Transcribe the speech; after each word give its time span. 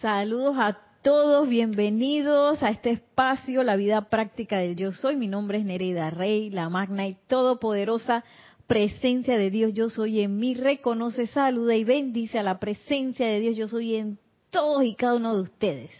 Saludos 0.00 0.54
a 0.60 0.78
todos, 1.02 1.48
bienvenidos 1.48 2.62
a 2.62 2.70
este 2.70 2.90
espacio, 2.90 3.64
la 3.64 3.74
vida 3.74 4.02
práctica 4.02 4.58
del 4.58 4.76
yo 4.76 4.92
soy. 4.92 5.16
Mi 5.16 5.26
nombre 5.26 5.58
es 5.58 5.64
Nereida 5.64 6.08
Rey, 6.10 6.50
la 6.50 6.68
magna 6.68 7.08
y 7.08 7.16
todopoderosa 7.26 8.22
presencia 8.68 9.36
de 9.36 9.50
Dios 9.50 9.74
yo 9.74 9.90
soy 9.90 10.20
en 10.20 10.36
mí. 10.36 10.54
Reconoce, 10.54 11.26
saluda 11.26 11.74
y 11.74 11.82
bendice 11.82 12.38
a 12.38 12.44
la 12.44 12.60
presencia 12.60 13.26
de 13.26 13.40
Dios 13.40 13.56
yo 13.56 13.66
soy 13.66 13.96
en 13.96 14.20
todos 14.50 14.84
y 14.84 14.94
cada 14.94 15.16
uno 15.16 15.34
de 15.34 15.42
ustedes. 15.42 15.90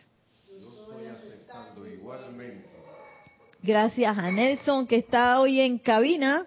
Gracias 3.61 4.17
a 4.17 4.31
Nelson 4.31 4.87
que 4.87 4.95
está 4.95 5.41
hoy 5.41 5.61
en 5.61 5.77
cabina. 5.77 6.47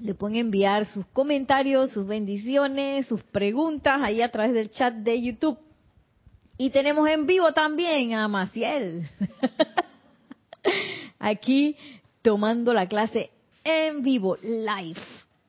Le 0.00 0.14
pueden 0.14 0.36
enviar 0.36 0.86
sus 0.86 1.06
comentarios, 1.06 1.90
sus 1.90 2.06
bendiciones, 2.06 3.06
sus 3.06 3.24
preguntas 3.24 3.98
ahí 4.00 4.22
a 4.22 4.30
través 4.30 4.54
del 4.54 4.70
chat 4.70 4.94
de 4.94 5.20
YouTube. 5.20 5.65
Y 6.58 6.70
tenemos 6.70 7.06
en 7.08 7.26
vivo 7.26 7.52
también 7.52 8.14
a 8.14 8.28
Maciel. 8.28 9.06
Aquí 11.18 11.76
tomando 12.22 12.72
la 12.72 12.88
clase 12.88 13.30
en 13.62 14.02
vivo, 14.02 14.36
live. 14.42 14.98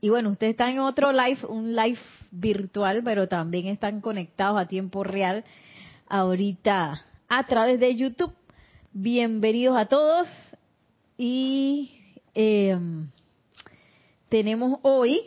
Y 0.02 0.10
bueno, 0.10 0.32
ustedes 0.32 0.52
están 0.52 0.72
en 0.72 0.80
otro 0.80 1.14
live, 1.14 1.40
un 1.48 1.76
live 1.76 2.00
virtual, 2.32 3.04
pero 3.06 3.28
también 3.30 3.68
están 3.68 4.02
conectados 4.02 4.60
a 4.60 4.68
tiempo 4.68 5.06
real 5.06 5.46
ahorita 6.10 7.02
a 7.30 7.48
través 7.48 7.80
de 7.80 7.96
YouTube. 7.96 8.34
Bienvenidos 8.92 9.78
a 9.78 9.86
todos. 9.86 10.28
Y 11.18 12.02
em, 12.34 13.10
tenemos 14.28 14.80
hoy 14.82 15.22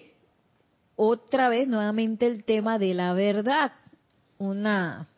otra 0.95 1.49
vez 1.49 1.67
nuevamente 1.67 2.27
el 2.27 2.45
tema 2.45 2.79
de 2.79 2.93
la 2.93 3.15
verdad. 3.15 3.73
Una 4.39 5.10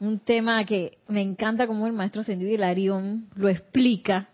un 0.00 0.18
tema 0.18 0.64
que 0.64 0.98
me 1.08 1.20
encanta 1.20 1.66
como 1.66 1.86
el 1.86 1.92
maestro 1.92 2.22
Sendido 2.22 2.50
Hilarión 2.50 3.28
lo 3.34 3.48
explica, 3.48 4.28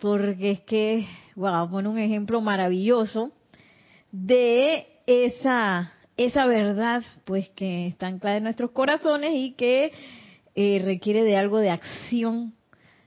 porque 0.00 0.50
es 0.50 0.60
que, 0.60 1.06
wow, 1.36 1.70
pone 1.70 1.88
un 1.88 1.98
ejemplo 1.98 2.40
maravilloso 2.40 3.30
de 4.10 4.88
esa, 5.06 5.92
esa 6.16 6.46
verdad, 6.46 7.04
pues 7.24 7.48
que 7.50 7.86
está 7.86 8.08
anclada 8.08 8.38
en 8.38 8.42
nuestros 8.42 8.72
corazones 8.72 9.30
y 9.34 9.52
que 9.52 9.92
eh, 10.56 10.82
requiere 10.84 11.22
de 11.22 11.36
algo 11.36 11.58
de 11.58 11.70
acción 11.70 12.52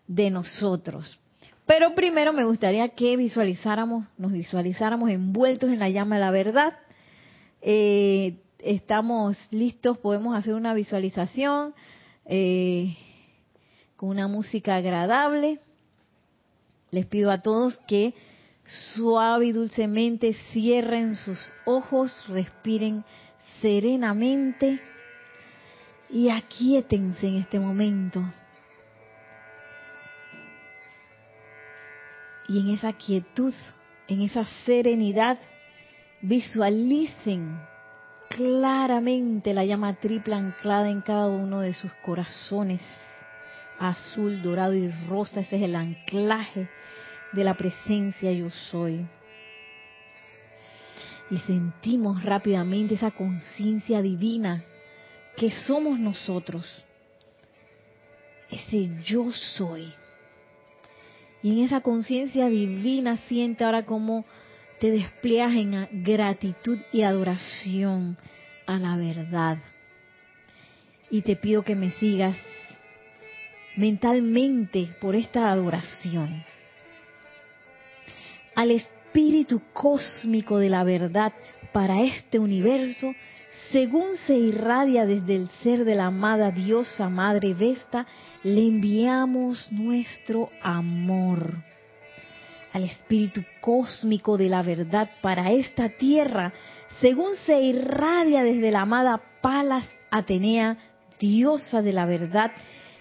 de 0.08 0.30
nosotros. 0.30 1.20
Pero 1.66 1.94
primero 1.94 2.32
me 2.32 2.46
gustaría 2.46 2.88
que 2.90 3.18
visualizáramos, 3.18 4.06
nos 4.18 4.32
visualizáramos 4.32 5.10
envueltos 5.10 5.70
en 5.70 5.80
la 5.80 5.90
llama 5.90 6.16
de 6.16 6.22
la 6.22 6.32
verdad. 6.32 6.74
Eh, 7.62 8.38
estamos 8.60 9.38
listos, 9.52 9.98
podemos 9.98 10.36
hacer 10.38 10.54
una 10.54 10.74
visualización 10.74 11.74
eh, 12.26 12.96
con 13.96 14.10
una 14.10 14.28
música 14.28 14.76
agradable. 14.76 15.60
Les 16.92 17.06
pido 17.06 17.32
a 17.32 17.42
todos 17.42 17.78
que 17.88 18.14
suave 18.96 19.48
y 19.48 19.52
dulcemente 19.52 20.34
cierren 20.52 21.16
sus 21.16 21.40
ojos, 21.66 22.12
respiren 22.28 23.04
serenamente 23.62 24.80
y 26.10 26.30
aquíétense 26.30 27.28
en 27.28 27.36
este 27.38 27.60
momento. 27.60 28.24
Y 32.48 32.60
en 32.60 32.70
esa 32.70 32.94
quietud, 32.94 33.54
en 34.08 34.22
esa 34.24 34.44
serenidad, 34.66 35.38
visualicen 36.22 37.60
claramente 38.30 39.54
la 39.54 39.66
llama 39.66 39.96
triple 39.96 40.36
anclada 40.36 40.90
en 40.90 41.02
cada 41.02 41.28
uno 41.28 41.60
de 41.60 41.74
sus 41.74 41.94
corazones, 41.96 42.82
azul, 43.78 44.42
dorado 44.42 44.74
y 44.76 44.90
rosa, 45.08 45.42
ese 45.42 45.58
es 45.58 45.64
el 45.64 45.76
anclaje 45.76 46.68
de 47.34 47.44
la 47.44 47.56
presencia 47.56 48.32
yo 48.32 48.50
soy. 48.50 49.06
Y 51.32 51.38
sentimos 51.40 52.24
rápidamente 52.24 52.96
esa 52.96 53.12
conciencia 53.12 54.02
divina 54.02 54.64
que 55.36 55.52
somos 55.52 56.00
nosotros, 56.00 56.66
ese 58.50 58.90
yo 59.04 59.32
soy. 59.32 59.94
Y 61.42 61.52
en 61.52 61.60
esa 61.60 61.82
conciencia 61.82 62.48
divina 62.48 63.18
siente 63.28 63.64
ahora 63.64 63.86
como 63.86 64.26
te 64.80 64.92
despliegas 64.92 65.54
en 65.54 66.04
gratitud 66.04 66.80
y 66.92 67.02
adoración 67.02 68.18
a 68.66 68.78
la 68.78 68.96
verdad. 68.96 69.58
Y 71.10 71.22
te 71.22 71.36
pido 71.36 71.64
que 71.64 71.76
me 71.76 71.92
sigas 71.92 72.38
mentalmente 73.76 74.90
por 75.00 75.16
esta 75.16 75.52
adoración 75.52 76.44
al 78.60 78.72
espíritu 78.72 79.62
cósmico 79.72 80.58
de 80.58 80.68
la 80.68 80.84
verdad 80.84 81.32
para 81.72 82.02
este 82.02 82.40
universo, 82.40 83.16
según 83.72 84.18
se 84.28 84.36
irradia 84.36 85.06
desde 85.06 85.38
el 85.38 85.50
ser 85.64 85.86
de 85.86 85.96
la 85.96 86.08
amada 86.08 86.52
diosa 86.52 87.08
Madre 87.08 87.54
Vesta, 87.54 88.06
le 88.44 88.68
enviamos 88.68 89.72
nuestro 89.72 90.50
amor 90.62 91.69
al 92.80 92.86
espíritu 92.86 93.44
cósmico 93.60 94.38
de 94.38 94.48
la 94.48 94.62
verdad 94.62 95.10
para 95.22 95.52
esta 95.52 95.90
tierra, 95.90 96.54
según 97.02 97.36
se 97.46 97.60
irradia 97.60 98.42
desde 98.44 98.72
la 98.72 98.82
amada 98.82 99.22
Palas 99.42 99.86
Atenea, 100.10 100.78
diosa 101.20 101.82
de 101.82 101.92
la 101.92 102.06
verdad, 102.06 102.52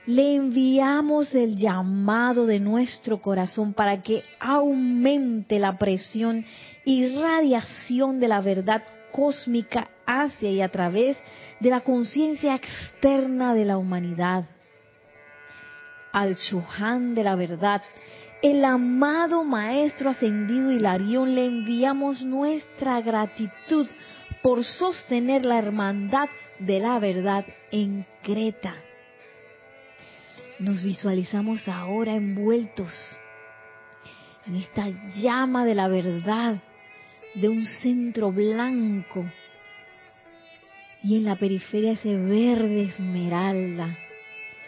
le 0.06 0.34
enviamos 0.34 1.32
el 1.34 1.56
llamado 1.56 2.44
de 2.44 2.58
nuestro 2.58 3.20
corazón 3.20 3.72
para 3.72 4.02
que 4.02 4.24
aumente 4.40 5.60
la 5.60 5.78
presión 5.78 6.44
y 6.84 7.14
radiación 7.16 8.18
de 8.18 8.28
la 8.28 8.40
verdad 8.40 8.82
cósmica 9.12 9.90
hacia 10.06 10.50
y 10.50 10.60
a 10.60 10.70
través 10.70 11.16
de 11.60 11.70
la 11.70 11.80
conciencia 11.80 12.56
externa 12.56 13.54
de 13.54 13.64
la 13.64 13.78
humanidad. 13.78 14.44
Al 16.12 16.36
Chuhan 16.36 17.14
de 17.14 17.22
la 17.22 17.36
verdad, 17.36 17.82
el 18.42 18.64
amado 18.64 19.42
Maestro 19.42 20.10
Ascendido 20.10 20.70
Hilarión 20.70 21.34
le 21.34 21.46
enviamos 21.46 22.22
nuestra 22.22 23.00
gratitud 23.00 23.88
por 24.42 24.64
sostener 24.64 25.44
la 25.44 25.58
hermandad 25.58 26.28
de 26.60 26.78
la 26.78 26.98
verdad 27.00 27.44
en 27.72 28.06
Creta. 28.22 28.74
Nos 30.60 30.82
visualizamos 30.82 31.66
ahora 31.68 32.14
envueltos 32.14 32.92
en 34.46 34.56
esta 34.56 34.88
llama 35.16 35.64
de 35.64 35.74
la 35.74 35.88
verdad 35.88 36.62
de 37.34 37.48
un 37.48 37.66
centro 37.66 38.32
blanco 38.32 39.24
y 41.02 41.16
en 41.16 41.24
la 41.24 41.36
periferia 41.36 41.92
ese 41.92 42.16
verde 42.16 42.84
esmeralda. 42.84 43.88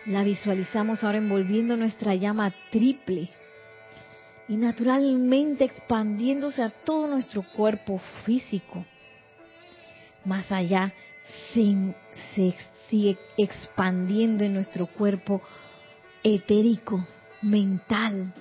La 0.07 0.25
visualizamos 0.25 1.05
ahora 1.05 1.19
envolviendo 1.19 1.77
nuestra 1.77 2.15
llama 2.15 2.53
triple 2.71 3.31
y 4.51 4.57
naturalmente 4.57 5.63
expandiéndose 5.63 6.61
a 6.61 6.71
todo 6.71 7.07
nuestro 7.07 7.43
cuerpo 7.43 8.01
físico. 8.25 8.85
Más 10.25 10.51
allá, 10.51 10.93
se, 11.55 11.95
sigue 12.89 13.17
expandiendo 13.39 14.43
en 14.43 14.55
nuestro 14.55 14.89
cuerpo 14.89 15.41
etérico, 16.25 17.07
mental. 17.43 18.35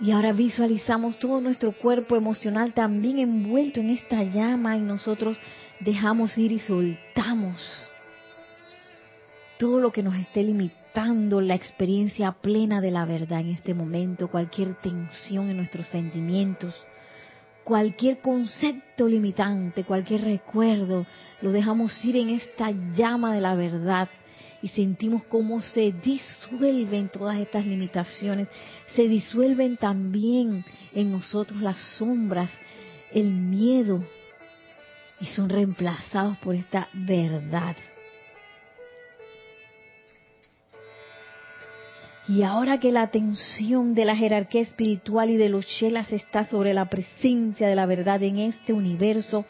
Y 0.00 0.10
ahora 0.10 0.32
visualizamos 0.32 1.16
todo 1.20 1.40
nuestro 1.40 1.70
cuerpo 1.70 2.16
emocional 2.16 2.74
también 2.74 3.20
envuelto 3.20 3.78
en 3.78 3.90
esta 3.90 4.24
llama 4.24 4.76
y 4.76 4.80
nosotros 4.80 5.38
dejamos 5.78 6.36
ir 6.36 6.50
y 6.50 6.58
soltamos 6.58 7.56
todo 9.56 9.78
lo 9.78 9.92
que 9.92 10.02
nos 10.02 10.16
esté 10.16 10.42
limitando 10.42 10.77
la 10.94 11.54
experiencia 11.54 12.32
plena 12.32 12.80
de 12.80 12.90
la 12.90 13.04
verdad 13.04 13.40
en 13.40 13.50
este 13.50 13.72
momento, 13.72 14.28
cualquier 14.28 14.74
tensión 14.74 15.48
en 15.48 15.58
nuestros 15.58 15.86
sentimientos, 15.88 16.74
cualquier 17.62 18.18
concepto 18.20 19.06
limitante, 19.06 19.84
cualquier 19.84 20.22
recuerdo, 20.22 21.06
lo 21.40 21.52
dejamos 21.52 22.04
ir 22.04 22.16
en 22.16 22.30
esta 22.30 22.72
llama 22.96 23.32
de 23.32 23.40
la 23.40 23.54
verdad 23.54 24.08
y 24.60 24.68
sentimos 24.68 25.22
cómo 25.24 25.60
se 25.60 25.92
disuelven 25.92 27.10
todas 27.10 27.38
estas 27.38 27.64
limitaciones, 27.64 28.48
se 28.96 29.06
disuelven 29.06 29.76
también 29.76 30.64
en 30.94 31.12
nosotros 31.12 31.60
las 31.60 31.78
sombras, 31.96 32.50
el 33.12 33.28
miedo 33.30 34.02
y 35.20 35.26
son 35.26 35.48
reemplazados 35.48 36.36
por 36.38 36.56
esta 36.56 36.88
verdad. 36.92 37.76
Y 42.28 42.42
ahora 42.42 42.78
que 42.78 42.92
la 42.92 43.02
atención 43.02 43.94
de 43.94 44.04
la 44.04 44.14
jerarquía 44.14 44.60
espiritual 44.60 45.30
y 45.30 45.36
de 45.36 45.48
los 45.48 45.66
chelas 45.66 46.12
está 46.12 46.44
sobre 46.44 46.74
la 46.74 46.84
presencia 46.84 47.66
de 47.66 47.74
la 47.74 47.86
verdad 47.86 48.22
en 48.22 48.38
este 48.38 48.74
universo, 48.74 49.46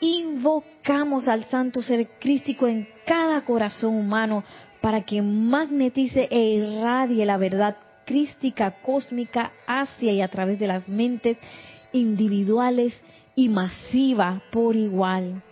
invocamos 0.00 1.28
al 1.28 1.44
santo 1.44 1.82
ser 1.82 2.08
crístico 2.18 2.66
en 2.66 2.88
cada 3.06 3.42
corazón 3.42 3.94
humano 3.94 4.42
para 4.80 5.02
que 5.02 5.22
magnetice 5.22 6.26
e 6.30 6.54
irradie 6.54 7.24
la 7.24 7.36
verdad 7.36 7.76
crística 8.04 8.72
cósmica 8.82 9.52
hacia 9.68 10.12
y 10.12 10.20
a 10.20 10.28
través 10.28 10.58
de 10.58 10.66
las 10.66 10.88
mentes 10.88 11.36
individuales 11.92 13.00
y 13.36 13.48
masiva 13.48 14.42
por 14.50 14.74
igual. 14.74 15.42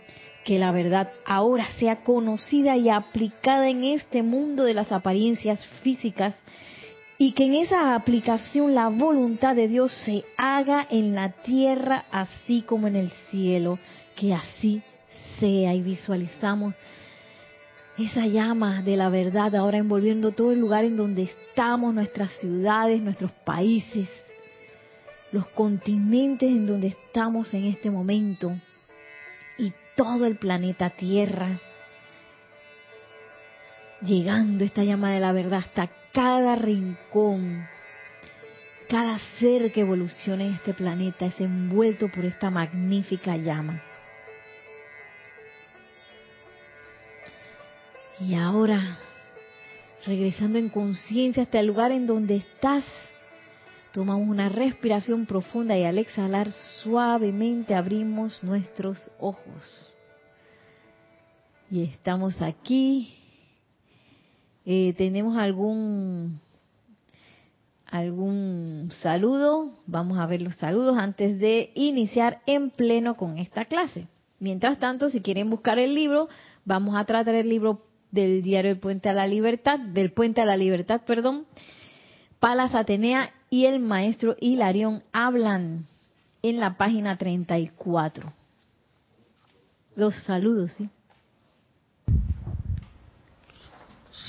Que 0.43 0.57
la 0.57 0.71
verdad 0.71 1.09
ahora 1.25 1.69
sea 1.79 2.03
conocida 2.03 2.77
y 2.77 2.89
aplicada 2.89 3.69
en 3.69 3.83
este 3.83 4.23
mundo 4.23 4.63
de 4.63 4.73
las 4.73 4.91
apariencias 4.91 5.65
físicas 5.83 6.35
y 7.21 7.33
que 7.33 7.43
en 7.43 7.55
esa 7.55 7.95
aplicación 7.95 8.73
la 8.73 8.87
voluntad 8.87 9.53
de 9.53 9.67
Dios 9.67 9.91
se 10.05 10.23
haga 10.37 10.87
en 10.89 11.13
la 11.13 11.33
tierra 11.33 12.05
así 12.11 12.61
como 12.61 12.87
en 12.87 12.95
el 12.95 13.11
cielo. 13.29 13.77
Que 14.15 14.33
así 14.33 14.81
sea 15.39 15.75
y 15.75 15.81
visualizamos 15.81 16.75
esa 17.97 18.25
llama 18.25 18.81
de 18.81 18.95
la 18.95 19.09
verdad 19.09 19.53
ahora 19.55 19.77
envolviendo 19.77 20.31
todo 20.31 20.53
el 20.53 20.59
lugar 20.59 20.85
en 20.85 20.95
donde 20.95 21.23
estamos, 21.23 21.93
nuestras 21.93 22.31
ciudades, 22.39 23.01
nuestros 23.01 23.31
países, 23.31 24.07
los 25.33 25.45
continentes 25.47 26.49
en 26.49 26.65
donde 26.65 26.87
estamos 26.87 27.53
en 27.53 27.65
este 27.65 27.91
momento 27.91 28.53
todo 29.99 30.25
el 30.25 30.37
planeta 30.37 30.91
Tierra. 30.91 31.59
Llegando 33.99 34.63
esta 34.63 34.81
llama 34.85 35.11
de 35.11 35.19
la 35.19 35.33
verdad 35.33 35.59
hasta 35.59 35.89
cada 36.13 36.55
rincón, 36.55 37.67
cada 38.87 39.19
ser 39.39 39.73
que 39.73 39.81
evoluciona 39.81 40.45
en 40.45 40.53
este 40.53 40.73
planeta 40.73 41.25
es 41.25 41.37
envuelto 41.41 42.07
por 42.07 42.23
esta 42.23 42.49
magnífica 42.49 43.35
llama. 43.35 43.83
Y 48.21 48.35
ahora, 48.35 48.99
regresando 50.05 50.59
en 50.59 50.69
conciencia 50.69 51.43
hasta 51.43 51.59
el 51.59 51.67
lugar 51.67 51.91
en 51.91 52.07
donde 52.07 52.37
estás, 52.37 52.85
tomamos 53.93 54.27
una 54.27 54.49
respiración 54.49 55.25
profunda 55.25 55.77
y 55.77 55.83
al 55.83 55.97
exhalar 55.97 56.51
suavemente 56.83 57.75
abrimos 57.75 58.43
nuestros 58.43 59.11
ojos. 59.19 59.95
Y 61.71 61.83
estamos 61.83 62.41
aquí. 62.41 63.13
Eh, 64.65 64.93
¿Tenemos 64.97 65.37
algún 65.37 66.39
algún 67.85 68.89
saludo? 69.01 69.71
Vamos 69.87 70.19
a 70.19 70.27
ver 70.27 70.41
los 70.41 70.55
saludos 70.55 70.97
antes 70.97 71.39
de 71.39 71.71
iniciar 71.73 72.41
en 72.45 72.69
pleno 72.69 73.15
con 73.15 73.37
esta 73.37 73.65
clase. 73.65 74.07
Mientras 74.39 74.79
tanto, 74.79 75.09
si 75.09 75.21
quieren 75.21 75.49
buscar 75.49 75.79
el 75.79 75.95
libro, 75.95 76.29
vamos 76.65 76.95
a 76.95 77.05
tratar 77.05 77.35
el 77.35 77.49
libro 77.49 77.85
del 78.11 78.41
diario 78.41 78.71
El 78.71 78.79
Puente 78.79 79.09
a 79.09 79.13
la 79.13 79.27
Libertad, 79.27 79.79
del 79.79 80.11
Puente 80.11 80.41
a 80.41 80.45
la 80.45 80.57
Libertad, 80.57 81.01
perdón, 81.05 81.45
Palas 82.39 82.73
Atenea 82.73 83.33
y 83.49 83.65
el 83.65 83.79
maestro 83.79 84.35
Hilarión 84.39 85.03
hablan 85.11 85.85
en 86.41 86.59
la 86.59 86.77
página 86.77 87.17
34. 87.17 88.31
Los 89.95 90.15
saludos, 90.23 90.71
¿sí? 90.77 90.89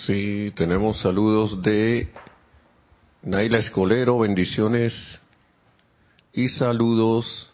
Sí, 0.06 0.52
tenemos 0.56 1.00
saludos 1.00 1.61
de 1.62 2.08
Naila 3.22 3.58
Escolero, 3.58 4.19
bendiciones 4.19 4.94
y 6.32 6.49
saludos 6.49 7.50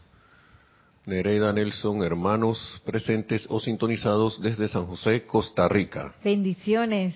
Nereida 1.06 1.52
Nelson, 1.52 2.02
hermanos 2.02 2.80
presentes 2.84 3.46
o 3.48 3.60
sintonizados 3.60 4.40
desde 4.40 4.68
San 4.68 4.86
José, 4.86 5.24
Costa 5.24 5.68
Rica. 5.68 6.14
Bendiciones. 6.24 7.14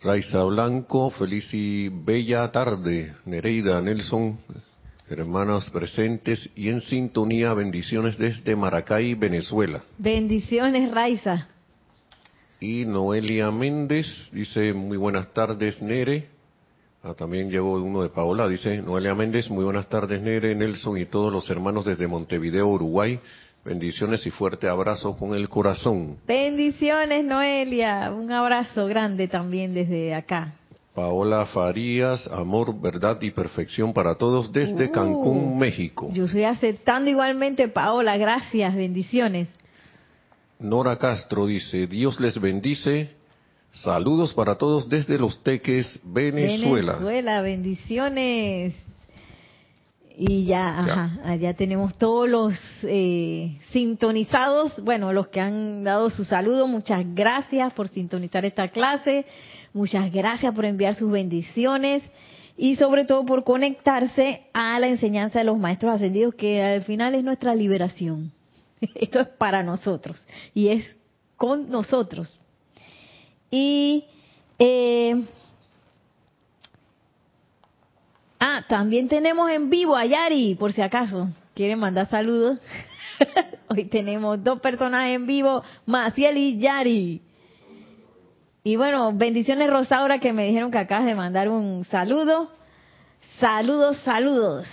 Raiza 0.00 0.44
Blanco, 0.44 1.10
feliz 1.10 1.52
y 1.52 1.88
bella 1.88 2.52
tarde. 2.52 3.14
Nereida 3.24 3.80
Nelson, 3.82 4.38
hermanas 5.10 5.68
presentes 5.70 6.48
y 6.54 6.68
en 6.68 6.80
sintonía, 6.80 7.52
bendiciones 7.52 8.16
desde 8.16 8.54
Maracay, 8.54 9.14
Venezuela. 9.14 9.82
Bendiciones, 9.98 10.92
Raiza. 10.92 11.48
Y 12.60 12.84
Noelia 12.84 13.50
Méndez 13.50 14.06
dice, 14.32 14.72
muy 14.72 14.96
buenas 14.96 15.32
tardes, 15.34 15.82
Nere. 15.82 16.28
Ah, 17.02 17.14
también 17.14 17.50
llegó 17.50 17.74
uno 17.82 18.02
de 18.02 18.08
Paola, 18.08 18.46
dice 18.46 18.82
Noelia 18.82 19.14
Méndez, 19.16 19.50
muy 19.50 19.64
buenas 19.64 19.88
tardes 19.88 20.20
Nere, 20.20 20.54
Nelson 20.54 20.98
y 20.98 21.06
todos 21.06 21.32
los 21.32 21.48
hermanos 21.50 21.84
desde 21.84 22.06
Montevideo, 22.06 22.68
Uruguay. 22.68 23.18
Bendiciones 23.68 24.26
y 24.26 24.30
fuerte 24.30 24.66
abrazo 24.66 25.14
con 25.14 25.34
el 25.34 25.46
corazón. 25.50 26.16
Bendiciones 26.26 27.22
Noelia, 27.22 28.10
un 28.14 28.32
abrazo 28.32 28.86
grande 28.86 29.28
también 29.28 29.74
desde 29.74 30.14
acá. 30.14 30.54
Paola 30.94 31.44
Farías, 31.44 32.26
amor, 32.28 32.80
verdad 32.80 33.20
y 33.20 33.30
perfección 33.30 33.92
para 33.92 34.14
todos 34.14 34.50
desde 34.54 34.86
uh, 34.86 34.90
Cancún, 34.90 35.58
México. 35.58 36.08
Yo 36.14 36.24
estoy 36.24 36.44
aceptando 36.44 37.10
igualmente, 37.10 37.68
Paola, 37.68 38.16
gracias, 38.16 38.74
bendiciones. 38.74 39.48
Nora 40.58 40.96
Castro 40.96 41.44
dice, 41.44 41.86
Dios 41.86 42.18
les 42.20 42.40
bendice, 42.40 43.10
Saludos 43.70 44.32
para 44.32 44.56
todos 44.56 44.88
desde 44.88 45.18
Los 45.18 45.42
Teques, 45.42 46.00
Venezuela. 46.02 46.94
Venezuela, 46.94 47.42
bendiciones. 47.42 48.74
Y 50.20 50.46
ya, 50.46 50.80
Ajá, 50.80 51.18
allá 51.22 51.54
tenemos 51.54 51.96
todos 51.96 52.28
los 52.28 52.52
eh, 52.82 53.56
sintonizados, 53.70 54.82
bueno, 54.82 55.12
los 55.12 55.28
que 55.28 55.40
han 55.40 55.84
dado 55.84 56.10
su 56.10 56.24
saludo, 56.24 56.66
muchas 56.66 57.04
gracias 57.14 57.72
por 57.72 57.86
sintonizar 57.86 58.44
esta 58.44 58.66
clase, 58.66 59.26
muchas 59.72 60.10
gracias 60.10 60.52
por 60.56 60.64
enviar 60.64 60.96
sus 60.96 61.08
bendiciones 61.12 62.02
y 62.56 62.74
sobre 62.74 63.04
todo 63.04 63.24
por 63.24 63.44
conectarse 63.44 64.42
a 64.52 64.80
la 64.80 64.88
enseñanza 64.88 65.38
de 65.38 65.44
los 65.44 65.56
maestros 65.56 65.94
ascendidos, 65.94 66.34
que 66.34 66.64
al 66.64 66.82
final 66.82 67.14
es 67.14 67.22
nuestra 67.22 67.54
liberación. 67.54 68.32
Esto 68.96 69.20
es 69.20 69.28
para 69.28 69.62
nosotros 69.62 70.20
y 70.52 70.70
es 70.70 70.96
con 71.36 71.70
nosotros. 71.70 72.40
Y 73.52 74.04
eh, 74.58 75.24
ah, 78.40 78.62
también 78.68 79.08
tenemos 79.08 79.50
en 79.50 79.70
vivo 79.70 79.96
a 79.96 80.04
Yari, 80.06 80.54
por 80.54 80.72
si 80.72 80.82
acaso 80.82 81.28
quieren 81.54 81.78
mandar 81.78 82.08
saludos. 82.08 82.58
Hoy 83.68 83.84
tenemos 83.86 84.42
dos 84.42 84.60
personas 84.60 85.08
en 85.08 85.26
vivo, 85.26 85.62
Maciel 85.86 86.36
y 86.36 86.58
Yari. 86.58 87.20
Y 88.64 88.76
bueno, 88.76 89.12
bendiciones 89.12 89.68
Rosaura 89.68 90.18
que 90.18 90.32
me 90.32 90.46
dijeron 90.46 90.70
que 90.70 90.78
acabas 90.78 91.06
de 91.06 91.14
mandar 91.14 91.48
un 91.48 91.84
saludo. 91.84 92.50
Saludos, 93.40 93.96
saludos. 94.04 94.68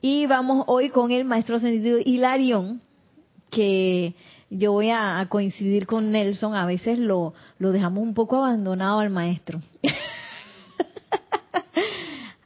Y 0.00 0.26
vamos 0.26 0.64
hoy 0.66 0.90
con 0.90 1.10
el 1.10 1.24
maestro 1.24 1.58
sentido 1.58 1.98
Hilarión, 2.04 2.80
que 3.50 4.14
yo 4.50 4.72
voy 4.72 4.90
a, 4.90 5.26
coincidir 5.28 5.86
con 5.86 6.12
Nelson, 6.12 6.54
a 6.54 6.64
veces 6.64 6.98
lo, 6.98 7.34
lo 7.58 7.72
dejamos 7.72 8.02
un 8.02 8.14
poco 8.14 8.36
abandonado 8.36 9.00
al 9.00 9.10
maestro. 9.10 9.60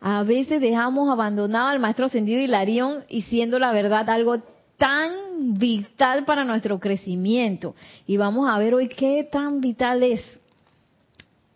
a 0.03 0.25
veces 0.25 0.61
dejamos 0.61 1.09
abandonado 1.09 1.69
al 1.69 1.79
maestro 1.79 2.07
ascendido 2.07 2.41
Hilarión 2.41 3.05
y 3.09 3.23
siendo 3.23 3.61
la 3.61 3.73
verdad 3.73 4.11
algo 4.11 4.43
tan 4.77 5.13
vital 5.57 6.25
para 6.25 6.45
nuestro 6.45 6.81
crecimiento. 6.81 7.77
Y 8.05 8.17
vamos 8.17 8.51
a 8.51 8.59
ver 8.59 8.75
hoy 8.75 8.89
qué 8.89 9.27
tan 9.31 9.61
vital 9.61 10.03
es. 10.03 10.21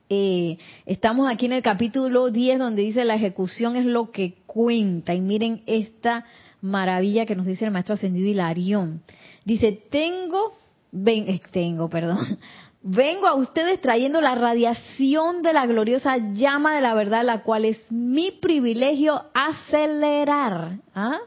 Eh, 0.08 0.58
estamos 0.86 1.28
aquí 1.28 1.46
en 1.46 1.54
el 1.54 1.62
capítulo 1.62 2.30
10 2.30 2.60
donde 2.60 2.82
dice 2.82 3.04
la 3.04 3.16
ejecución 3.16 3.74
es 3.74 3.84
lo 3.84 4.12
que 4.12 4.34
cuenta. 4.46 5.12
Y 5.12 5.20
miren 5.20 5.62
esta 5.66 6.24
maravilla 6.60 7.26
que 7.26 7.34
nos 7.34 7.46
dice 7.46 7.64
el 7.64 7.72
maestro 7.72 7.94
ascendido 7.94 8.28
Hilarión. 8.28 9.02
Dice, 9.44 9.72
tengo, 9.72 10.56
ven, 10.92 11.28
eh, 11.28 11.40
tengo, 11.50 11.90
perdón, 11.90 12.38
vengo 12.86 13.26
a 13.26 13.34
ustedes 13.34 13.80
trayendo 13.80 14.20
la 14.20 14.34
radiación 14.34 15.42
de 15.42 15.52
la 15.52 15.66
gloriosa 15.66 16.16
llama 16.34 16.76
de 16.76 16.80
la 16.80 16.94
verdad, 16.94 17.24
la 17.24 17.42
cual 17.42 17.64
es 17.64 17.90
mi 17.90 18.30
privilegio 18.30 19.24
acelerar. 19.34 20.78
¿ah? 20.94 21.18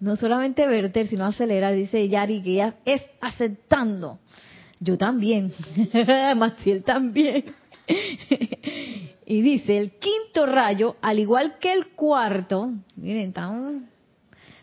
No 0.00 0.16
solamente 0.16 0.66
verter, 0.66 1.06
sino 1.06 1.26
acelerar, 1.26 1.74
dice 1.74 2.08
Yari, 2.08 2.42
que 2.42 2.54
ya 2.54 2.74
es 2.84 3.02
aceptando. 3.20 4.18
Yo 4.80 4.96
también, 4.96 5.52
Maciel 6.36 6.82
también. 6.82 7.44
y 9.26 9.42
dice, 9.42 9.76
el 9.76 9.92
quinto 9.92 10.46
rayo, 10.46 10.96
al 11.02 11.18
igual 11.18 11.58
que 11.60 11.72
el 11.72 11.88
cuarto, 11.88 12.72
miren, 12.96 13.34
tan 13.34 13.90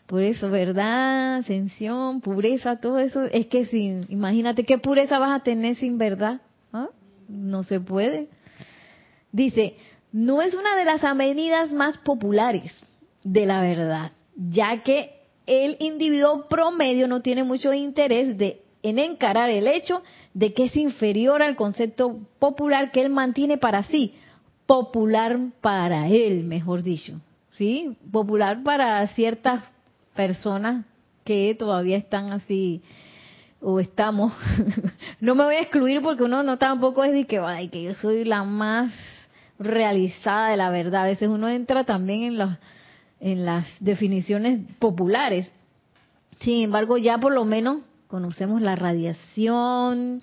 por 0.08 0.24
eso, 0.24 0.50
verdad, 0.50 1.36
ascensión, 1.36 2.22
pureza, 2.22 2.78
todo 2.78 2.98
eso, 2.98 3.26
es 3.26 3.48
que 3.48 3.66
sin, 3.66 4.06
imagínate 4.08 4.64
qué 4.64 4.78
pureza 4.78 5.20
vas 5.20 5.42
a 5.42 5.44
tener 5.44 5.76
sin 5.76 5.98
verdad. 5.98 6.40
¿Ah? 6.72 6.88
No 7.28 7.64
se 7.64 7.82
puede. 7.82 8.30
Dice, 9.34 9.76
no 10.14 10.42
es 10.42 10.54
una 10.54 10.78
de 10.78 10.86
las 10.86 11.04
avenidas 11.04 11.74
más 11.74 11.98
populares 11.98 12.72
de 13.24 13.46
la 13.46 13.62
verdad, 13.62 14.14
ya 14.36 14.82
que 14.82 15.12
el 15.46 15.76
individuo 15.80 16.48
promedio 16.48 17.10
no 17.10 17.22
tiene 17.22 17.44
mucho 17.44 17.74
interés 17.74 18.38
de, 18.38 18.62
en 18.84 19.00
encarar 19.00 19.50
el 19.50 19.68
hecho 19.68 20.02
de 20.34 20.54
que 20.54 20.66
es 20.66 20.76
inferior 20.78 21.42
al 21.42 21.58
concepto 21.58 22.22
popular 22.40 22.92
que 22.92 23.02
él 23.02 23.10
mantiene 23.10 23.58
para 23.58 23.84
sí, 23.84 24.14
popular 24.66 25.38
para 25.60 26.08
él, 26.08 26.46
mejor 26.46 26.82
dicho, 26.82 27.20
¿sí? 27.58 27.98
Popular 28.10 28.64
para 28.64 29.06
ciertas 29.10 29.64
personas 30.17 30.86
que 31.24 31.55
todavía 31.57 31.95
están 31.95 32.33
así 32.33 32.81
o 33.62 33.79
estamos. 33.79 34.33
no 35.21 35.33
me 35.36 35.45
voy 35.45 35.55
a 35.55 35.62
excluir 35.62 36.01
porque 36.01 36.24
uno 36.24 36.43
no 36.43 36.57
tampoco 36.57 37.05
es 37.05 37.13
de 37.13 37.25
que, 37.25 37.39
ay, 37.39 37.69
que 37.69 37.83
yo 37.83 37.93
soy 37.93 38.25
la 38.25 38.43
más 38.43 38.93
realizada 39.57 40.50
de 40.50 40.57
la 40.57 40.69
verdad. 40.69 41.03
A 41.03 41.07
veces 41.07 41.29
uno 41.29 41.47
entra 41.47 41.86
también 41.86 42.24
en 42.24 42.38
las 42.38 42.59
en 43.19 43.45
las 43.45 43.65
definiciones 43.79 44.59
populares. 44.79 45.51
Sin 46.39 46.63
embargo, 46.63 46.97
ya 46.97 47.17
por 47.17 47.33
lo 47.33 47.45
menos 47.45 47.81
conocemos 48.07 48.62
la 48.62 48.75
radiación 48.75 50.21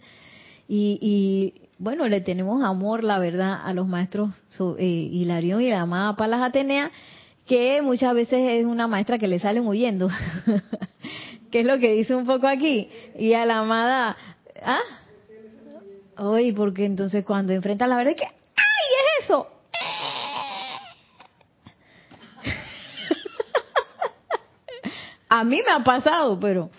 y, 0.68 0.98
y 1.00 1.64
bueno, 1.78 2.06
le 2.08 2.20
tenemos 2.20 2.62
amor, 2.62 3.02
la 3.04 3.18
verdad, 3.18 3.60
a 3.64 3.72
los 3.72 3.86
maestros 3.86 4.30
eh, 4.78 4.84
Hilarión 4.84 5.60
y 5.60 5.70
la 5.70 5.82
amada 5.82 6.16
Palas 6.16 6.42
Atenea, 6.42 6.90
que 7.46 7.82
muchas 7.82 8.14
veces 8.14 8.38
es 8.52 8.64
una 8.64 8.86
maestra 8.86 9.18
que 9.18 9.28
le 9.28 9.38
salen 9.38 9.66
huyendo, 9.66 10.08
que 11.50 11.60
es 11.60 11.66
lo 11.66 11.78
que 11.78 11.92
dice 11.92 12.14
un 12.14 12.24
poco 12.24 12.46
aquí, 12.46 12.88
y 13.18 13.34
a 13.34 13.44
la 13.44 13.58
amada, 13.58 14.16
¿ah? 14.62 14.80
Hoy, 16.16 16.52
porque 16.52 16.84
entonces 16.84 17.24
cuando 17.24 17.52
enfrenta 17.52 17.86
la 17.86 17.96
verdad, 17.96 18.14
que, 18.14 18.24
¡ay, 18.24 18.32
es 19.18 19.24
eso! 19.24 19.48
a 25.28 25.44
mí 25.44 25.60
me 25.66 25.72
ha 25.72 25.82
pasado, 25.82 26.38
pero 26.38 26.70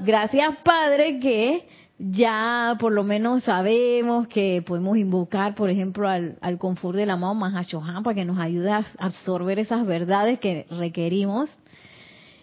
gracias 0.00 0.56
Padre 0.64 1.20
que 1.20 1.68
ya 1.98 2.76
por 2.78 2.92
lo 2.92 3.02
menos 3.02 3.42
sabemos 3.42 4.28
que 4.28 4.62
podemos 4.64 4.96
invocar, 4.96 5.54
por 5.56 5.68
ejemplo, 5.68 6.08
al, 6.08 6.58
confort 6.58 6.96
del 6.96 7.10
amado 7.10 7.34
Mahashohan 7.34 8.04
para 8.04 8.14
que 8.14 8.24
nos 8.24 8.38
ayude 8.38 8.70
a 8.70 8.86
absorber 8.98 9.58
esas 9.58 9.84
verdades 9.84 10.38
que 10.38 10.66
requerimos. 10.70 11.50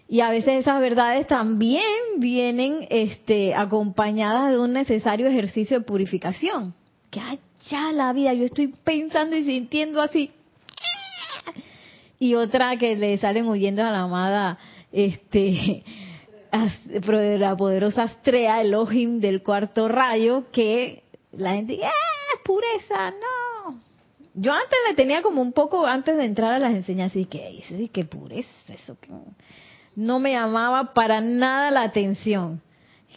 Y 0.07 0.19
a 0.19 0.29
veces 0.29 0.59
esas 0.59 0.79
verdades 0.81 1.25
también 1.27 1.83
vienen 2.17 2.85
este, 2.89 3.55
acompañadas 3.55 4.51
de 4.51 4.59
un 4.59 4.73
necesario 4.73 5.27
ejercicio 5.27 5.79
de 5.79 5.85
purificación. 5.85 6.75
Que 7.09 7.21
ya 7.69 7.91
la 7.91 8.13
vida, 8.13 8.33
yo 8.33 8.45
estoy 8.45 8.67
pensando 8.67 9.35
y 9.35 9.43
sintiendo 9.43 10.01
así. 10.01 10.31
Y 12.19 12.35
otra 12.35 12.77
que 12.77 12.95
le 12.97 13.17
salen 13.17 13.47
huyendo 13.47 13.83
a 13.83 13.91
la 13.91 14.01
amada 14.01 14.57
este 14.91 15.83
la 17.39 17.55
poderosa 17.55 18.05
estrella 18.05 18.61
Elohim 18.61 19.19
del 19.19 19.43
cuarto 19.43 19.87
rayo 19.87 20.51
que 20.51 21.03
la 21.31 21.53
gente 21.53 21.79
¡ah, 21.83 22.39
pureza! 22.43 23.11
No. 23.11 23.81
Yo 24.33 24.51
antes 24.51 24.77
le 24.89 24.95
tenía 24.95 25.21
como 25.21 25.41
un 25.41 25.53
poco, 25.53 25.85
antes 25.85 26.17
de 26.17 26.25
entrar 26.25 26.53
a 26.53 26.59
las 26.59 26.73
enseñanzas, 26.73 27.17
y 27.17 27.25
que 27.25 27.49
dice, 27.49 27.89
que 27.89 28.03
pureza, 28.03 28.49
eso 28.73 28.97
que 28.99 29.09
no 29.95 30.19
me 30.19 30.33
llamaba 30.33 30.93
para 30.93 31.21
nada 31.21 31.71
la 31.71 31.83
atención. 31.83 32.61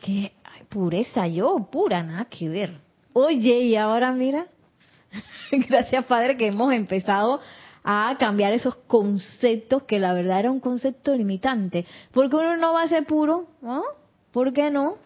Que, 0.01 0.33
ay, 0.45 0.63
pureza, 0.69 1.27
yo, 1.27 1.69
pura, 1.71 2.03
nada 2.05 2.27
que 2.27 2.49
ver. 2.49 2.81
Oye, 3.13 3.63
y 3.63 3.75
ahora 3.75 4.13
mira, 4.13 4.47
gracias 5.51 6.05
Padre 6.05 6.37
que 6.37 6.47
hemos 6.47 6.73
empezado 6.73 7.41
a 7.85 8.17
cambiar 8.19 8.53
esos 8.53 8.75
conceptos 8.87 9.85
que 9.85 9.99
la 9.99 10.13
verdad 10.13 10.41
era 10.41 10.51
un 10.51 10.61
concepto 10.61 11.15
limitante. 11.15 11.87
Porque 12.13 12.37
uno 12.37 12.57
no 12.57 12.73
va 12.73 12.83
a 12.83 12.89
ser 12.89 13.07
puro, 13.07 13.47
¿no? 13.61 13.83
¿Por 14.33 14.53
qué 14.53 14.71
no? 14.71 14.97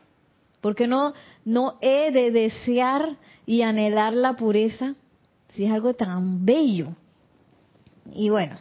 Porque 0.61 0.87
no, 0.87 1.13
no 1.45 1.79
he 1.81 2.11
de 2.13 2.31
desear 2.31 3.17
y 3.47 3.63
anhelar 3.63 4.15
la 4.15 4.35
pureza 4.35 4.95
si 5.55 5.65
es 5.65 5.73
algo 5.73 5.95
tan 5.95 6.45
bello. 6.45 6.89
Y 8.13 8.31
bueno, 8.31 8.57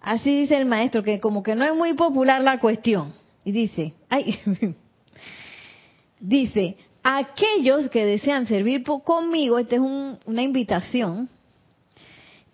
así 0.00 0.40
dice 0.40 0.56
el 0.56 0.66
maestro, 0.66 1.02
que 1.02 1.20
como 1.20 1.42
que 1.42 1.54
no 1.54 1.64
es 1.64 1.74
muy 1.74 1.94
popular 1.94 2.42
la 2.42 2.58
cuestión. 2.58 3.12
Y 3.44 3.52
dice, 3.52 3.94
ay, 4.08 4.38
dice, 6.20 6.76
aquellos 7.02 7.88
que 7.90 8.04
desean 8.04 8.46
servir 8.46 8.84
conmigo, 8.84 9.58
esta 9.58 9.76
es 9.76 9.80
una 9.80 10.42
invitación, 10.42 11.28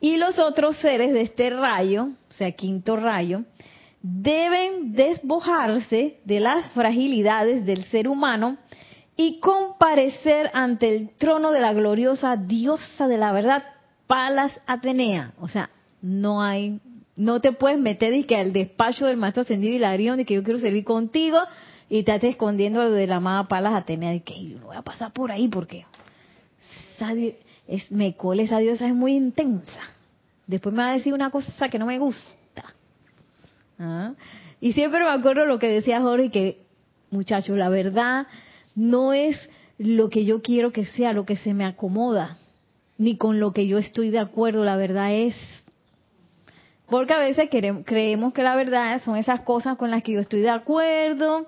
y 0.02 0.16
los 0.16 0.37
otros 0.40 0.76
seres 0.78 1.12
de 1.12 1.23
este 1.23 1.49
rayo, 1.49 2.09
o 2.28 2.35
sea, 2.35 2.50
quinto 2.50 2.97
rayo, 2.97 3.44
deben 4.02 4.94
despojarse 4.94 6.18
de 6.25 6.40
las 6.40 6.73
fragilidades 6.73 7.64
del 7.64 7.85
ser 7.85 8.09
humano 8.09 8.59
y 9.16 9.38
comparecer 9.38 10.50
ante 10.54 10.88
el 10.88 11.11
trono 11.11 11.52
de 11.52 11.61
la 11.61 11.73
gloriosa 11.73 12.35
diosa 12.35 13.06
de 13.06 13.16
la 13.16 13.30
verdad, 13.30 13.62
Palas 14.09 14.61
Atenea. 14.66 15.35
O 15.38 15.47
sea, 15.47 15.71
no 16.00 16.42
hay, 16.42 16.80
no 17.14 17.40
te 17.40 17.52
puedes 17.52 17.78
meter 17.78 18.12
y 18.12 18.25
que 18.25 18.37
al 18.37 18.52
despacho 18.52 19.06
del 19.06 19.18
maestro 19.18 19.42
ascendido 19.42 19.73
Hilarión 19.73 20.16
de 20.16 20.25
que 20.25 20.35
yo 20.35 20.42
quiero 20.42 20.59
servir 20.59 20.82
contigo 20.82 21.38
y 21.88 22.02
te 22.02 22.12
estés 22.12 22.30
escondiendo 22.30 22.90
de 22.90 23.06
la 23.06 23.16
amada 23.16 23.47
Palas 23.47 23.75
Atenea 23.75 24.11
de 24.11 24.23
que 24.25 24.49
yo 24.49 24.59
no 24.59 24.66
voy 24.66 24.76
a 24.76 24.82
pasar 24.82 25.12
por 25.12 25.30
ahí 25.30 25.47
porque 25.47 25.87
es, 27.66 27.90
me 27.90 28.16
cole 28.16 28.45
esa 28.45 28.59
diosa 28.59 28.87
es 28.87 28.95
muy 28.95 29.12
intensa. 29.12 29.81
Después 30.47 30.75
me 30.75 30.83
va 30.83 30.90
a 30.90 30.95
decir 30.95 31.14
una 31.14 31.31
cosa 31.31 31.69
que 31.69 31.78
no 31.78 31.87
me 31.87 31.99
gusta. 31.99 32.75
¿Ah? 33.78 34.12
Y 34.61 34.73
siempre 34.73 35.00
me 35.00 35.11
acuerdo 35.11 35.47
lo 35.47 35.59
que 35.59 35.69
decía 35.69 36.00
Jorge, 36.00 36.31
que 36.31 36.59
muchachos, 37.11 37.57
la 37.57 37.69
verdad 37.69 38.26
no 38.75 39.12
es 39.12 39.37
lo 39.78 40.09
que 40.09 40.25
yo 40.25 40.42
quiero 40.42 40.73
que 40.73 40.87
sea, 40.87 41.12
lo 41.12 41.25
que 41.25 41.37
se 41.37 41.54
me 41.54 41.64
acomoda, 41.64 42.38
ni 42.99 43.16
con 43.16 43.40
lo 43.40 43.52
que 43.52 43.66
yo 43.66 43.78
estoy 43.78 44.11
de 44.11 44.19
acuerdo, 44.19 44.64
la 44.64 44.76
verdad 44.76 45.12
es... 45.12 45.35
Porque 46.88 47.14
a 47.14 47.19
veces 47.19 47.49
creemos 47.50 48.33
que 48.35 48.42
la 48.42 48.54
verdad 48.54 49.00
son 49.02 49.16
esas 49.16 49.40
cosas 49.40 49.78
con 49.78 49.90
las 49.90 50.02
que 50.02 50.12
yo 50.12 50.21
estoy 50.21 50.40
de 50.40 50.50
acuerdo, 50.50 51.47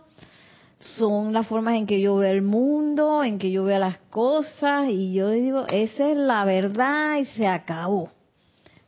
son 0.78 1.33
las 1.33 1.47
formas 1.47 1.75
en 1.75 1.87
que 1.87 2.00
yo 2.00 2.16
veo 2.16 2.31
el 2.31 2.43
mundo, 2.43 3.25
en 3.25 3.38
que 3.38 3.50
yo 3.50 3.64
veo 3.64 3.78
las 3.78 3.99
cosas, 4.11 4.88
y 4.88 5.14
yo 5.14 5.31
digo, 5.31 5.66
esa 5.69 6.11
es 6.11 6.16
la 6.16 6.45
verdad 6.45 7.19
y 7.19 7.25
se 7.26 7.47
acabó. 7.47 8.11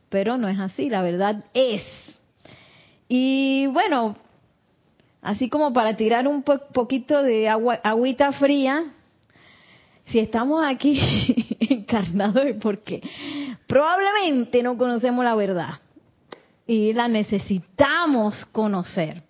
Pero 0.09 0.37
no 0.37 0.47
es 0.47 0.59
así, 0.59 0.89
la 0.89 1.01
verdad 1.01 1.43
es. 1.53 1.83
Y 3.09 3.67
bueno, 3.67 4.15
así 5.21 5.49
como 5.49 5.73
para 5.73 5.95
tirar 5.95 6.27
un 6.27 6.43
poquito 6.43 7.23
de 7.23 7.49
agua, 7.49 7.79
agüita 7.83 8.31
fría, 8.33 8.83
si 10.05 10.19
estamos 10.19 10.63
aquí 10.65 10.99
encarnados 11.59 12.45
es 12.45 12.55
porque 12.55 13.01
probablemente 13.67 14.63
no 14.63 14.77
conocemos 14.77 15.25
la 15.25 15.35
verdad 15.35 15.75
y 16.65 16.93
la 16.93 17.07
necesitamos 17.07 18.45
conocer. 18.47 19.26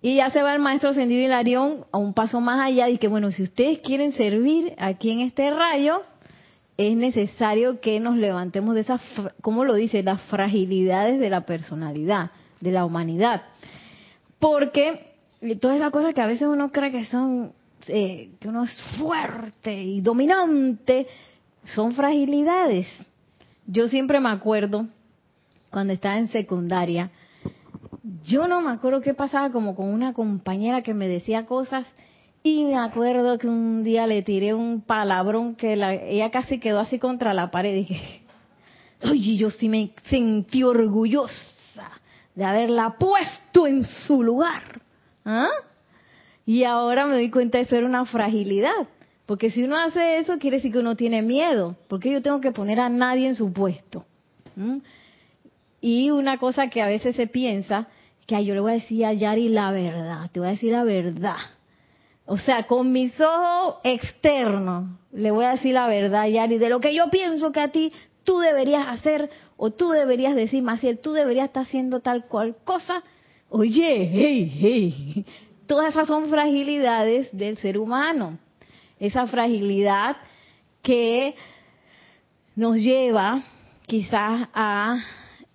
Y 0.00 0.16
ya 0.16 0.30
se 0.30 0.42
va 0.42 0.54
el 0.54 0.60
maestro 0.60 0.90
Ascendido 0.90 1.24
Hilarión 1.24 1.84
a 1.90 1.98
un 1.98 2.14
paso 2.14 2.40
más 2.40 2.60
allá 2.60 2.88
y 2.88 2.98
que 2.98 3.08
bueno, 3.08 3.32
si 3.32 3.42
ustedes 3.42 3.80
quieren 3.82 4.12
servir 4.12 4.74
aquí 4.78 5.10
en 5.10 5.20
este 5.20 5.50
rayo, 5.50 6.02
es 6.76 6.96
necesario 6.96 7.80
que 7.80 7.98
nos 7.98 8.16
levantemos 8.16 8.76
de 8.76 8.82
esas, 8.82 9.00
¿cómo 9.42 9.64
lo 9.64 9.74
dice? 9.74 10.04
Las 10.04 10.22
fragilidades 10.22 11.18
de 11.18 11.30
la 11.30 11.40
personalidad, 11.40 12.30
de 12.60 12.70
la 12.70 12.84
humanidad. 12.84 13.42
Porque 14.38 15.14
todas 15.60 15.76
esas 15.76 15.90
cosas 15.90 16.14
que 16.14 16.20
a 16.20 16.26
veces 16.26 16.46
uno 16.46 16.70
cree 16.70 16.92
que 16.92 17.04
son, 17.06 17.52
eh, 17.88 18.30
que 18.38 18.48
uno 18.48 18.64
es 18.64 18.80
fuerte 18.96 19.82
y 19.82 20.00
dominante, 20.00 21.08
son 21.74 21.92
fragilidades. 21.92 22.86
Yo 23.66 23.88
siempre 23.88 24.20
me 24.20 24.30
acuerdo, 24.30 24.86
cuando 25.70 25.92
estaba 25.92 26.16
en 26.16 26.30
secundaria, 26.30 27.10
yo 28.24 28.48
no 28.48 28.60
me 28.60 28.70
acuerdo 28.70 29.00
qué 29.00 29.14
pasaba 29.14 29.50
como 29.50 29.74
con 29.74 29.88
una 29.92 30.12
compañera 30.12 30.82
que 30.82 30.94
me 30.94 31.08
decía 31.08 31.44
cosas 31.44 31.86
y 32.42 32.64
me 32.64 32.76
acuerdo 32.76 33.38
que 33.38 33.48
un 33.48 33.84
día 33.84 34.06
le 34.06 34.22
tiré 34.22 34.54
un 34.54 34.80
palabrón 34.80 35.54
que 35.54 35.74
ella 35.74 36.30
casi 36.30 36.58
quedó 36.58 36.80
así 36.80 36.98
contra 36.98 37.34
la 37.34 37.50
pared. 37.50 37.72
Y 37.72 37.84
dije, 37.84 38.22
oye, 39.02 39.36
yo 39.36 39.50
sí 39.50 39.68
me 39.68 39.90
sentí 40.04 40.62
orgullosa 40.62 41.90
de 42.34 42.44
haberla 42.44 42.96
puesto 42.98 43.66
en 43.66 43.84
su 43.84 44.22
lugar. 44.22 44.80
¿Ah? 45.24 45.50
Y 46.46 46.64
ahora 46.64 47.06
me 47.06 47.14
doy 47.14 47.30
cuenta 47.30 47.58
de 47.58 47.64
eso 47.64 47.76
era 47.76 47.86
una 47.86 48.04
fragilidad. 48.06 48.86
Porque 49.26 49.50
si 49.50 49.64
uno 49.64 49.76
hace 49.76 50.18
eso, 50.18 50.38
quiere 50.38 50.56
decir 50.56 50.72
que 50.72 50.78
uno 50.78 50.96
tiene 50.96 51.20
miedo. 51.20 51.76
Porque 51.88 52.10
yo 52.10 52.22
tengo 52.22 52.40
que 52.40 52.52
poner 52.52 52.80
a 52.80 52.88
nadie 52.88 53.26
en 53.26 53.34
su 53.34 53.52
puesto. 53.52 54.06
Y 55.80 56.10
una 56.10 56.38
cosa 56.38 56.68
que 56.70 56.80
a 56.80 56.86
veces 56.86 57.14
se 57.16 57.26
piensa, 57.26 57.88
que 58.28 58.44
yo 58.44 58.54
le 58.54 58.60
voy 58.60 58.72
a 58.72 58.74
decir 58.74 59.06
a 59.06 59.14
Yari 59.14 59.48
la 59.48 59.72
verdad, 59.72 60.30
te 60.30 60.38
voy 60.38 60.50
a 60.50 60.52
decir 60.52 60.70
la 60.70 60.84
verdad. 60.84 61.38
O 62.26 62.36
sea, 62.36 62.66
con 62.66 62.92
mis 62.92 63.18
ojos 63.18 63.76
externos, 63.84 64.84
le 65.12 65.30
voy 65.30 65.46
a 65.46 65.52
decir 65.52 65.72
la 65.72 65.88
verdad, 65.88 66.28
Yari, 66.28 66.58
de 66.58 66.68
lo 66.68 66.78
que 66.78 66.94
yo 66.94 67.08
pienso 67.08 67.52
que 67.52 67.60
a 67.60 67.72
ti 67.72 67.90
tú 68.24 68.38
deberías 68.38 68.86
hacer 68.86 69.30
o 69.56 69.70
tú 69.70 69.88
deberías 69.88 70.36
decir, 70.36 70.62
Maciel, 70.62 70.98
tú 70.98 71.14
deberías 71.14 71.46
estar 71.46 71.62
haciendo 71.62 72.00
tal 72.00 72.26
cual 72.26 72.54
cosa, 72.64 73.02
Oye, 73.50 74.10
hey, 74.12 74.52
hey. 74.60 75.24
Todas 75.66 75.90
esas 75.90 76.06
son 76.06 76.28
fragilidades 76.28 77.34
del 77.34 77.56
ser 77.56 77.78
humano. 77.78 78.38
Esa 79.00 79.26
fragilidad 79.26 80.18
que 80.82 81.34
nos 82.54 82.76
lleva 82.76 83.42
quizás 83.86 84.48
a 84.52 85.02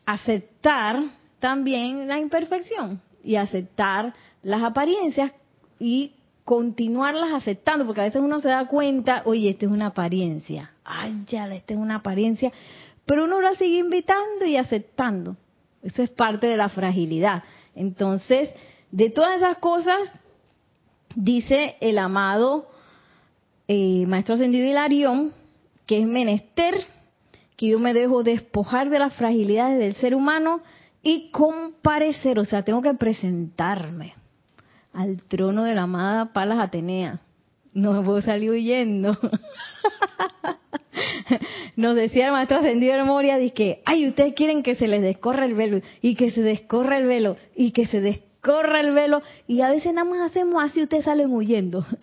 aceptar 0.08 1.03
también 1.44 2.08
la 2.08 2.20
imperfección 2.20 3.02
y 3.22 3.36
aceptar 3.36 4.14
las 4.44 4.64
apariencias 4.64 5.34
y 5.78 6.14
continuarlas 6.46 7.34
aceptando, 7.34 7.86
porque 7.86 8.00
a 8.00 8.06
veces 8.06 8.22
uno 8.22 8.40
se 8.40 8.48
da 8.48 8.66
cuenta, 8.66 9.24
oye, 9.26 9.50
esto 9.50 9.66
es 9.66 9.72
una 9.74 9.88
apariencia, 9.88 10.72
ay, 10.86 11.26
ya, 11.28 11.54
esta 11.54 11.74
es 11.74 11.80
una 11.82 11.96
apariencia, 11.96 12.50
pero 13.06 13.26
uno 13.26 13.42
la 13.42 13.56
sigue 13.56 13.80
invitando 13.80 14.46
y 14.46 14.56
aceptando. 14.56 15.36
Eso 15.82 16.02
es 16.02 16.10
parte 16.12 16.48
de 16.48 16.56
la 16.56 16.70
fragilidad. 16.70 17.44
Entonces, 17.76 18.50
de 18.92 19.10
todas 19.10 19.36
esas 19.36 19.58
cosas, 19.58 20.00
dice 21.14 21.76
el 21.82 21.98
amado 21.98 22.70
eh, 23.68 24.06
Maestro 24.08 24.36
Ascendido 24.36 24.66
Hilarión, 24.66 25.34
que 25.88 26.00
es 26.00 26.08
menester 26.08 26.74
que 27.58 27.68
yo 27.68 27.80
me 27.80 27.94
dejo 27.94 28.24
despojar 28.24 28.90
de 28.90 29.00
las 29.00 29.14
fragilidades 29.16 29.78
del 29.78 29.96
ser 29.96 30.16
humano 30.16 30.62
y 31.04 31.30
comparecer, 31.32 32.40
o 32.40 32.46
sea, 32.46 32.64
tengo 32.64 32.82
que 32.82 32.94
presentarme 32.94 34.14
al 34.94 35.22
trono 35.24 35.66
de 35.66 35.76
la 35.76 35.82
amada 35.84 36.32
Palas 36.32 36.60
Atenea. 36.60 37.20
No 37.74 37.92
me 37.92 38.06
puedo 38.06 38.22
salir 38.22 38.52
huyendo. 38.52 39.18
Nos 41.76 41.96
decía 41.96 42.28
el 42.28 42.32
maestro 42.32 42.60
ascendido 42.60 42.96
de 42.96 43.04
Moria, 43.04 43.38
que, 43.54 43.82
ay, 43.86 44.08
ustedes 44.08 44.34
quieren 44.34 44.64
que 44.64 44.76
se 44.76 44.88
les 44.88 45.02
descorra 45.02 45.44
el 45.46 45.56
velo, 45.56 45.82
y 46.02 46.16
que 46.16 46.32
se 46.32 46.42
descorra 46.42 47.00
el 47.00 47.06
velo, 47.06 47.36
y 47.56 47.72
que 47.72 47.86
se 47.86 48.00
descorra 48.00 48.80
el 48.80 48.94
velo, 48.94 49.22
y 49.48 49.60
a 49.62 49.70
veces 49.70 49.94
nada 49.94 50.10
más 50.10 50.22
hacemos 50.22 50.64
así, 50.64 50.84
ustedes 50.84 51.04
salen 51.06 51.32
huyendo. 51.32 51.86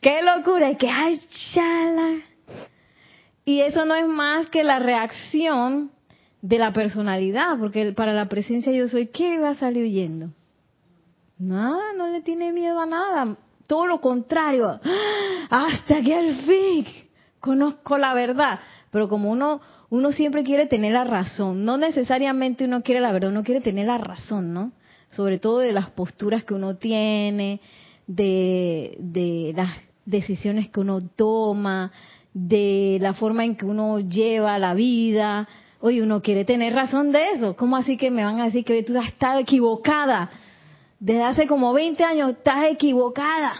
¡Qué 0.00 0.22
locura! 0.22 0.70
Y 0.70 0.76
que, 0.76 0.88
ay, 0.88 1.20
chala. 1.52 2.20
Y 3.48 3.62
eso 3.62 3.86
no 3.86 3.94
es 3.94 4.06
más 4.06 4.50
que 4.50 4.62
la 4.62 4.78
reacción 4.78 5.90
de 6.42 6.58
la 6.58 6.74
personalidad, 6.74 7.58
porque 7.58 7.92
para 7.92 8.12
la 8.12 8.28
presencia 8.28 8.70
yo 8.72 8.88
soy, 8.88 9.06
¿qué 9.06 9.38
va 9.38 9.48
a 9.48 9.54
salir 9.54 9.84
huyendo? 9.84 10.34
Nada, 11.38 11.94
no 11.96 12.08
le 12.08 12.20
tiene 12.20 12.52
miedo 12.52 12.78
a 12.78 12.84
nada. 12.84 13.38
Todo 13.66 13.86
lo 13.86 14.02
contrario. 14.02 14.78
Hasta 15.48 16.02
que 16.02 16.14
al 16.14 16.34
fin 16.42 16.84
conozco 17.40 17.96
la 17.96 18.12
verdad. 18.12 18.60
Pero 18.90 19.08
como 19.08 19.30
uno, 19.30 19.62
uno 19.88 20.12
siempre 20.12 20.44
quiere 20.44 20.66
tener 20.66 20.92
la 20.92 21.04
razón, 21.04 21.64
no 21.64 21.78
necesariamente 21.78 22.66
uno 22.66 22.82
quiere 22.82 23.00
la 23.00 23.12
verdad, 23.12 23.30
uno 23.30 23.44
quiere 23.44 23.62
tener 23.62 23.86
la 23.86 23.96
razón, 23.96 24.52
¿no? 24.52 24.72
Sobre 25.12 25.38
todo 25.38 25.60
de 25.60 25.72
las 25.72 25.88
posturas 25.88 26.44
que 26.44 26.52
uno 26.52 26.76
tiene, 26.76 27.62
de, 28.06 28.94
de 28.98 29.54
las 29.56 29.70
decisiones 30.04 30.68
que 30.68 30.80
uno 30.80 31.00
toma, 31.00 31.92
de 32.34 32.98
la 33.00 33.14
forma 33.14 33.44
en 33.44 33.56
que 33.56 33.66
uno 33.66 34.00
lleva 34.00 34.58
la 34.58 34.74
vida. 34.74 35.48
Oye, 35.80 36.02
uno 36.02 36.22
quiere 36.22 36.44
tener 36.44 36.74
razón 36.74 37.12
de 37.12 37.30
eso. 37.30 37.56
¿Cómo 37.56 37.76
así 37.76 37.96
que 37.96 38.10
me 38.10 38.24
van 38.24 38.40
a 38.40 38.46
decir 38.46 38.64
que 38.64 38.82
tú 38.82 38.98
has 38.98 39.08
estado 39.08 39.38
equivocada? 39.38 40.30
Desde 41.00 41.22
hace 41.22 41.46
como 41.46 41.72
20 41.72 42.02
años 42.04 42.30
estás 42.30 42.64
equivocada. 42.70 43.54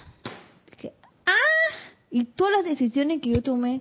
Ah, 1.26 1.76
y 2.10 2.24
todas 2.24 2.58
las 2.58 2.64
decisiones 2.64 3.20
que 3.20 3.30
yo 3.30 3.42
tomé 3.42 3.80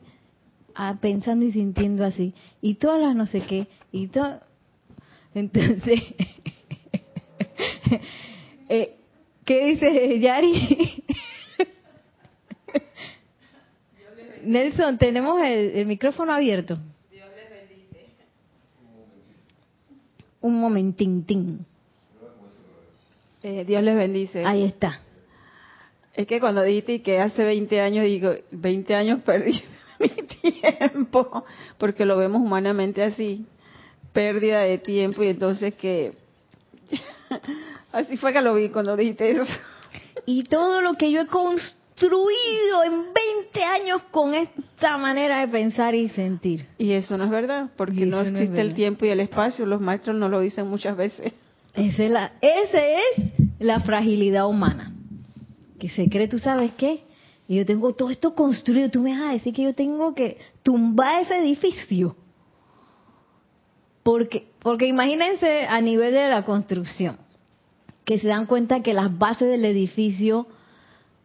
ah, 0.75 0.97
pensando 1.01 1.45
y 1.45 1.51
sintiendo 1.51 2.05
así, 2.05 2.33
y 2.61 2.75
todas 2.75 3.01
las 3.01 3.15
no 3.15 3.25
sé 3.25 3.41
qué, 3.41 3.67
y 3.91 4.07
todo. 4.07 4.39
Entonces, 5.33 6.01
eh, 8.69 8.95
¿qué 9.45 9.65
dice 9.65 10.19
Yari? 10.19 11.03
Nelson, 14.47 14.97
tenemos 14.97 15.41
el, 15.43 15.85
micrófono 15.85 16.33
abierto. 16.33 16.77
Dios 17.11 17.27
les 17.35 17.49
bendice. 17.49 18.07
Un 20.41 20.59
momentín. 20.59 21.65
Eh, 23.43 23.65
Dios 23.65 23.83
les 23.83 23.95
bendice. 23.95 24.45
Ahí 24.45 24.63
está. 24.63 25.01
Es 26.13 26.25
que 26.25 26.39
cuando 26.39 26.63
dijiste 26.63 27.01
que 27.01 27.19
hace 27.19 27.43
20 27.43 27.81
años, 27.81 28.05
digo, 28.05 28.33
20 28.51 28.95
años 28.95 29.21
perdí 29.23 29.61
mi 29.99 30.09
tiempo, 30.09 31.45
porque 31.77 32.05
lo 32.05 32.17
vemos 32.17 32.41
humanamente 32.41 33.03
así, 33.03 33.45
pérdida 34.13 34.61
de 34.61 34.77
tiempo, 34.79 35.23
y 35.23 35.27
entonces 35.27 35.75
que, 35.75 36.13
así 37.91 38.17
fue 38.17 38.33
que 38.33 38.41
lo 38.41 38.55
vi 38.55 38.69
cuando 38.69 38.95
dijiste 38.95 39.29
eso. 39.31 39.43
Y 40.25 40.43
todo 40.45 40.81
lo 40.81 40.95
que 40.95 41.11
yo 41.11 41.21
he 41.21 41.27
construido 41.27 41.86
construido 41.97 42.83
en 42.85 43.13
20 43.13 43.63
años 43.63 44.01
con 44.11 44.35
esta 44.35 44.97
manera 44.97 45.39
de 45.39 45.47
pensar 45.47 45.95
y 45.95 46.09
sentir. 46.09 46.67
Y 46.77 46.91
eso 46.91 47.17
no 47.17 47.25
es 47.25 47.29
verdad, 47.31 47.71
porque 47.75 48.05
no 48.05 48.21
existe 48.21 48.61
el 48.61 48.73
tiempo 48.73 49.05
y 49.05 49.09
el 49.09 49.19
espacio, 49.19 49.65
los 49.65 49.81
maestros 49.81 50.15
nos 50.15 50.29
lo 50.29 50.39
dicen 50.39 50.67
muchas 50.67 50.95
veces. 50.95 51.33
Esa 51.73 52.03
es 52.03 52.11
la, 52.11 52.33
ese 52.41 52.97
es 52.97 53.23
la 53.59 53.79
fragilidad 53.79 54.47
humana. 54.47 54.91
Que 55.79 55.89
se 55.89 56.07
cree, 56.09 56.27
tú 56.27 56.37
sabes 56.37 56.71
qué, 56.73 57.03
y 57.47 57.57
yo 57.57 57.65
tengo 57.65 57.93
todo 57.93 58.11
esto 58.11 58.35
construido, 58.35 58.89
tú 58.89 59.01
me 59.01 59.17
vas 59.17 59.29
a 59.29 59.33
decir 59.33 59.53
que 59.53 59.63
yo 59.63 59.73
tengo 59.73 60.13
que 60.13 60.37
tumbar 60.61 61.21
ese 61.21 61.37
edificio. 61.37 62.15
Porque, 64.03 64.47
porque 64.59 64.87
imagínense 64.87 65.65
a 65.67 65.81
nivel 65.81 66.13
de 66.13 66.29
la 66.29 66.45
construcción, 66.45 67.17
que 68.05 68.19
se 68.19 68.27
dan 68.27 68.45
cuenta 68.45 68.83
que 68.83 68.93
las 68.93 69.17
bases 69.17 69.49
del 69.49 69.65
edificio 69.65 70.47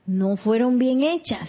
no 0.07 0.37
fueron 0.37 0.79
bien 0.79 1.03
hechas. 1.03 1.49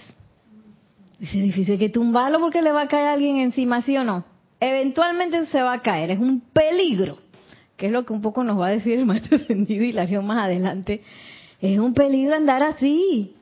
Ese 1.20 1.72
hay 1.72 1.78
que 1.78 1.89
tumbarlo 1.89 2.39
porque 2.39 2.62
le 2.62 2.72
va 2.72 2.82
a 2.82 2.88
caer 2.88 3.08
alguien 3.08 3.38
encima, 3.38 3.82
¿sí 3.82 3.96
o 3.98 4.04
no? 4.04 4.26
Eventualmente 4.60 5.46
se 5.46 5.62
va 5.62 5.74
a 5.74 5.82
caer, 5.82 6.12
es 6.12 6.20
un 6.20 6.42
peligro, 6.42 7.18
que 7.78 7.88
es 7.88 7.92
lo 7.92 8.06
que 8.06 8.13
un 8.13 8.22
poco 8.22 8.44
nos 8.44 8.60
va 8.60 8.68
a 8.68 8.72
decir 8.72 9.00
el 9.00 9.06
maestro 9.08 9.38
Ascendido 9.38 9.84
y 9.84 9.92
Lario 9.92 10.22
más 10.22 10.44
adelante. 10.44 11.02
Es 11.62 11.80
un 11.80 11.94
peligro 11.94 12.36
andar 12.36 12.63
así. 12.63 13.36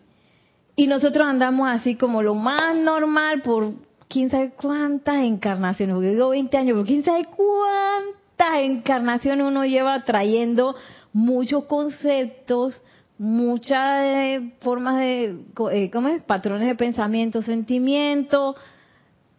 Y 0.76 0.88
nosotros 0.88 1.28
andamos 1.28 1.68
así 1.70 1.96
como 1.96 2.22
lo 2.22 2.36
más 2.36 2.76
normal 2.76 3.42
por 3.42 3.74
quién 4.08 4.30
sabe 4.30 4.52
cuántas 4.52 5.24
encarnaciones, 5.24 5.96
porque 5.96 6.10
digo 6.10 6.30
20 6.30 6.58
años, 6.58 6.74
pero 6.74 6.86
quién 6.86 7.04
sabe 7.04 7.26
cuántas 7.26 8.60
encarnaciones 8.60 9.46
uno 9.46 9.66
lleva 9.66 10.04
trayendo 10.04 10.76
muchos 11.14 11.66
conceptos, 11.66 12.82
muchas 13.22 14.04
eh, 14.04 14.52
formas 14.62 14.98
de, 14.98 15.36
eh, 15.72 15.92
¿cómo 15.92 16.08
es? 16.08 16.24
Patrones 16.24 16.68
de 16.68 16.74
pensamiento, 16.74 17.44
sentimiento, 17.44 18.56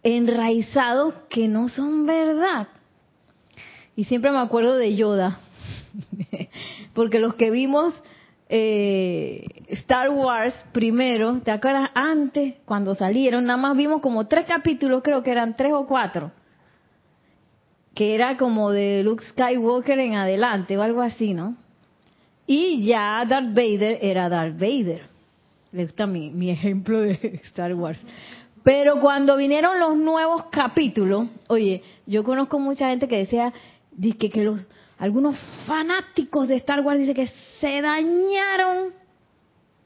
enraizados 0.04 1.14
que 1.28 1.48
no 1.48 1.68
son 1.68 2.06
verdad. 2.06 2.68
Y 3.96 4.04
siempre 4.04 4.30
me 4.30 4.38
acuerdo 4.38 4.76
de 4.76 4.94
Yoda, 4.94 5.40
porque 6.94 7.18
los 7.18 7.34
que 7.34 7.50
vimos 7.50 7.92
eh, 8.48 9.46
Star 9.70 10.10
Wars 10.10 10.54
primero, 10.70 11.40
¿te 11.40 11.50
acuerdas? 11.50 11.90
Antes, 11.96 12.54
cuando 12.64 12.94
salieron, 12.94 13.46
nada 13.46 13.56
más 13.56 13.76
vimos 13.76 14.00
como 14.00 14.28
tres 14.28 14.46
capítulos, 14.46 15.02
creo 15.02 15.24
que 15.24 15.32
eran 15.32 15.56
tres 15.56 15.72
o 15.72 15.88
cuatro, 15.88 16.30
que 17.96 18.14
era 18.14 18.36
como 18.36 18.70
de 18.70 19.02
Luke 19.02 19.24
Skywalker 19.24 19.98
en 19.98 20.14
adelante 20.14 20.78
o 20.78 20.82
algo 20.82 21.02
así, 21.02 21.34
¿no? 21.34 21.56
Y 22.46 22.84
ya 22.84 23.24
Darth 23.26 23.54
Vader 23.54 23.98
era 24.02 24.28
Darth 24.28 24.58
Vader. 24.58 25.02
Le 25.72 25.84
gusta 25.84 26.06
mi, 26.06 26.30
mi 26.30 26.50
ejemplo 26.50 27.00
de 27.00 27.40
Star 27.44 27.74
Wars. 27.74 28.00
Pero 28.62 29.00
cuando 29.00 29.36
vinieron 29.36 29.78
los 29.80 29.96
nuevos 29.96 30.44
capítulos, 30.50 31.28
oye, 31.48 31.82
yo 32.06 32.22
conozco 32.22 32.58
mucha 32.58 32.90
gente 32.90 33.08
que 33.08 33.18
decía 33.18 33.52
que, 34.18 34.30
que 34.30 34.44
los 34.44 34.60
algunos 34.98 35.36
fanáticos 35.66 36.46
de 36.46 36.56
Star 36.56 36.80
Wars 36.80 37.00
dicen 37.00 37.14
que 37.14 37.26
se 37.58 37.82
dañaron 37.82 38.92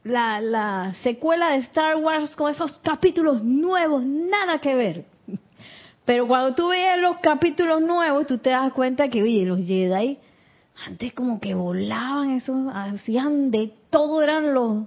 la, 0.03 0.39
la 0.39 0.93
secuela 1.01 1.51
de 1.51 1.57
Star 1.57 1.95
Wars 1.95 2.35
con 2.35 2.51
esos 2.51 2.77
capítulos 2.79 3.43
nuevos, 3.43 4.03
nada 4.05 4.59
que 4.59 4.75
ver. 4.75 5.05
Pero 6.05 6.27
cuando 6.27 6.53
tú 6.53 6.67
ves 6.67 6.99
los 6.99 7.17
capítulos 7.17 7.81
nuevos, 7.81 8.27
tú 8.27 8.37
te 8.37 8.51
das 8.51 8.71
cuenta 8.73 9.09
que, 9.09 9.23
oye, 9.23 9.43
los 9.43 9.65
Jedi 9.65 10.19
antes 10.85 11.13
como 11.13 11.39
que 11.39 11.53
volaban, 11.53 12.31
eso, 12.31 12.69
hacían 12.73 13.51
de 13.51 13.73
todo, 13.89 14.21
eran 14.21 14.53
los 14.53 14.83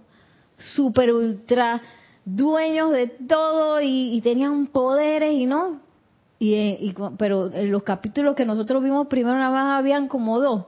super 0.57 1.13
ultra 1.13 1.83
dueños 2.25 2.93
de 2.93 3.09
todo 3.09 3.81
y, 3.83 4.21
tenían 4.23 4.67
poderes 4.69 5.33
y 5.33 5.47
no. 5.47 5.81
Y, 6.39 6.55
y, 6.55 6.95
pero 7.19 7.53
en 7.53 7.71
los 7.71 7.83
capítulos 7.83 8.35
que 8.35 8.45
nosotros 8.45 8.83
vimos 8.83 9.09
primero 9.09 9.37
nada 9.37 9.51
más 9.51 9.79
habían 9.79 10.09
como 10.09 10.41
dos. 10.41 10.67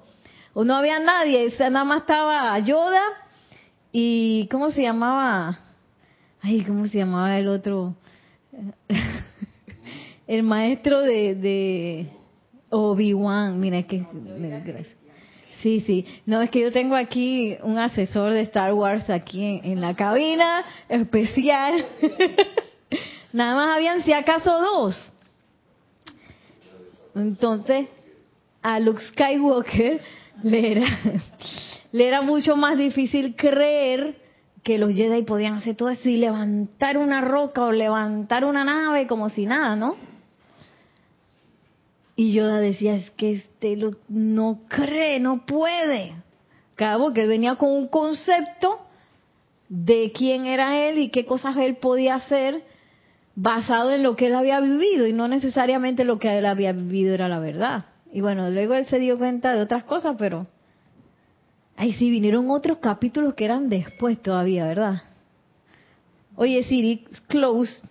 O 0.55 0.65
no 0.65 0.75
había 0.75 0.99
nadie, 0.99 1.49
nada 1.59 1.85
más 1.85 2.01
estaba 2.01 2.59
Yoda 2.59 3.03
y 3.91 4.49
¿cómo 4.51 4.71
se 4.71 4.83
llamaba? 4.83 5.59
Ay, 6.43 6.63
¿cómo 6.65 6.87
se 6.87 6.99
llamaba 6.99 7.39
el 7.39 7.49
otro? 7.49 7.95
el 10.27 10.43
maestro 10.43 11.01
de, 11.01 11.35
de 11.35 12.09
Obi-Wan, 12.71 13.59
mira 13.61 13.83
que... 13.85 14.07
Gracias. 14.65 15.02
Sí, 15.63 15.81
sí. 15.87 16.05
No, 16.27 16.43
es 16.43 16.51
que 16.51 16.61
yo 16.61 16.73
tengo 16.73 16.97
aquí 16.97 17.57
un 17.63 17.79
asesor 17.79 18.33
de 18.33 18.41
Star 18.41 18.75
Wars 18.75 19.09
aquí 19.09 19.61
en, 19.63 19.81
la 19.81 19.95
cabina 19.95 20.65
especial. 20.89 21.87
Nada 23.33 23.55
más 23.55 23.77
habían 23.77 24.03
si 24.03 24.13
acaso 24.13 24.51
dos. 24.61 25.13
Entonces, 27.15 27.87
a 28.61 28.81
Luke 28.81 29.01
Skywalker 29.13 30.01
le 30.43 30.73
era, 30.73 30.87
le 31.93 32.09
era 32.09 32.23
mucho 32.23 32.57
más 32.57 32.77
difícil 32.77 33.37
creer 33.37 34.17
que 34.65 34.79
los 34.79 34.93
Jedi 34.93 35.23
podían 35.23 35.55
hacer 35.55 35.77
todo 35.77 35.91
eso 35.91 36.09
y 36.09 36.17
levantar 36.17 36.99
una 36.99 37.21
roca 37.21 37.63
o 37.63 37.73
levantar 37.73 38.45
una 38.45 38.65
nave 38.65 39.07
como 39.07 39.29
si 39.29 39.47
nada, 39.47 39.77
¿no? 39.77 39.95
Y 42.15 42.33
Yoda 42.33 42.59
decía, 42.59 42.95
es 42.95 43.11
que 43.13 43.33
este 43.33 43.77
lo, 43.77 43.93
no 44.09 44.61
cree, 44.69 45.19
no 45.19 45.47
puede. 45.47 46.13
Cabo 46.75 47.13
que 47.13 47.27
venía 47.27 47.57
con 47.57 47.71
un 47.71 47.89
concepto 47.89 48.81
de 49.69 50.13
quién 50.15 50.47
era 50.47 50.89
él 50.89 50.99
y 50.99 51.09
qué 51.09 51.25
cosas 51.25 51.57
él 51.57 51.77
podía 51.77 52.17
hacer 52.17 52.63
basado 53.35 53.93
en 53.93 54.03
lo 54.03 54.17
que 54.17 54.27
él 54.27 54.35
había 54.35 54.61
vivido 54.61 55.07
y 55.07 55.13
no 55.13 55.29
necesariamente 55.29 56.05
lo 56.05 56.19
que 56.19 56.37
él 56.37 56.45
había 56.45 56.73
vivido 56.73 57.15
era 57.15 57.29
la 57.29 57.39
verdad. 57.39 57.87
Y 58.13 58.21
bueno, 58.21 58.51
luego 58.51 58.75
él 58.75 58.87
se 58.87 58.99
dio 58.99 59.17
cuenta 59.17 59.55
de 59.55 59.63
otras 59.63 59.85
cosas, 59.85 60.17
pero 60.19 60.47
ahí 61.77 61.95
sí 61.95 62.11
vinieron 62.11 62.51
otros 62.51 62.79
capítulos 62.79 63.35
que 63.35 63.47
eran 63.47 63.71
después 63.71 64.21
todavía, 64.21 64.67
¿verdad? 64.67 65.03
Oye, 66.37 66.63
Siri, 66.65 67.07
close. 67.29 67.83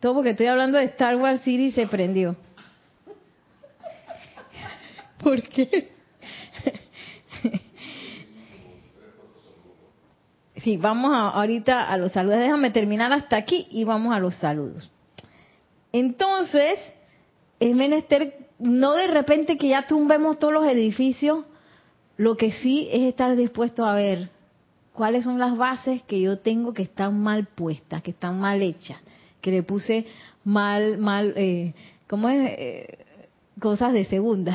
Todo 0.00 0.14
porque 0.14 0.30
estoy 0.30 0.46
hablando 0.46 0.78
de 0.78 0.84
Star 0.84 1.16
Wars, 1.16 1.40
Siri 1.42 1.70
se 1.70 1.86
prendió. 1.86 2.36
¿Por 5.24 5.42
qué? 5.42 5.90
Sí, 10.56 10.76
vamos 10.78 11.12
a, 11.12 11.28
ahorita 11.28 11.90
a 11.90 11.98
los 11.98 12.12
saludos. 12.12 12.38
Déjame 12.38 12.70
terminar 12.70 13.12
hasta 13.12 13.36
aquí 13.36 13.66
y 13.70 13.84
vamos 13.84 14.14
a 14.14 14.18
los 14.18 14.34
saludos. 14.36 14.90
Entonces, 15.92 16.78
es 17.60 17.76
menester, 17.76 18.48
no 18.58 18.94
de 18.94 19.06
repente 19.08 19.58
que 19.58 19.68
ya 19.68 19.86
tumbemos 19.86 20.38
todos 20.38 20.54
los 20.54 20.66
edificios, 20.66 21.44
lo 22.16 22.36
que 22.36 22.52
sí 22.52 22.88
es 22.90 23.02
estar 23.02 23.36
dispuesto 23.36 23.84
a 23.84 23.94
ver 23.94 24.30
cuáles 24.92 25.24
son 25.24 25.38
las 25.38 25.56
bases 25.56 26.02
que 26.04 26.20
yo 26.20 26.38
tengo 26.38 26.72
que 26.72 26.82
están 26.82 27.20
mal 27.22 27.46
puestas, 27.46 28.02
que 28.02 28.12
están 28.12 28.40
mal 28.40 28.62
hechas, 28.62 28.98
que 29.40 29.50
le 29.50 29.62
puse 29.62 30.06
mal, 30.44 30.96
mal, 30.96 31.34
eh, 31.36 31.74
¿cómo 32.08 32.28
es? 32.28 32.38
Eh, 32.58 33.03
cosas 33.60 33.92
de 33.92 34.04
segunda. 34.04 34.54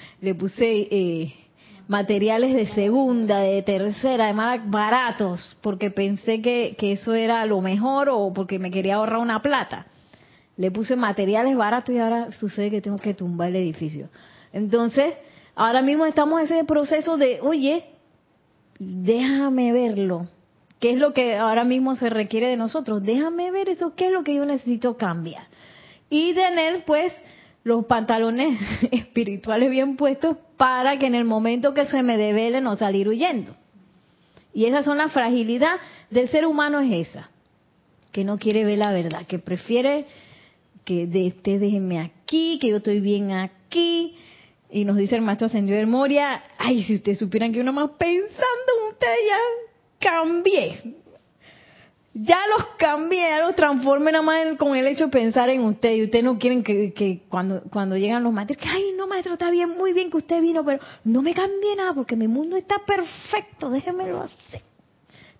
le 0.20 0.34
puse 0.34 0.88
eh, 0.90 1.34
materiales 1.88 2.54
de 2.54 2.66
segunda, 2.74 3.40
de 3.40 3.62
tercera, 3.62 4.24
además 4.24 4.60
baratos, 4.66 5.56
porque 5.62 5.90
pensé 5.90 6.42
que, 6.42 6.76
que 6.78 6.92
eso 6.92 7.14
era 7.14 7.44
lo 7.46 7.60
mejor 7.60 8.08
o 8.10 8.32
porque 8.32 8.58
me 8.58 8.70
quería 8.70 8.96
ahorrar 8.96 9.18
una 9.18 9.42
plata. 9.42 9.86
Le 10.56 10.70
puse 10.70 10.96
materiales 10.96 11.56
baratos 11.56 11.94
y 11.94 11.98
ahora 11.98 12.30
sucede 12.32 12.70
que 12.70 12.80
tengo 12.80 12.98
que 12.98 13.14
tumbar 13.14 13.48
el 13.48 13.56
edificio. 13.56 14.08
Entonces, 14.52 15.14
ahora 15.54 15.82
mismo 15.82 16.04
estamos 16.04 16.40
en 16.40 16.46
ese 16.46 16.64
proceso 16.64 17.16
de, 17.16 17.40
oye, 17.40 17.84
déjame 18.78 19.72
verlo. 19.72 20.28
¿Qué 20.80 20.92
es 20.92 20.98
lo 20.98 21.12
que 21.12 21.36
ahora 21.36 21.64
mismo 21.64 21.96
se 21.96 22.08
requiere 22.08 22.48
de 22.48 22.56
nosotros? 22.56 23.02
Déjame 23.02 23.50
ver 23.50 23.68
eso, 23.68 23.94
qué 23.96 24.06
es 24.06 24.12
lo 24.12 24.22
que 24.22 24.34
yo 24.34 24.44
necesito 24.44 24.96
cambiar. 24.96 25.44
Y 26.08 26.34
tener, 26.34 26.84
pues, 26.84 27.12
los 27.68 27.84
pantalones 27.84 28.58
espirituales 28.90 29.70
bien 29.70 29.96
puestos 29.96 30.36
para 30.56 30.98
que 30.98 31.06
en 31.06 31.14
el 31.14 31.24
momento 31.24 31.74
que 31.74 31.84
se 31.84 32.02
me 32.02 32.16
devele 32.16 32.60
no 32.60 32.76
salir 32.76 33.08
huyendo. 33.08 33.54
Y 34.52 34.64
esas 34.64 34.84
son 34.84 34.98
la 34.98 35.08
fragilidad 35.08 35.76
del 36.10 36.28
ser 36.30 36.46
humano 36.46 36.80
es 36.80 37.08
esa, 37.08 37.30
que 38.10 38.24
no 38.24 38.38
quiere 38.38 38.64
ver 38.64 38.78
la 38.78 38.90
verdad, 38.90 39.26
que 39.26 39.38
prefiere 39.38 40.06
que 40.84 41.06
de, 41.06 41.28
usted 41.28 41.60
déjenme 41.60 42.00
aquí, 42.00 42.58
que 42.58 42.70
yo 42.70 42.78
estoy 42.78 43.00
bien 43.00 43.32
aquí. 43.32 44.16
Y 44.70 44.84
nos 44.84 44.96
dice 44.96 45.14
el 45.14 45.22
maestro 45.22 45.46
ascendió 45.46 45.76
de 45.76 45.86
Moria, 45.86 46.42
ay, 46.58 46.82
si 46.84 46.94
ustedes 46.94 47.18
supieran 47.18 47.52
que 47.52 47.60
uno 47.60 47.72
más 47.72 47.90
pensando 47.98 48.72
en 48.78 48.92
usted 48.92 49.14
ya 49.28 50.10
cambié 50.10 50.94
ya 52.20 52.38
los 52.56 52.66
cambié, 52.78 53.20
ya 53.20 53.40
los 53.40 53.54
transformé 53.54 54.10
nada 54.10 54.22
más 54.22 54.56
con 54.58 54.76
el 54.76 54.86
hecho 54.88 55.04
de 55.04 55.10
pensar 55.10 55.50
en 55.50 55.62
usted. 55.62 55.94
Y 55.94 56.04
ustedes 56.04 56.24
no 56.24 56.38
quieren 56.38 56.62
que, 56.64 57.22
cuando, 57.28 57.62
cuando 57.70 57.96
llegan 57.96 58.24
los 58.24 58.32
maestros, 58.32 58.58
que, 58.58 58.68
ay, 58.68 58.92
no, 58.96 59.06
maestro, 59.06 59.34
está 59.34 59.50
bien, 59.50 59.70
muy 59.70 59.92
bien 59.92 60.10
que 60.10 60.16
usted 60.16 60.40
vino, 60.40 60.64
pero 60.64 60.80
no 61.04 61.22
me 61.22 61.32
cambie 61.32 61.76
nada 61.76 61.94
porque 61.94 62.16
mi 62.16 62.26
mundo 62.26 62.56
está 62.56 62.76
perfecto, 62.84 63.70
déjemelo 63.70 64.22
hacer. 64.22 64.62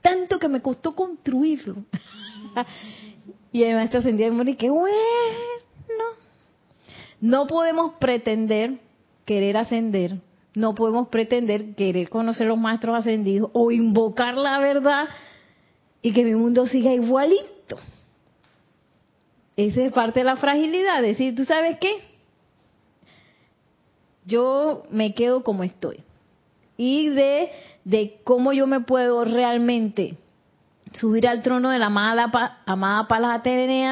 Tanto 0.00 0.38
que 0.38 0.48
me 0.48 0.62
costó 0.62 0.94
construirlo. 0.94 1.76
y 3.52 3.64
el 3.64 3.74
maestro 3.74 4.00
ascendió 4.00 4.32
y 4.44 4.54
que 4.54 4.70
bueno. 4.70 4.94
No 7.20 7.48
podemos 7.48 7.94
pretender 7.94 8.78
querer 9.24 9.56
ascender, 9.56 10.20
no 10.54 10.76
podemos 10.76 11.08
pretender 11.08 11.74
querer 11.74 12.08
conocer 12.08 12.46
los 12.46 12.58
maestros 12.58 12.96
ascendidos 12.96 13.50
o 13.52 13.72
invocar 13.72 14.36
la 14.36 14.60
verdad 14.60 15.08
y 16.02 16.12
que 16.12 16.24
mi 16.24 16.34
mundo 16.34 16.66
siga 16.66 16.92
igualito. 16.92 17.76
Esa 19.56 19.82
es 19.82 19.92
parte 19.92 20.20
de 20.20 20.24
la 20.24 20.36
fragilidad, 20.36 21.02
decir, 21.02 21.34
¿tú 21.34 21.44
sabes 21.44 21.78
qué? 21.78 22.00
Yo 24.24 24.84
me 24.90 25.14
quedo 25.14 25.42
como 25.42 25.64
estoy. 25.64 26.00
Y 26.76 27.08
de, 27.08 27.50
de 27.84 28.20
cómo 28.22 28.52
yo 28.52 28.66
me 28.68 28.80
puedo 28.80 29.24
realmente 29.24 30.16
subir 30.92 31.26
al 31.26 31.42
trono 31.42 31.70
de 31.70 31.78
la 31.78 31.86
amada, 31.86 32.60
amada 32.66 33.08
Palas 33.08 33.42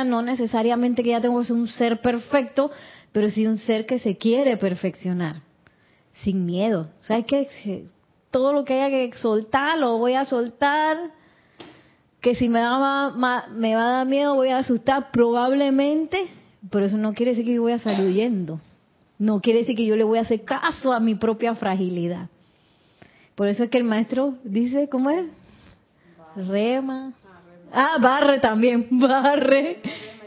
no 0.06 0.22
necesariamente 0.22 1.02
que 1.02 1.10
ya 1.10 1.20
tengo 1.20 1.40
que 1.40 1.46
ser 1.46 1.56
un 1.56 1.68
ser 1.68 2.00
perfecto, 2.00 2.70
pero 3.12 3.30
sí 3.30 3.46
un 3.46 3.58
ser 3.58 3.86
que 3.86 3.98
se 3.98 4.16
quiere 4.16 4.56
perfeccionar, 4.56 5.42
sin 6.12 6.46
miedo. 6.46 6.90
¿Sabes 7.00 7.24
qué? 7.26 7.86
Todo 8.30 8.52
lo 8.52 8.64
que 8.64 8.80
haya 8.80 9.10
que 9.10 9.16
soltar, 9.18 9.78
lo 9.78 9.98
voy 9.98 10.14
a 10.14 10.24
soltar, 10.24 11.15
que 12.26 12.34
si 12.34 12.48
me, 12.48 12.58
da 12.58 13.46
me 13.54 13.76
va 13.76 13.86
a 13.86 13.90
dar 13.98 14.06
miedo 14.08 14.34
voy 14.34 14.48
a 14.48 14.58
asustar 14.58 15.12
probablemente, 15.12 16.26
pero 16.72 16.84
eso 16.84 16.96
no 16.96 17.14
quiere 17.14 17.30
decir 17.30 17.44
que 17.44 17.54
yo 17.54 17.62
voy 17.62 17.70
a 17.70 17.78
salir 17.78 18.04
huyendo. 18.04 18.60
No 19.16 19.40
quiere 19.40 19.60
decir 19.60 19.76
que 19.76 19.86
yo 19.86 19.94
le 19.94 20.02
voy 20.02 20.18
a 20.18 20.22
hacer 20.22 20.42
caso 20.42 20.92
a 20.92 20.98
mi 20.98 21.14
propia 21.14 21.54
fragilidad. 21.54 22.28
Por 23.36 23.46
eso 23.46 23.62
es 23.62 23.70
que 23.70 23.78
el 23.78 23.84
maestro 23.84 24.34
dice, 24.42 24.88
¿cómo 24.88 25.08
es? 25.10 25.24
Rema. 26.34 27.12
Ah, 27.72 27.98
barre 28.00 28.40
también, 28.40 28.88
barre. 28.90 29.80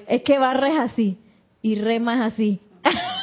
Es 0.08 0.22
que 0.22 0.40
barre 0.40 0.72
es 0.72 0.80
así 0.80 1.18
y 1.62 1.76
rema 1.76 2.14
es 2.14 2.34
así. 2.34 2.60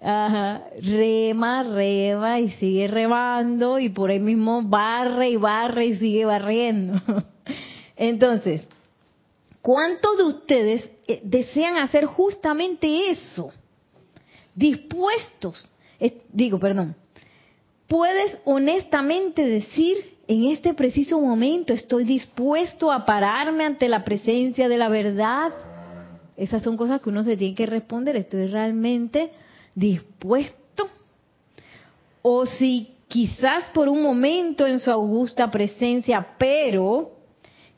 Ajá, 0.00 0.62
rema, 0.80 1.64
rema 1.64 2.38
y 2.38 2.50
sigue 2.52 2.86
remando 2.86 3.80
y 3.80 3.88
por 3.88 4.10
ahí 4.10 4.20
mismo 4.20 4.62
barre 4.62 5.30
y 5.30 5.36
barre 5.36 5.86
y 5.86 5.96
sigue 5.96 6.24
barriendo. 6.24 7.00
Entonces, 7.96 8.66
¿cuántos 9.60 10.16
de 10.16 10.24
ustedes 10.24 10.90
eh, 11.08 11.20
desean 11.24 11.78
hacer 11.78 12.04
justamente 12.06 13.10
eso? 13.10 13.52
Dispuestos, 14.54 15.68
digo, 16.32 16.60
perdón, 16.60 16.94
puedes 17.88 18.36
honestamente 18.44 19.44
decir 19.44 20.18
en 20.28 20.44
este 20.44 20.74
preciso 20.74 21.20
momento 21.20 21.72
estoy 21.72 22.04
dispuesto 22.04 22.92
a 22.92 23.04
pararme 23.04 23.64
ante 23.64 23.88
la 23.88 24.04
presencia 24.04 24.68
de 24.68 24.76
la 24.76 24.88
verdad. 24.88 25.52
Esas 26.36 26.62
son 26.62 26.76
cosas 26.76 27.00
que 27.00 27.08
uno 27.08 27.24
se 27.24 27.36
tiene 27.36 27.56
que 27.56 27.66
responder. 27.66 28.14
Estoy 28.14 28.46
realmente 28.46 29.30
dispuesto? 29.78 30.88
O 32.22 32.46
si 32.46 32.94
quizás 33.08 33.70
por 33.70 33.88
un 33.88 34.02
momento 34.02 34.66
en 34.66 34.80
su 34.80 34.90
augusta 34.90 35.50
presencia, 35.50 36.34
pero 36.38 37.12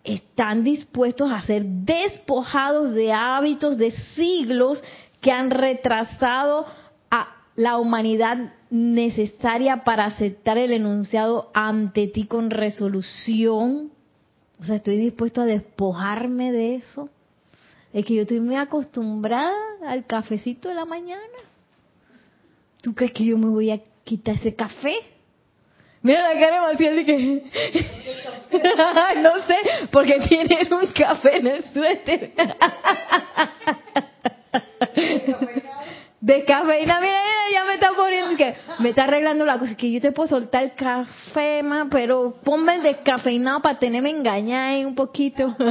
están 0.03 0.65
dispuestos 0.65 1.31
a 1.31 1.43
ser 1.43 1.65
despojados 1.65 2.95
de 2.95 3.13
hábitos 3.13 3.77
de 3.77 3.91
siglos 3.91 4.83
que 5.21 5.31
han 5.31 5.51
retrasado 5.51 6.65
a 7.11 7.29
la 7.55 7.79
humanidad 7.79 8.55
necesaria 8.71 9.85
para 9.85 10.07
aceptar 10.07 10.57
el 10.57 10.73
enunciado 10.73 11.51
ante 11.53 12.07
ti 12.07 12.27
con 12.27 12.51
resolución. 12.51 13.91
O 14.59 14.65
sea, 14.65 14.77
estoy 14.77 14.97
dispuesto 14.97 15.43
a 15.43 15.47
despojarme 15.47 16.53
de 16.53 16.77
eso. 16.77 17.09
Es 17.93 18.05
que 18.05 18.15
yo 18.15 18.23
estoy 18.23 18.41
muy 18.41 18.57
acostumbrada 18.57 19.53
al 19.87 20.07
cafecito 20.07 20.69
de 20.69 20.75
la 20.75 20.85
mañana. 20.85 21.50
¿Tú 22.83 22.95
crees 22.95 23.13
que 23.13 23.25
yo 23.25 23.37
me 23.37 23.49
voy 23.49 23.71
a 23.71 23.81
quitar 24.05 24.35
ese 24.37 24.55
café? 24.55 24.97
Mira 26.03 26.33
la 26.33 26.41
cara 26.41 26.55
de 26.55 26.61
Marcial 26.63 27.05
que... 27.05 27.43
no 29.23 29.47
sé, 29.47 29.57
porque 29.93 30.19
tiene 30.29 30.67
un 30.71 30.87
café 30.93 31.37
en 31.37 31.47
el 31.47 31.63
suéter. 31.65 32.33
Descafeína, 36.23 37.01
mira, 37.01 37.21
mira, 37.23 37.51
ya 37.53 37.65
me 37.65 37.75
está 37.75 37.93
poniendo 37.95 38.37
que 38.37 38.55
me 38.79 38.91
está 38.91 39.05
arreglando 39.05 39.45
la 39.45 39.59
cosa. 39.59 39.75
Que 39.75 39.91
yo 39.91 40.01
te 40.01 40.13
puedo 40.13 40.29
soltar 40.29 40.63
el 40.63 40.73
café, 40.73 41.63
ma, 41.63 41.89
pero 41.91 42.35
ponme 42.45 42.77
el 42.77 42.83
descafeinado 42.83 43.61
para 43.61 43.79
tenerme 43.79 44.11
engañada 44.11 44.87
un 44.87 44.95
poquito. 44.95 45.55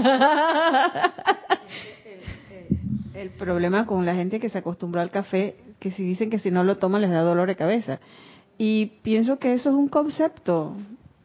El 3.19 3.31
problema 3.31 3.85
con 3.85 4.05
la 4.05 4.15
gente 4.15 4.39
que 4.39 4.47
se 4.47 4.59
acostumbró 4.59 5.01
al 5.01 5.11
café, 5.11 5.57
que 5.77 5.91
si 5.91 6.03
dicen 6.03 6.29
que 6.29 6.39
si 6.39 6.51
no 6.51 6.63
lo 6.63 6.77
toman 6.77 7.01
les 7.01 7.11
da 7.11 7.21
dolor 7.21 7.49
de 7.49 7.57
cabeza. 7.57 7.99
Y 8.57 8.85
pienso 9.03 9.39
que 9.39 9.51
eso 9.51 9.71
es 9.71 9.75
un 9.75 9.89
concepto 9.89 10.77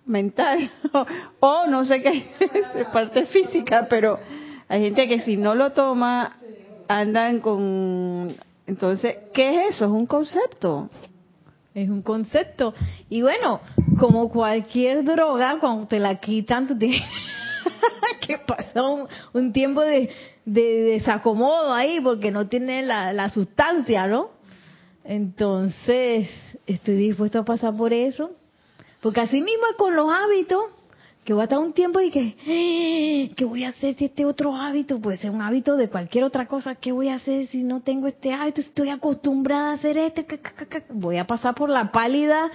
mental, 0.05 0.73
o, 1.39 1.67
no 1.69 1.85
sé 1.85 2.03
qué 2.03 2.27
es 2.41 2.87
parte 2.93 3.27
física, 3.27 3.87
pero 3.89 4.19
hay 4.67 4.83
gente 4.83 5.07
que 5.07 5.21
si 5.21 5.37
no 5.37 5.55
lo 5.55 5.71
toma 5.71 6.37
andan 6.89 7.39
con... 7.39 8.35
Entonces, 8.67 9.17
¿qué 9.33 9.51
es 9.51 9.77
eso? 9.77 9.85
Es 9.85 9.91
un 9.93 10.07
concepto. 10.07 10.91
Es 11.77 11.89
un 11.89 12.03
concepto. 12.03 12.75
Y 13.09 13.23
bueno, 13.23 13.61
como 14.01 14.31
cualquier 14.31 15.05
droga, 15.05 15.59
cuando 15.61 15.87
te 15.87 16.01
la 16.01 16.17
quitan, 16.17 16.67
tú 16.67 16.77
tienes 16.77 17.03
que 18.27 18.39
pasar 18.39 18.85
un, 18.85 19.07
un 19.33 19.53
tiempo 19.53 19.81
de, 19.83 20.11
de, 20.45 20.83
desacomodo 20.83 21.73
ahí 21.73 22.01
porque 22.03 22.31
no 22.31 22.49
tiene 22.49 22.83
la, 22.83 23.13
la 23.13 23.29
sustancia, 23.29 24.07
¿no? 24.07 24.31
Entonces, 25.05 26.29
estoy 26.67 26.95
dispuesto 26.97 27.41
a 27.41 27.45
pasar 27.45 27.77
por 27.77 27.93
eso. 27.93 28.31
Porque 29.01 29.21
así 29.21 29.41
mismo 29.43 29.65
es 29.71 29.77
con 29.77 29.95
los 29.95 30.11
hábitos 30.11 30.65
que 31.25 31.33
voy 31.33 31.41
a 31.41 31.45
estar 31.45 31.59
un 31.59 31.73
tiempo 31.73 32.01
y 32.01 32.11
que, 32.11 32.37
¡eh! 32.47 33.33
¿qué 33.35 33.45
voy 33.47 33.65
a 33.65 33.71
hacer 33.71 33.95
si 33.95 34.07
este 34.07 34.27
otro 34.27 34.55
hábito 34.55 35.01
puede 35.01 35.17
ser 35.17 35.31
un 35.31 35.41
hábito 35.41 35.77
de 35.77 35.89
cualquier 35.89 36.25
otra 36.25 36.47
cosa? 36.47 36.75
¿Qué 36.75 36.93
voy 36.93 37.09
a 37.09 37.15
hacer 37.15 37.47
si 37.49 37.65
no 37.65 37.81
tengo 37.81 38.07
este 38.07 38.33
hábito? 38.33 38.61
Estoy 38.61 38.91
acostumbrada 38.91 39.71
a 39.71 39.75
hacer 39.75 39.97
este. 39.97 40.27
Voy 40.91 41.17
a 41.17 41.27
pasar 41.27 41.55
por 41.55 41.71
la 41.71 41.91
pálida 41.91 42.51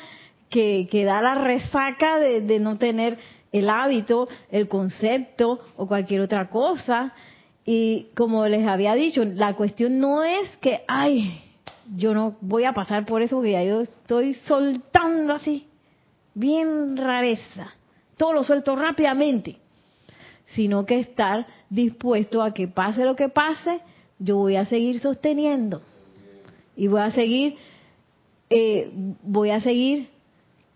que, 0.49 0.87
da 1.05 1.21
la 1.21 1.35
resaca 1.35 2.19
de, 2.19 2.41
de 2.41 2.59
no 2.59 2.77
tener 2.77 3.17
el 3.51 3.69
hábito, 3.69 4.27
el 4.51 4.67
concepto 4.67 5.59
o 5.75 5.87
cualquier 5.87 6.21
otra 6.21 6.49
cosa. 6.49 7.13
Y 7.65 8.07
como 8.15 8.47
les 8.47 8.67
había 8.67 8.95
dicho, 8.95 9.23
la 9.23 9.55
cuestión 9.55 9.99
no 9.99 10.23
es 10.23 10.49
que, 10.57 10.81
ay, 10.87 11.41
yo 11.95 12.13
no 12.13 12.35
voy 12.41 12.63
a 12.63 12.73
pasar 12.73 13.05
por 13.05 13.21
eso 13.21 13.37
porque 13.37 13.51
ya 13.51 13.63
yo 13.63 13.81
estoy 13.81 14.33
soltando 14.33 15.33
así, 15.33 15.67
bien 16.33 16.97
rareza 16.97 17.73
todo 18.19 18.33
lo 18.33 18.43
suelto 18.43 18.75
rápidamente, 18.75 19.55
sino 20.47 20.85
que 20.85 20.99
estar 20.99 21.47
dispuesto 21.69 22.43
a 22.43 22.53
que 22.53 22.67
pase 22.67 23.05
lo 23.05 23.15
que 23.15 23.29
pase, 23.29 23.79
yo 24.19 24.35
voy 24.35 24.57
a 24.57 24.65
seguir 24.65 24.99
sosteniendo 24.99 25.81
y 26.75 26.87
voy 26.87 26.99
a 26.99 27.11
seguir, 27.11 27.55
eh, 28.49 28.91
voy 29.23 29.51
a 29.51 29.61
seguir 29.61 30.09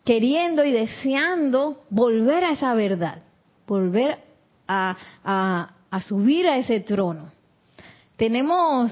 queriendo 0.04 0.66
y 0.66 0.72
deseando 0.72 1.84
volver 1.90 2.44
a 2.44 2.52
esa 2.52 2.74
verdad, 2.74 3.24
volver 3.68 4.20
a, 4.68 4.98
a, 5.24 6.02
subir 6.02 6.48
a 6.48 6.58
ese 6.58 6.80
trono. 6.82 7.32
Tenemos 8.18 8.92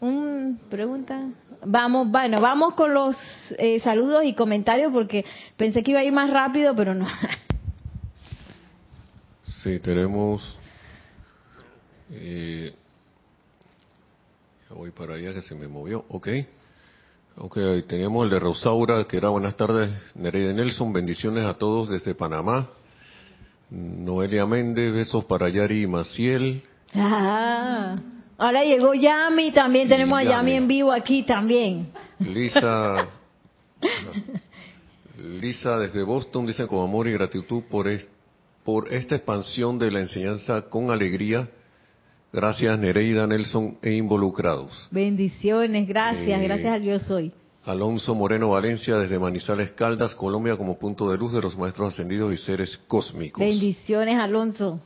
un 0.00 0.60
pregunta. 0.70 1.28
Vamos, 1.64 2.08
bueno, 2.08 2.40
vamos 2.40 2.74
con 2.74 2.94
los 2.94 3.16
eh, 3.58 3.80
saludos 3.80 4.22
y 4.24 4.34
comentarios 4.34 4.92
porque 4.92 5.24
pensé 5.56 5.82
que 5.82 5.90
iba 5.90 6.00
a 6.00 6.04
ir 6.04 6.12
más 6.12 6.30
rápido, 6.30 6.74
pero 6.74 6.94
no. 6.94 7.06
Sí, 9.62 9.80
tenemos... 9.80 10.56
Eh, 12.12 12.72
voy 14.70 14.92
para 14.92 15.14
allá 15.14 15.34
que 15.34 15.42
se 15.42 15.54
me 15.56 15.66
movió. 15.66 16.04
Ok. 16.08 16.28
Ok, 17.40 17.56
teníamos 17.86 18.24
el 18.24 18.30
de 18.30 18.40
Rosaura, 18.40 19.04
que 19.04 19.16
era 19.16 19.28
buenas 19.28 19.56
tardes, 19.56 19.90
Nereida 20.16 20.52
Nelson, 20.52 20.92
bendiciones 20.92 21.44
a 21.44 21.54
todos 21.54 21.88
desde 21.88 22.12
Panamá. 22.16 22.68
Noelia 23.70 24.44
Méndez, 24.44 24.92
besos 24.92 25.24
para 25.24 25.48
Yari 25.48 25.82
y 25.82 25.86
Maciel. 25.86 26.64
Ah, 26.94 27.94
ahora 28.38 28.64
llegó 28.64 28.92
Yami, 28.92 29.52
también 29.52 29.88
tenemos 29.88 30.18
a 30.18 30.24
Yami 30.24 30.54
en 30.54 30.66
vivo 30.66 30.90
aquí 30.90 31.22
también. 31.22 31.92
Lisa, 32.18 33.08
Lisa 35.16 35.78
desde 35.78 36.02
Boston 36.02 36.44
dice 36.44 36.66
con 36.66 36.82
amor 36.82 37.06
y 37.06 37.12
gratitud 37.12 37.62
por 37.70 37.86
por 38.64 38.92
esta 38.92 39.14
expansión 39.14 39.78
de 39.78 39.92
la 39.92 40.00
enseñanza 40.00 40.62
con 40.62 40.90
alegría. 40.90 41.48
Gracias 42.32 42.78
Nereida, 42.78 43.26
Nelson 43.26 43.78
e 43.82 43.92
involucrados. 43.92 44.88
Bendiciones, 44.90 45.88
gracias, 45.88 46.40
eh, 46.40 46.44
gracias 46.44 46.72
al 46.72 46.82
Yo 46.82 46.98
Soy. 47.00 47.32
Alonso 47.64 48.14
Moreno 48.14 48.50
Valencia 48.50 48.96
desde 48.96 49.18
Manizales 49.18 49.72
Caldas, 49.72 50.14
Colombia, 50.14 50.56
como 50.56 50.78
punto 50.78 51.10
de 51.10 51.18
luz 51.18 51.32
de 51.32 51.42
los 51.42 51.56
maestros 51.56 51.92
ascendidos 51.92 52.32
y 52.32 52.38
seres 52.38 52.78
cósmicos. 52.86 53.40
Bendiciones, 53.40 54.18
Alonso. 54.18 54.80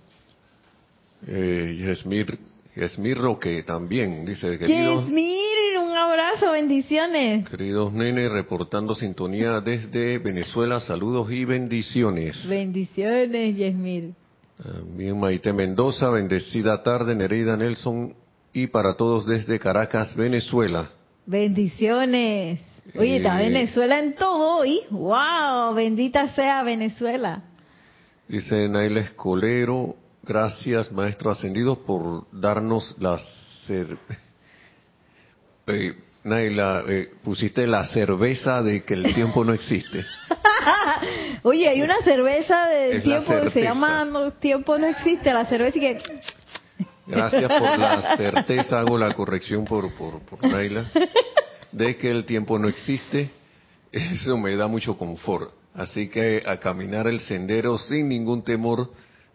Eh, 1.26 1.76
Yesmir, 1.78 2.38
Yesmir 2.74 3.18
Roque 3.18 3.62
también, 3.62 4.24
dice, 4.24 4.58
queridos... 4.58 5.04
Yesmir, 5.04 5.78
un 5.80 5.96
abrazo, 5.96 6.50
bendiciones. 6.50 7.48
Queridos 7.48 7.92
nenes, 7.92 8.32
reportando 8.32 8.96
sintonía 8.96 9.60
desde 9.60 10.18
Venezuela, 10.18 10.80
saludos 10.80 11.30
y 11.30 11.44
bendiciones. 11.44 12.44
Bendiciones, 12.48 13.56
Yesmir. 13.56 14.14
También 14.62 15.18
Maite 15.18 15.52
Mendoza, 15.52 16.10
bendecida 16.10 16.82
tarde, 16.82 17.14
Nereida 17.14 17.56
Nelson, 17.56 18.14
y 18.52 18.68
para 18.68 18.94
todos 18.94 19.26
desde 19.26 19.58
Caracas, 19.58 20.14
Venezuela. 20.14 20.90
Bendiciones. 21.26 22.60
Oye, 22.96 23.16
está 23.16 23.40
eh, 23.40 23.46
Venezuela 23.46 23.98
en 23.98 24.14
todo 24.14 24.58
hoy. 24.58 24.80
¡Wow! 24.90 25.74
Bendita 25.74 26.28
sea 26.34 26.62
Venezuela. 26.62 27.42
Dice 28.28 28.68
Naila 28.68 29.00
Escolero, 29.00 29.96
Gracias, 30.24 30.92
Maestro 30.92 31.30
Ascendido, 31.32 31.84
por 31.84 32.26
darnos 32.30 32.94
la 33.00 33.18
eh, 35.66 35.94
Naila, 36.24 36.84
eh, 36.86 37.10
pusiste 37.24 37.66
la 37.66 37.84
cerveza 37.86 38.62
de 38.62 38.84
que 38.84 38.94
el 38.94 39.12
tiempo 39.14 39.44
no 39.44 39.52
existe. 39.52 40.04
Oye, 41.42 41.68
hay 41.68 41.82
una 41.82 42.00
cerveza 42.02 42.66
del 42.66 43.02
tiempo 43.02 43.32
que 43.40 43.50
se 43.50 43.62
llama 43.62 44.04
no, 44.04 44.30
tiempo 44.32 44.78
no 44.78 44.86
existe, 44.86 45.32
la 45.32 45.44
cerveza 45.46 45.80
que... 45.80 45.98
Gracias 47.06 47.50
por 47.50 47.78
la 47.78 48.16
certeza, 48.16 48.78
hago 48.78 48.96
la 48.96 49.12
corrección 49.14 49.64
por, 49.64 49.92
por, 49.94 50.20
por 50.20 50.44
Naila, 50.44 50.90
de 51.72 51.96
que 51.96 52.10
el 52.10 52.24
tiempo 52.24 52.58
no 52.58 52.68
existe. 52.68 53.30
Eso 53.90 54.38
me 54.38 54.54
da 54.56 54.68
mucho 54.68 54.96
confort. 54.96 55.52
Así 55.74 56.08
que 56.08 56.42
a 56.46 56.58
caminar 56.58 57.08
el 57.08 57.20
sendero 57.20 57.78
sin 57.78 58.08
ningún 58.08 58.44
temor 58.44 58.90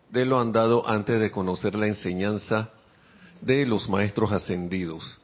de 0.09 0.25
lo 0.25 0.39
andado 0.39 0.87
antes 0.87 1.19
de 1.19 1.31
conocer 1.31 1.75
la 1.75 1.87
enseñanza 1.87 2.69
de 3.41 3.65
los 3.65 3.89
maestros 3.89 4.31
ascendidos. 4.31 5.19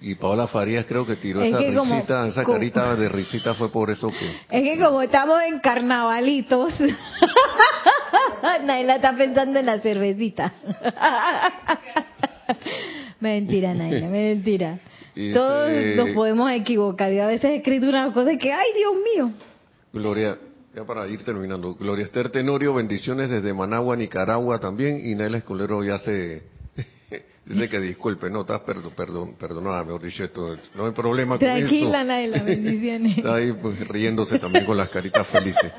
Y 0.00 0.14
Paola 0.14 0.46
Farías 0.46 0.86
creo 0.86 1.04
que 1.04 1.16
tiró 1.16 1.42
esa 1.42 1.58
risita, 1.58 2.26
esa 2.28 2.44
carita 2.44 2.94
de 2.94 3.08
risita 3.08 3.54
fue 3.54 3.70
por 3.70 3.90
eso 3.90 4.10
que... 4.10 4.30
Es 4.56 4.62
que 4.62 4.78
como 4.78 5.02
estamos 5.02 5.42
en 5.42 5.58
carnavalitos, 5.58 6.72
Naila 8.64 8.96
está 8.96 9.16
pensando 9.16 9.58
en 9.58 9.66
la 9.66 9.80
cervecita. 9.80 10.52
mentira, 13.20 13.74
Naila, 13.74 14.08
mentira. 14.08 14.78
Todos 15.34 15.70
nos 15.96 16.10
podemos 16.10 16.50
equivocar. 16.52 17.12
y 17.12 17.18
a 17.18 17.26
veces 17.26 17.50
he 17.50 17.56
escrito 17.56 17.88
una 17.88 18.12
cosa 18.12 18.30
que, 18.38 18.52
¡ay, 18.52 18.68
Dios 18.76 18.94
mío! 19.14 19.32
Gloria, 19.92 20.38
ya 20.76 20.84
para 20.84 21.08
ir 21.08 21.24
terminando. 21.24 21.74
Gloria 21.74 22.04
Esther 22.04 22.30
Tenorio, 22.30 22.74
bendiciones 22.74 23.28
desde 23.28 23.52
Managua, 23.52 23.96
Nicaragua 23.96 24.60
también. 24.60 25.04
Y 25.04 25.16
Naila 25.16 25.38
Escolero 25.38 25.82
ya 25.82 25.98
se 25.98 26.44
dice 27.48 27.68
que 27.68 27.80
disculpe, 27.80 28.30
no, 28.30 28.42
estás 28.42 28.60
perdón, 28.60 28.92
perdón, 28.94 29.36
perdonada, 29.38 29.82
mejor 29.84 30.02
dicho 30.02 30.24
esto, 30.24 30.56
no 30.74 30.86
hay 30.86 30.92
problema 30.92 31.38
con 31.38 31.38
Tranquila, 31.38 32.04
Naila, 32.04 32.42
bendiciones. 32.42 33.18
Está 33.18 33.36
ahí 33.36 33.52
pues, 33.52 33.86
riéndose 33.88 34.38
también 34.38 34.64
con 34.64 34.76
las 34.76 34.90
caritas 34.90 35.26
felices. 35.28 35.72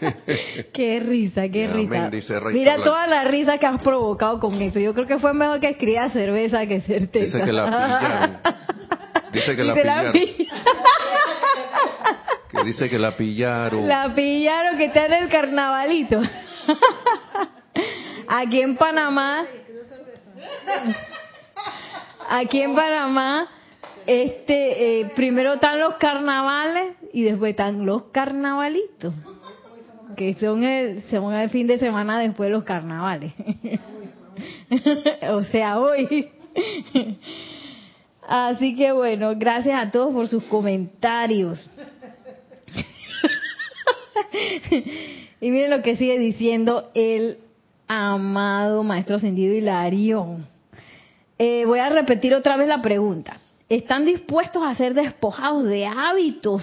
qué 0.72 1.00
risa, 1.00 1.48
qué 1.48 1.66
risa. 1.68 2.10
Mira 2.50 2.76
toda 2.76 3.06
la 3.06 3.24
risa 3.24 3.58
que 3.58 3.66
has 3.66 3.82
provocado 3.82 4.40
con 4.40 4.60
eso. 4.60 4.78
Yo 4.78 4.94
creo 4.94 5.06
que 5.06 5.18
fue 5.18 5.34
mejor 5.34 5.60
que 5.60 5.68
escribía 5.68 6.08
cerveza 6.10 6.66
que 6.66 6.80
certeza. 6.80 7.38
Dice 7.38 7.44
que 7.44 7.52
la 7.52 7.66
pillaron. 7.66 8.38
Dice 9.32 9.56
que 9.56 9.64
la 9.64 9.74
pillaron. 9.74 10.12
Que 12.48 12.64
dice 12.64 12.88
que 12.88 12.98
la 12.98 13.14
pillaron. 13.14 13.86
La 13.86 14.14
pillaron 14.14 14.78
que 14.78 14.86
está 14.86 15.04
en 15.04 15.12
el 15.12 15.28
carnavalito. 15.28 16.18
Aquí 18.26 18.62
en 18.62 18.74
Panamá. 18.76 19.44
Aquí 22.28 22.60
en 22.60 22.74
Panamá, 22.74 23.48
este, 24.06 25.00
eh, 25.00 25.10
primero 25.16 25.54
están 25.54 25.80
los 25.80 25.94
carnavales 25.96 26.94
y 27.12 27.22
después 27.22 27.50
están 27.50 27.86
los 27.86 28.04
carnavalitos, 28.12 29.14
que 30.16 30.34
son 30.34 30.64
el, 30.64 31.02
son 31.04 31.32
el 31.34 31.50
fin 31.50 31.66
de 31.66 31.78
semana 31.78 32.18
después 32.18 32.48
de 32.48 32.52
los 32.52 32.64
carnavales. 32.64 33.32
o 35.30 35.42
sea, 35.44 35.78
hoy. 35.78 36.30
Así 38.28 38.74
que 38.74 38.92
bueno, 38.92 39.32
gracias 39.36 39.82
a 39.82 39.90
todos 39.90 40.12
por 40.12 40.28
sus 40.28 40.44
comentarios. 40.44 41.66
y 45.40 45.50
miren 45.50 45.70
lo 45.70 45.82
que 45.82 45.96
sigue 45.96 46.18
diciendo 46.18 46.90
el 46.92 47.38
amado 47.88 48.82
Maestro 48.82 49.16
Ascendido 49.16 49.54
Hilarión. 49.54 50.46
Eh, 51.38 51.64
voy 51.64 51.78
a 51.78 51.88
repetir 51.88 52.34
otra 52.34 52.56
vez 52.56 52.68
la 52.68 52.82
pregunta. 52.82 53.38
¿Están 53.68 54.04
dispuestos 54.04 54.62
a 54.62 54.74
ser 54.74 54.94
despojados 54.94 55.64
de 55.64 55.86
hábitos 55.86 56.62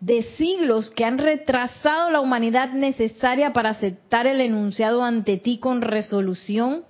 de 0.00 0.22
siglos 0.36 0.90
que 0.90 1.04
han 1.04 1.18
retrasado 1.18 2.10
la 2.10 2.20
humanidad 2.20 2.72
necesaria 2.72 3.52
para 3.52 3.70
aceptar 3.70 4.26
el 4.26 4.40
enunciado 4.40 5.02
ante 5.02 5.36
ti 5.36 5.58
con 5.58 5.82
resolución? 5.82 6.84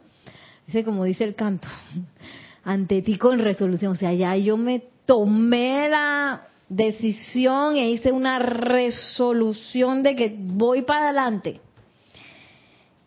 Dice 0.67 0.85
como 0.85 1.05
dice 1.05 1.25
el 1.25 1.35
canto, 1.35 1.69
ante 2.65 3.03
ti 3.03 3.19
con 3.19 3.39
resolución. 3.39 3.93
O 3.93 3.97
sea, 3.97 4.13
ya 4.13 4.37
yo 4.37 4.57
me 4.57 4.83
tomé 5.05 5.89
la 5.89 6.43
decisión 6.69 7.77
e 7.77 7.91
hice 7.91 8.13
una 8.13 8.39
resolución 8.39 10.03
de 10.03 10.17
que 10.17 10.35
voy 10.39 10.83
para 10.83 11.05
adelante. 11.05 11.61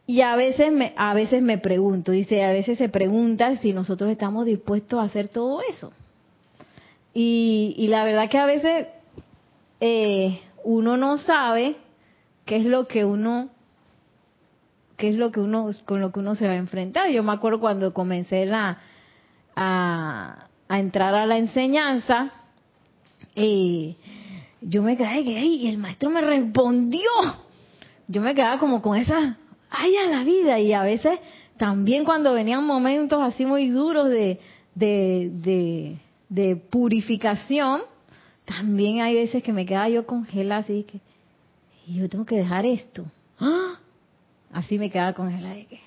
Y 0.08 0.22
a 0.22 0.36
veces 0.36 0.72
me, 0.72 0.93
a 0.96 1.13
veces 1.13 1.41
me 1.41 1.58
pregunto, 1.58 2.12
dice, 2.12 2.43
a 2.43 2.52
veces 2.52 2.78
se 2.78 2.88
pregunta 2.88 3.58
si 3.58 3.74
nosotros 3.74 4.10
estamos 4.10 4.46
dispuestos 4.46 5.00
a 5.00 5.04
hacer 5.04 5.28
todo 5.28 5.62
eso. 5.70 5.91
Y, 7.13 7.76
y 7.78 7.89
la 7.89 8.06
verdad 8.06 8.30
que 8.30 8.38
a 8.38 8.46
veces 8.46 8.88
eh, 9.82 10.39
uno 10.63 10.96
no 10.96 11.17
sabe 11.17 11.76
qué 12.46 12.56
es 12.56 12.65
lo 12.65 12.88
que 12.88 13.04
uno 13.04 13.50
qué 14.96 15.10
es 15.10 15.15
lo 15.15 15.32
que 15.32 15.39
uno 15.39 15.70
con 15.86 16.02
lo 16.02 16.12
que 16.12 16.20
uno 16.20 16.36
se 16.36 16.48
va 16.48 16.54
a 16.54 16.58
enfrentar. 16.58 17.10
Yo 17.12 17.22
me 17.22 17.34
acuerdo 17.34 17.60
cuando 17.60 17.93
comencé 17.93 18.46
la, 18.46 18.80
a, 19.56 20.48
a 20.67 20.80
entrar 20.80 21.13
a 21.13 21.26
la 21.26 21.38
enseñanza, 21.38 22.32
y 23.36 23.96
yo 24.62 24.82
me 24.82 24.98
quedé 24.98 25.24
que 25.24 25.39
y 25.39 25.67
el 25.67 25.78
maestro 25.78 26.10
me 26.10 26.22
respondió. 26.22 27.10
Yo 28.08 28.22
me 28.22 28.34
quedaba 28.34 28.58
como 28.58 28.82
con 28.82 28.98
esa, 28.98 29.38
ay 29.69 29.95
a 29.97 30.08
la 30.08 30.23
vida, 30.23 30.60
y 30.60 30.73
a 30.73 30.84
veces 30.84 31.19
también 31.58 32.06
cuando 32.06 32.34
venían 32.34 32.65
momentos 32.65 33.21
así 33.21 33.45
muy 33.45 33.69
duros 33.69 34.10
de, 34.10 34.39
de, 34.75 35.30
de, 35.34 35.97
de 36.30 36.56
purificación, 36.56 37.82
también 38.45 39.01
hay 39.01 39.15
veces 39.15 39.43
que 39.43 39.51
me 39.51 39.65
quedaba 39.65 39.89
yo 39.89 40.06
congelada 40.06 40.62
así 40.62 40.84
que, 40.84 40.99
y 41.88 41.99
yo 41.99 42.10
tengo 42.10 42.25
que 42.25 42.38
dejar 42.38 42.65
esto. 42.65 43.06
¡Ah! 43.39 43.80
Así 44.51 44.80
me 44.80 44.89
quedaba 44.89 45.13
congelada 45.13 45.56
de 45.56 45.65
que, 45.65 45.80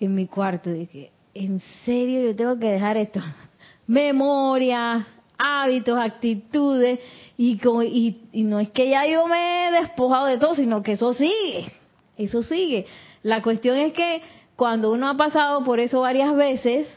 en 0.00 0.14
mi 0.14 0.26
cuarto, 0.26 0.70
de 0.70 0.86
que, 0.86 1.10
en 1.34 1.60
serio 1.84 2.22
yo 2.22 2.36
tengo 2.36 2.58
que 2.58 2.66
dejar 2.66 2.96
esto. 2.96 3.20
Memoria, 3.86 5.06
hábitos, 5.38 5.98
actitudes, 5.98 7.00
y, 7.36 7.60
y, 7.84 8.20
y 8.32 8.42
no 8.42 8.60
es 8.60 8.70
que 8.70 8.88
ya 8.88 9.06
yo 9.06 9.26
me 9.26 9.68
he 9.68 9.72
despojado 9.72 10.26
de 10.26 10.38
todo, 10.38 10.54
sino 10.54 10.82
que 10.82 10.92
eso 10.92 11.12
sigue, 11.14 11.72
eso 12.16 12.42
sigue. 12.42 12.86
La 13.22 13.42
cuestión 13.42 13.76
es 13.76 13.92
que 13.92 14.22
cuando 14.56 14.92
uno 14.92 15.08
ha 15.08 15.16
pasado 15.16 15.62
por 15.64 15.80
eso 15.80 16.00
varias 16.00 16.34
veces, 16.34 16.88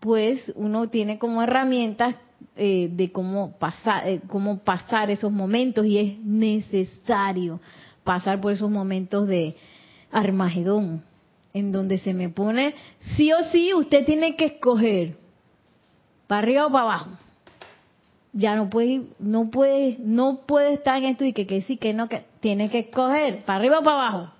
pues 0.00 0.40
uno 0.56 0.88
tiene 0.88 1.18
como 1.18 1.42
herramientas 1.42 2.16
eh, 2.56 2.88
de 2.92 3.10
cómo 3.12 3.56
pasar, 3.58 4.08
eh, 4.08 4.20
cómo 4.26 4.58
pasar 4.58 5.10
esos 5.10 5.32
momentos 5.32 5.86
y 5.86 5.98
es 5.98 6.18
necesario 6.18 7.60
pasar 8.04 8.40
por 8.40 8.52
esos 8.52 8.70
momentos 8.70 9.26
de 9.26 9.54
Armagedón, 10.10 11.02
en 11.54 11.72
donde 11.72 11.98
se 11.98 12.12
me 12.12 12.28
pone, 12.28 12.74
sí 13.16 13.32
o 13.32 13.44
sí, 13.44 13.72
usted 13.72 14.04
tiene 14.04 14.36
que 14.36 14.46
escoger, 14.46 15.16
para 16.26 16.40
arriba 16.40 16.66
o 16.66 16.72
para 16.72 16.84
abajo. 16.84 17.10
Ya 18.34 18.56
no 18.56 18.68
puede, 18.68 19.02
no 19.18 19.50
puede, 19.50 19.98
no 20.00 20.40
puede 20.46 20.74
estar 20.74 20.98
en 20.98 21.04
esto 21.04 21.24
y 21.24 21.32
que, 21.32 21.46
que 21.46 21.62
sí, 21.62 21.76
que 21.76 21.94
no, 21.94 22.08
que 22.08 22.24
tiene 22.40 22.70
que 22.70 22.80
escoger, 22.80 23.44
para 23.44 23.58
arriba 23.58 23.78
o 23.78 23.82
para 23.82 23.96
abajo, 23.96 24.32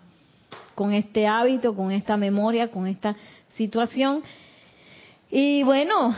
con 0.83 0.93
este 0.95 1.29
hábito, 1.29 1.77
con 1.77 1.93
esta 1.93 2.17
memoria, 2.17 2.73
con 2.73 2.89
esta 2.89 3.15
situación. 3.55 4.21
Y 5.31 5.63
bueno, 5.63 6.13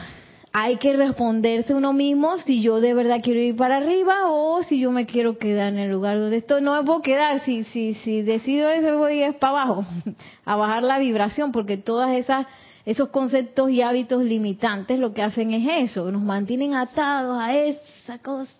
hay 0.54 0.76
que 0.76 0.94
responderse 0.94 1.74
uno 1.74 1.92
mismo 1.92 2.38
si 2.38 2.62
yo 2.62 2.80
de 2.80 2.94
verdad 2.94 3.18
quiero 3.22 3.40
ir 3.40 3.56
para 3.56 3.76
arriba 3.76 4.28
o 4.28 4.62
si 4.62 4.80
yo 4.80 4.90
me 4.90 5.04
quiero 5.04 5.36
quedar 5.36 5.74
en 5.74 5.80
el 5.80 5.90
lugar 5.90 6.18
donde 6.18 6.38
estoy. 6.38 6.62
No 6.62 6.80
me 6.80 6.86
puedo 6.86 7.02
quedar, 7.02 7.44
si, 7.44 7.64
si, 7.64 7.92
si 7.92 8.22
decido 8.22 8.70
eso 8.70 8.96
voy 8.96 9.22
es 9.22 9.34
para 9.34 9.64
abajo, 9.64 9.84
a 10.46 10.56
bajar 10.56 10.82
la 10.82 10.98
vibración, 10.98 11.52
porque 11.52 11.76
todas 11.76 12.12
esas 12.12 12.46
esos 12.86 13.10
conceptos 13.10 13.70
y 13.70 13.82
hábitos 13.82 14.24
limitantes 14.24 14.98
lo 14.98 15.12
que 15.12 15.22
hacen 15.22 15.52
es 15.52 15.90
eso, 15.90 16.10
nos 16.10 16.22
mantienen 16.22 16.72
atados 16.72 17.38
a 17.38 17.54
esa 17.54 18.18
cosa. 18.18 18.50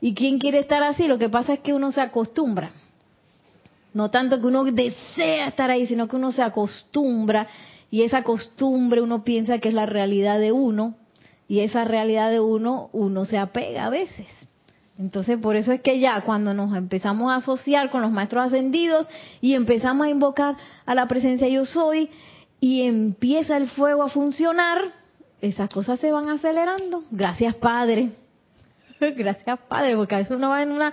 ¿Y 0.00 0.14
quién 0.14 0.40
quiere 0.40 0.58
estar 0.58 0.82
así? 0.82 1.06
Lo 1.06 1.16
que 1.16 1.28
pasa 1.28 1.52
es 1.52 1.60
que 1.60 1.74
uno 1.74 1.92
se 1.92 2.00
acostumbra. 2.00 2.72
No 3.92 4.10
tanto 4.10 4.40
que 4.40 4.46
uno 4.46 4.64
desea 4.64 5.48
estar 5.48 5.70
ahí, 5.70 5.86
sino 5.86 6.08
que 6.08 6.16
uno 6.16 6.32
se 6.32 6.42
acostumbra 6.42 7.46
y 7.90 8.02
esa 8.02 8.22
costumbre 8.22 9.00
uno 9.00 9.24
piensa 9.24 9.58
que 9.58 9.68
es 9.68 9.74
la 9.74 9.86
realidad 9.86 10.38
de 10.38 10.52
uno 10.52 10.94
y 11.48 11.60
esa 11.60 11.84
realidad 11.84 12.30
de 12.30 12.40
uno 12.40 12.88
uno 12.92 13.24
se 13.24 13.36
apega 13.36 13.86
a 13.86 13.90
veces. 13.90 14.28
Entonces, 14.98 15.38
por 15.38 15.56
eso 15.56 15.72
es 15.72 15.80
que 15.80 15.98
ya 15.98 16.20
cuando 16.20 16.52
nos 16.52 16.76
empezamos 16.76 17.32
a 17.32 17.36
asociar 17.36 17.90
con 17.90 18.02
los 18.02 18.12
maestros 18.12 18.46
ascendidos 18.46 19.06
y 19.40 19.54
empezamos 19.54 20.06
a 20.06 20.10
invocar 20.10 20.56
a 20.84 20.94
la 20.94 21.08
presencia 21.08 21.48
yo 21.48 21.64
soy 21.64 22.10
y 22.60 22.82
empieza 22.82 23.56
el 23.56 23.68
fuego 23.70 24.02
a 24.02 24.10
funcionar, 24.10 24.82
esas 25.40 25.70
cosas 25.70 25.98
se 26.00 26.12
van 26.12 26.28
acelerando. 26.28 27.02
Gracias, 27.10 27.54
Padre. 27.54 28.10
Gracias, 29.00 29.58
Padre, 29.68 29.96
porque 29.96 30.14
a 30.14 30.18
veces 30.18 30.36
uno 30.36 30.50
va 30.50 30.62
en 30.62 30.72
una 30.72 30.92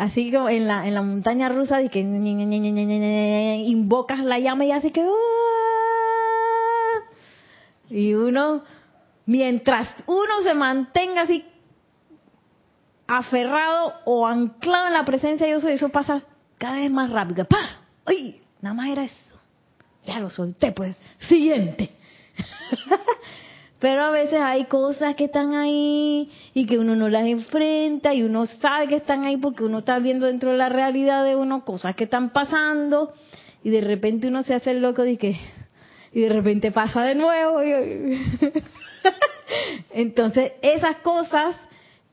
así 0.00 0.32
como 0.32 0.48
en 0.48 0.66
la 0.66 0.88
en 0.88 0.94
la 0.94 1.02
montaña 1.02 1.50
rusa 1.50 1.82
y 1.82 1.90
que 1.90 2.00
invocas 3.66 4.20
la 4.20 4.38
llama 4.38 4.64
y 4.64 4.72
así 4.72 4.90
que 4.90 5.06
y 7.90 8.14
uno, 8.14 8.62
mientras 9.26 9.88
uno 10.06 10.42
se 10.42 10.54
mantenga 10.54 11.22
así 11.22 11.44
aferrado 13.06 13.94
o 14.04 14.26
anclado 14.26 14.86
en 14.86 14.94
la 14.94 15.04
presencia 15.04 15.46
de 15.46 15.52
Dios, 15.52 15.64
eso 15.64 15.88
pasa 15.88 16.22
cada 16.56 16.76
vez 16.76 16.90
más 16.90 17.10
rápido. 17.10 17.44
¡Pah! 17.44 17.80
¡Uy! 18.06 18.40
Nada 18.62 18.74
más 18.74 18.88
era 18.88 19.04
eso. 19.04 19.16
Ya 20.04 20.20
lo 20.20 20.30
solté, 20.30 20.72
pues. 20.72 20.94
Siguiente. 21.18 21.90
Pero 23.80 24.04
a 24.04 24.10
veces 24.10 24.38
hay 24.38 24.66
cosas 24.66 25.14
que 25.14 25.24
están 25.24 25.54
ahí 25.54 26.30
y 26.52 26.66
que 26.66 26.78
uno 26.78 26.94
no 26.96 27.08
las 27.08 27.26
enfrenta 27.26 28.12
y 28.12 28.22
uno 28.22 28.46
sabe 28.46 28.88
que 28.88 28.96
están 28.96 29.24
ahí 29.24 29.38
porque 29.38 29.64
uno 29.64 29.78
está 29.78 29.98
viendo 29.98 30.26
dentro 30.26 30.52
de 30.52 30.58
la 30.58 30.68
realidad 30.68 31.24
de 31.24 31.34
uno 31.34 31.64
cosas 31.64 31.96
que 31.96 32.04
están 32.04 32.30
pasando 32.30 33.14
y 33.64 33.70
de 33.70 33.80
repente 33.80 34.28
uno 34.28 34.42
se 34.42 34.52
hace 34.52 34.72
el 34.72 34.82
loco 34.82 35.02
de 35.02 35.16
que, 35.16 35.38
y 36.12 36.20
de 36.20 36.28
repente 36.28 36.72
pasa 36.72 37.02
de 37.04 37.14
nuevo. 37.14 37.62
Entonces, 39.90 40.52
esas 40.60 40.96
cosas, 40.96 41.56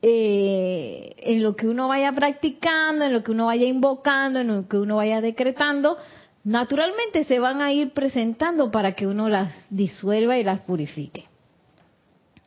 eh, 0.00 1.12
en 1.18 1.42
lo 1.42 1.54
que 1.54 1.68
uno 1.68 1.88
vaya 1.88 2.12
practicando, 2.12 3.04
en 3.04 3.12
lo 3.12 3.22
que 3.22 3.32
uno 3.32 3.46
vaya 3.46 3.66
invocando, 3.66 4.40
en 4.40 4.48
lo 4.48 4.68
que 4.68 4.78
uno 4.78 4.96
vaya 4.96 5.20
decretando, 5.20 5.98
naturalmente 6.44 7.24
se 7.24 7.38
van 7.38 7.60
a 7.60 7.72
ir 7.72 7.92
presentando 7.92 8.70
para 8.70 8.92
que 8.92 9.06
uno 9.06 9.28
las 9.28 9.52
disuelva 9.68 10.38
y 10.38 10.44
las 10.44 10.60
purifique. 10.60 11.26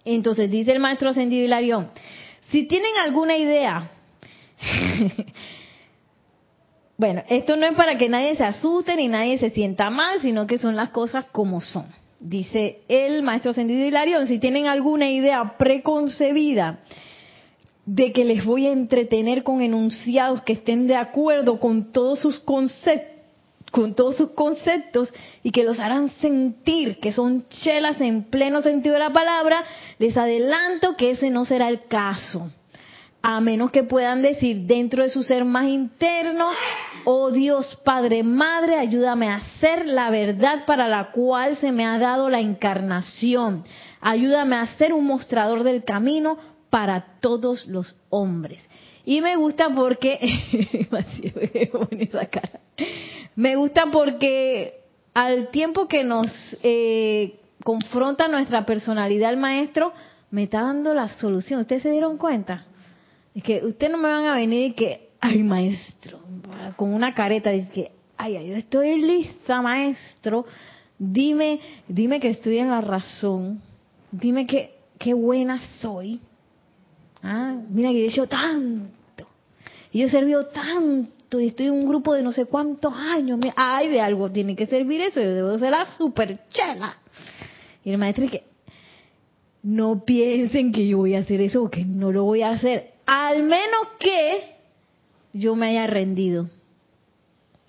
Entonces, 0.05 0.49
dice 0.49 0.71
el 0.71 0.79
maestro 0.79 1.09
ascendido 1.09 1.45
Hilarión, 1.45 1.89
si 2.49 2.63
tienen 2.63 2.91
alguna 3.03 3.37
idea 3.37 3.91
Bueno, 7.01 7.23
esto 7.29 7.55
no 7.55 7.65
es 7.65 7.73
para 7.73 7.97
que 7.97 8.09
nadie 8.09 8.35
se 8.35 8.43
asuste 8.43 8.95
ni 8.95 9.07
nadie 9.07 9.39
se 9.39 9.49
sienta 9.49 9.89
mal, 9.89 10.21
sino 10.21 10.45
que 10.45 10.59
son 10.59 10.75
las 10.75 10.91
cosas 10.91 11.25
como 11.31 11.59
son. 11.59 11.87
Dice 12.19 12.81
el 12.87 13.23
maestro 13.23 13.49
ascendido 13.49 13.83
Hilarión, 13.83 14.27
si 14.27 14.37
tienen 14.37 14.67
alguna 14.67 15.09
idea 15.09 15.57
preconcebida 15.57 16.82
de 17.88 18.11
que 18.11 18.23
les 18.23 18.45
voy 18.45 18.67
a 18.67 18.71
entretener 18.71 19.41
con 19.41 19.63
enunciados 19.63 20.43
que 20.43 20.53
estén 20.53 20.86
de 20.86 20.95
acuerdo 20.95 21.59
con 21.59 21.91
todos 21.91 22.19
sus 22.19 22.39
conceptos, 22.39 23.11
con 23.72 23.95
todos 23.95 24.17
sus 24.17 24.32
conceptos 24.32 25.11
y 25.43 25.51
que 25.51 25.63
los 25.63 25.80
harán 25.80 26.09
sentir 26.22 26.99
que 26.99 27.11
son 27.11 27.47
chelas 27.49 27.99
en 28.01 28.26
pleno 28.26 28.61
sentido 28.61 28.93
de 28.93 28.99
la 28.99 29.13
palabra, 29.13 29.63
les 29.97 30.15
adelanto 30.17 30.95
que 30.97 31.11
ese 31.11 31.30
no 31.30 31.45
será 31.45 31.69
el 31.69 31.88
caso 31.88 32.51
a 33.22 33.39
menos 33.39 33.72
que 33.72 33.84
puedan 33.84 34.22
decir 34.22 34.65
dentro 34.65 35.03
de 35.03 35.09
su 35.09 35.22
ser 35.24 35.45
más 35.45 35.65
interno, 35.65 36.49
oh 37.05 37.32
Dios 37.32 37.80
Padre, 37.84 38.24
Madre, 38.24 38.78
ayúdame 38.78 39.30
a 39.30 39.41
ser 39.59 39.86
la 39.86 40.09
verdad 40.09 40.65
para 40.65 40.88
la 40.88 41.11
cual 41.11 41.57
se 41.57 41.72
me 41.72 41.86
ha 41.86 41.99
dado 41.99 42.30
la 42.30 42.39
encarnación. 42.39 43.63
Ayúdame 43.99 44.55
a 44.55 44.65
ser 44.78 44.93
un 44.93 45.05
mostrador 45.05 45.63
del 45.63 45.84
camino 45.84 46.38
para 46.72 47.19
todos 47.19 47.67
los 47.67 47.95
hombres. 48.09 48.67
Y 49.06 49.22
me 49.22 49.36
gusta 49.36 49.70
porque, 49.70 50.20
me 53.36 53.56
gusta 53.56 53.88
porque 53.91 54.82
al 55.14 55.49
tiempo 55.49 55.88
que 55.88 56.04
nos, 56.04 56.28
eh, 56.64 57.36
confronta 57.64 58.28
nuestra 58.28 58.66
personalidad 58.66 59.32
el 59.32 59.38
maestro, 59.38 59.93
me 60.30 60.43
está 60.43 60.62
dando 60.62 60.93
la 60.93 61.10
solución. 61.10 61.62
¿Ustedes 61.62 61.84
se 61.84 61.91
dieron 61.91 62.18
cuenta? 62.18 62.66
Es 63.34 63.43
que 63.43 63.64
ustedes 63.64 63.91
no 63.91 63.97
me 63.97 64.10
van 64.10 64.26
a 64.26 64.36
venir 64.36 64.72
y 64.72 64.74
que, 64.74 65.10
ay 65.20 65.43
maestro, 65.43 66.20
con 66.76 66.93
una 66.93 67.14
careta, 67.14 67.52
dice 67.52 67.70
que, 67.72 67.91
ay, 68.18 68.38
ay, 68.38 68.49
yo 68.49 68.56
estoy 68.56 69.02
lista, 69.02 69.62
maestro. 69.62 70.45
Dime, 70.97 71.60
dime 71.88 72.20
que 72.20 72.30
estoy 72.30 72.58
en 72.58 72.70
la 72.70 72.82
razón. 72.82 73.62
Dime 74.12 74.45
que 74.45 74.76
qué 74.97 75.14
buena 75.14 75.60
soy. 75.80 76.22
Ah, 77.24 77.55
mira 77.69 77.89
que 77.89 77.99
yo 77.99 78.05
he 78.05 78.07
hecho 78.07 78.28
tanto. 78.28 79.28
Y 79.91 79.99
yo 79.99 80.07
he 80.07 80.09
servido 80.09 80.47
tanto 80.47 81.39
y 81.39 81.47
estoy 81.47 81.67
en 81.67 81.74
un 81.74 81.88
grupo 81.88 82.13
de 82.13 82.24
no 82.24 82.32
sé 82.32 82.45
cuántos 82.45 82.93
años. 82.93 83.39
Ay, 83.55 83.89
de 83.89 84.01
algo 84.01 84.32
tiene 84.32 84.55
que 84.55 84.65
servir 84.65 85.01
eso. 85.01 85.22
Yo 85.22 85.34
debo 85.34 85.59
ser 85.59 85.72
la 85.72 85.86
super 85.86 86.39
chela. 86.49 86.97
Y 87.84 87.91
el 87.91 87.97
maestro 87.97 88.30
que 88.30 88.43
no 89.63 90.03
piensen 90.03 90.72
que 90.72 90.88
yo 90.88 90.97
voy 90.97 91.15
a 91.15 91.19
hacer 91.19 91.41
eso 91.41 91.63
o 91.63 91.69
que 91.69 91.86
no 91.86 92.11
lo 92.11 92.24
voy 92.24 92.41
a 92.41 92.49
hacer. 92.49 92.91
Al 93.05 93.43
menos 93.43 93.88
que 93.99 94.55
yo 95.34 95.55
me 95.55 95.67
haya 95.67 95.88
rendido. 95.88 96.49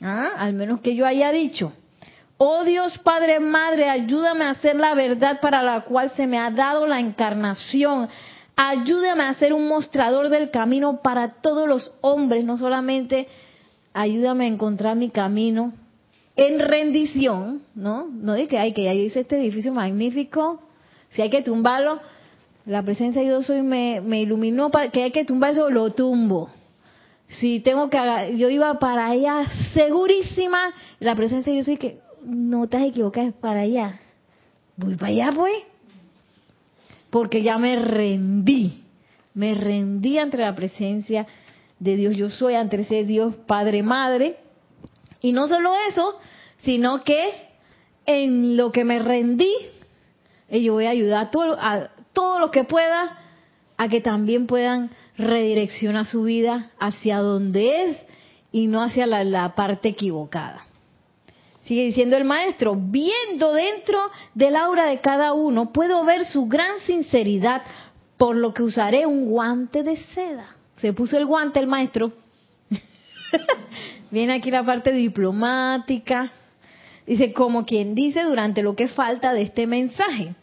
¿Ah? 0.03 0.33
Al 0.37 0.55
menos 0.55 0.81
que 0.81 0.97
yo 0.97 1.07
haya 1.07 1.31
dicho, 1.31 1.73
oh 2.37 2.65
Dios 2.65 2.99
Padre 2.99 3.39
Madre, 3.39 3.89
ayúdame 3.89 4.45
a 4.45 4.51
hacer 4.51 4.77
la 4.77 4.95
verdad 4.95 5.41
para 5.41 5.63
la 5.63 5.85
cual 5.85 6.11
se 6.17 6.27
me 6.27 6.39
ha 6.39 6.51
dado 6.51 6.87
la 6.87 6.99
encarnación. 6.99 8.09
Ayúdame 8.65 9.25
a 9.25 9.35
ser 9.35 9.53
un 9.53 9.67
mostrador 9.67 10.29
del 10.29 10.53
camino 10.53 11.01
para 11.03 11.41
todos 11.41 11.69
los 11.69 11.93
hombres, 12.01 12.45
no 12.45 12.59
solamente 12.59 13.27
ayúdame 13.93 14.45
a 14.45 14.47
encontrar 14.47 14.95
mi 14.95 15.11
camino 15.11 15.73
en 16.37 16.61
rendición, 16.61 17.63
¿no? 17.75 18.07
No 18.07 18.35
de 18.35 18.47
que 18.47 18.61
hay 18.61 18.73
que 18.73 18.85
ya 18.85 18.95
hice 18.95 19.19
este 19.19 19.37
edificio 19.37 19.73
magnífico, 19.73 20.61
si 21.11 21.23
hay 21.23 21.29
que 21.29 21.43
tumbarlo, 21.43 21.99
la 22.65 22.85
presencia 22.85 23.21
de 23.23 23.31
Dios 23.31 23.51
hoy 23.51 23.63
me, 23.63 24.01
me 24.01 24.21
iluminó 24.21 24.71
para 24.71 24.93
que 24.93 25.03
hay 25.03 25.11
que 25.11 25.25
tumbar 25.25 25.55
eso, 25.55 25.69
lo 25.69 25.91
tumbo. 25.91 26.49
Si 27.41 27.59
tengo 27.59 27.91
que, 27.91 27.99
yo 28.37 28.49
iba 28.49 28.79
para 28.79 29.07
allá 29.07 29.45
segurísima, 29.75 30.73
la 31.01 31.17
presencia 31.17 31.51
de 31.51 31.57
Dios 31.57 31.67
dice 31.67 31.81
que 31.81 31.99
no 32.23 32.69
te 32.69 32.77
has 32.77 32.85
equivocado, 32.85 33.27
es 33.27 33.35
para 33.35 33.63
allá. 33.63 33.99
Voy 34.77 34.95
para 34.95 35.09
allá, 35.09 35.33
pues. 35.35 35.72
Porque 37.13 37.43
ya 37.43 37.59
me 37.59 37.77
rendí, 37.77 38.85
me 39.35 39.53
rendí 39.53 40.17
ante 40.17 40.39
la 40.39 40.55
presencia 40.55 41.27
de 41.79 41.97
Dios. 41.97 42.17
Yo 42.17 42.31
soy 42.31 42.55
ante 42.55 42.81
ese 42.81 43.05
Dios 43.05 43.35
Padre, 43.47 43.83
Madre. 43.83 44.39
Y 45.21 45.33
no 45.33 45.47
solo 45.47 45.75
eso, 45.91 46.19
sino 46.65 47.05
que 47.05 47.51
en 48.07 48.57
lo 48.57 48.73
que 48.73 48.85
me 48.85 48.99
rendí, 48.99 49.53
yo 50.51 50.73
voy 50.73 50.87
a 50.87 50.91
ayudar 50.91 51.27
a 51.27 51.31
todo, 51.31 51.57
a 51.61 51.91
todo 52.15 52.39
lo 52.39 52.51
que 52.51 52.65
pueda 52.65 53.19
a 53.77 53.89
que 53.89 54.01
también 54.01 54.47
puedan 54.47 54.91
redireccionar 55.19 56.07
su 56.07 56.23
vida 56.23 56.71
hacia 56.79 57.19
donde 57.19 57.91
es 57.91 57.99
y 58.53 58.69
no 58.69 58.83
hacia 58.83 59.07
la 59.07 59.55
parte 59.55 59.91
equivocada. 59.91 60.72
Sigue 61.65 61.85
diciendo 61.85 62.17
el 62.17 62.25
maestro, 62.25 62.77
viendo 62.77 63.53
dentro 63.53 64.11
del 64.35 64.57
aura 64.57 64.87
de 64.87 65.01
cada 65.01 65.33
uno, 65.33 65.73
puedo 65.73 66.05
ver 66.05 66.25
su 66.27 66.47
gran 66.47 66.81
sinceridad, 66.81 67.63
por 68.17 68.37
lo 68.37 68.53
que 68.53 68.65
usaré 68.65 69.07
un 69.07 69.27
guante 69.27 69.83
de 69.83 69.97
seda. 69.97 70.47
Se 70.77 70.93
puso 70.93 71.17
el 71.17 71.27
guante 71.27 71.61
el 71.61 71.69
maestro. 71.69 72.13
Viene 74.11 74.35
aquí 74.35 74.51
la 74.51 74.65
parte 74.65 74.93
diplomática. 74.93 76.33
Dice, 77.07 77.33
como 77.33 77.65
quien 77.65 77.95
dice, 77.95 78.23
durante 78.23 78.63
lo 78.63 78.75
que 78.75 78.89
falta 78.89 79.33
de 79.33 79.43
este 79.43 79.67
mensaje. 79.69 80.35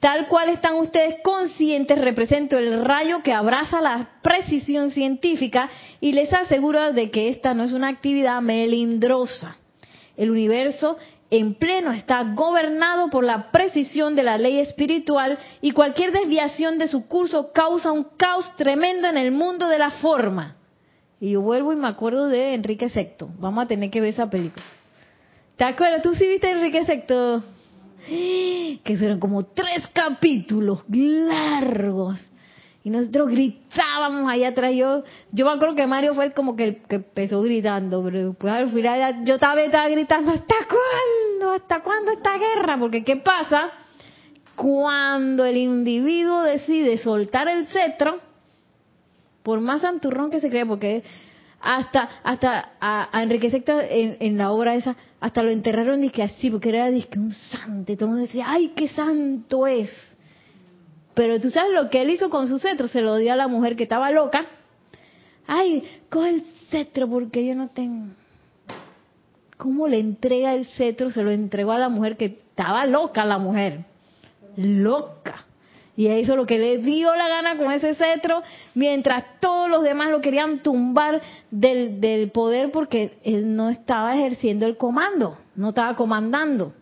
Tal 0.00 0.28
cual 0.28 0.50
están 0.50 0.74
ustedes 0.74 1.16
conscientes, 1.22 1.98
represento 1.98 2.58
el 2.58 2.84
rayo 2.84 3.22
que 3.22 3.32
abraza 3.32 3.80
la 3.80 4.10
precisión 4.22 4.90
científica 4.90 5.70
y 6.00 6.12
les 6.12 6.32
aseguro 6.34 6.92
de 6.92 7.10
que 7.10 7.30
esta 7.30 7.54
no 7.54 7.64
es 7.64 7.72
una 7.72 7.88
actividad 7.88 8.42
melindrosa. 8.42 9.56
El 10.16 10.30
universo 10.30 10.96
en 11.30 11.54
pleno 11.54 11.92
está 11.92 12.22
gobernado 12.34 13.10
por 13.10 13.24
la 13.24 13.50
precisión 13.50 14.14
de 14.14 14.22
la 14.22 14.38
ley 14.38 14.58
espiritual 14.60 15.38
y 15.60 15.72
cualquier 15.72 16.12
desviación 16.12 16.78
de 16.78 16.88
su 16.88 17.06
curso 17.06 17.52
causa 17.52 17.92
un 17.92 18.04
caos 18.16 18.54
tremendo 18.56 19.08
en 19.08 19.16
el 19.16 19.32
mundo 19.32 19.68
de 19.68 19.78
la 19.78 19.90
forma. 19.90 20.56
Y 21.20 21.32
yo 21.32 21.40
vuelvo 21.40 21.72
y 21.72 21.76
me 21.76 21.88
acuerdo 21.88 22.28
de 22.28 22.54
Enrique 22.54 22.88
Secto. 22.88 23.28
Vamos 23.38 23.64
a 23.64 23.68
tener 23.68 23.90
que 23.90 24.00
ver 24.00 24.10
esa 24.10 24.30
película. 24.30 24.64
¿Te 25.56 25.64
acuerdas? 25.64 26.02
¿Tú 26.02 26.14
sí 26.14 26.26
viste 26.26 26.50
Enrique 26.50 26.84
Secto? 26.84 27.42
Que 28.06 28.96
fueron 28.96 29.18
como 29.18 29.44
tres 29.46 29.84
capítulos 29.92 30.84
largos. 30.88 32.20
Y 32.86 32.90
nosotros 32.90 33.28
gritábamos 33.32 34.30
allá 34.30 34.50
atrás. 34.50 34.72
Yo, 34.72 35.02
yo 35.32 35.44
me 35.44 35.50
acuerdo 35.50 35.74
que 35.74 35.88
Mario 35.88 36.14
fue 36.14 36.30
como 36.30 36.54
que, 36.54 36.82
que 36.88 36.94
empezó 36.94 37.42
gritando, 37.42 38.00
pero 38.04 38.28
después 38.28 38.52
al 38.52 38.70
final 38.70 39.24
yo 39.24 39.34
estaba, 39.34 39.60
estaba 39.60 39.88
gritando, 39.88 40.30
¿hasta 40.30 40.54
cuándo? 40.68 41.50
¿Hasta 41.56 41.82
cuándo 41.82 42.12
esta 42.12 42.38
guerra? 42.38 42.78
Porque 42.78 43.02
¿qué 43.02 43.16
pasa? 43.16 43.72
Cuando 44.54 45.44
el 45.44 45.56
individuo 45.56 46.42
decide 46.42 46.98
soltar 46.98 47.48
el 47.48 47.66
cetro, 47.66 48.20
por 49.42 49.58
más 49.60 49.80
santurrón 49.80 50.30
que 50.30 50.38
se 50.38 50.48
cree, 50.48 50.64
porque 50.64 51.02
hasta 51.60 52.08
hasta 52.22 52.74
a, 52.80 53.20
Enrique 53.20 53.50
Secta 53.50 53.84
en, 53.84 54.38
la 54.38 54.52
obra 54.52 54.76
esa, 54.76 54.94
hasta 55.18 55.42
lo 55.42 55.50
enterraron 55.50 56.04
y 56.04 56.10
que 56.10 56.22
así, 56.22 56.52
porque 56.52 56.68
era 56.68 56.88
que 56.92 57.18
un 57.18 57.32
santo, 57.32 57.90
y 57.90 57.96
todo 57.96 58.04
el 58.04 58.10
mundo 58.12 58.26
decía, 58.28 58.44
¡ay, 58.46 58.74
qué 58.76 58.86
santo 58.86 59.66
es! 59.66 60.15
Pero 61.16 61.40
tú 61.40 61.48
sabes 61.48 61.72
lo 61.72 61.88
que 61.88 62.02
él 62.02 62.10
hizo 62.10 62.28
con 62.28 62.46
su 62.46 62.58
cetro, 62.58 62.88
se 62.88 63.00
lo 63.00 63.16
dio 63.16 63.32
a 63.32 63.36
la 63.36 63.48
mujer 63.48 63.74
que 63.74 63.84
estaba 63.84 64.10
loca. 64.10 64.44
¡Ay, 65.46 65.82
coge 66.10 66.28
el 66.28 66.42
cetro 66.68 67.08
porque 67.08 67.46
yo 67.46 67.54
no 67.54 67.68
tengo! 67.68 68.12
¿Cómo 69.56 69.88
le 69.88 69.98
entrega 69.98 70.52
el 70.52 70.66
cetro? 70.66 71.10
Se 71.10 71.22
lo 71.22 71.30
entregó 71.30 71.72
a 71.72 71.78
la 71.78 71.88
mujer 71.88 72.18
que 72.18 72.26
estaba 72.26 72.84
loca, 72.84 73.24
la 73.24 73.38
mujer. 73.38 73.86
Loca 74.56 75.46
y 75.96 76.08
hizo 76.08 76.36
lo 76.36 76.44
que 76.44 76.58
le 76.58 76.78
dio 76.78 77.14
la 77.16 77.28
gana 77.28 77.56
con 77.56 77.72
ese 77.72 77.94
cetro, 77.94 78.42
mientras 78.74 79.24
todos 79.40 79.70
los 79.70 79.82
demás 79.82 80.10
lo 80.10 80.20
querían 80.20 80.62
tumbar 80.62 81.22
del, 81.50 82.00
del 82.00 82.30
poder 82.30 82.70
porque 82.70 83.18
él 83.24 83.56
no 83.56 83.70
estaba 83.70 84.14
ejerciendo 84.14 84.66
el 84.66 84.76
comando, 84.76 85.38
no 85.54 85.70
estaba 85.70 85.96
comandando. 85.96 86.74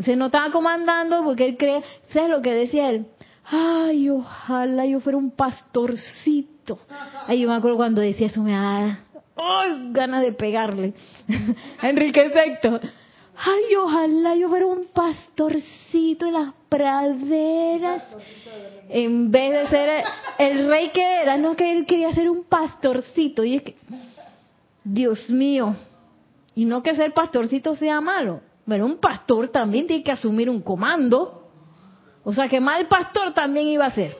Se 0.00 0.16
no 0.16 0.26
estaba 0.26 0.50
comandando 0.50 1.22
porque 1.24 1.46
él 1.46 1.56
cree, 1.56 1.82
¿sabes 2.12 2.28
lo 2.28 2.42
que 2.42 2.52
decía 2.52 2.90
él? 2.90 3.06
Ay, 3.48 4.10
ojalá 4.10 4.86
yo 4.86 5.00
fuera 5.00 5.18
un 5.18 5.30
pastorcito. 5.30 6.78
Ay, 7.26 7.40
yo 7.40 7.48
me 7.48 7.54
acuerdo 7.54 7.76
cuando 7.76 8.00
decía 8.00 8.26
eso, 8.26 8.42
me 8.42 8.52
da 8.52 8.98
¡ay! 9.36 9.88
ganas 9.92 10.22
de 10.22 10.32
pegarle. 10.32 10.94
Enrique 11.82 12.28
Secto 12.30 12.80
ay, 13.36 13.74
ojalá 13.76 14.34
yo 14.34 14.48
fuera 14.48 14.66
un 14.66 14.86
pastorcito 14.86 16.26
en 16.26 16.32
las 16.34 16.52
praderas. 16.68 18.04
En 18.88 19.30
vez 19.30 19.52
de 19.52 19.68
ser 19.68 20.04
el, 20.38 20.68
rey 20.68 20.90
que 20.90 21.22
era, 21.22 21.36
no 21.36 21.56
que 21.56 21.72
él 21.72 21.86
quería 21.86 22.12
ser 22.14 22.30
un 22.30 22.44
pastorcito. 22.44 23.44
Y 23.44 23.56
es 23.56 23.62
que, 23.62 23.76
Dios 24.84 25.28
mío, 25.28 25.74
y 26.54 26.64
no 26.64 26.82
que 26.82 26.94
ser 26.94 27.12
pastorcito 27.12 27.76
sea 27.76 28.00
malo, 28.00 28.40
pero 28.66 28.86
un 28.86 28.96
pastor 28.98 29.48
también 29.48 29.86
tiene 29.86 30.02
que 30.02 30.12
asumir 30.12 30.48
un 30.48 30.62
comando. 30.62 31.35
O 32.28 32.34
sea 32.34 32.48
que 32.48 32.60
mal 32.60 32.88
pastor 32.88 33.32
también 33.34 33.68
iba 33.68 33.86
a 33.86 33.90
ser. 33.92 34.16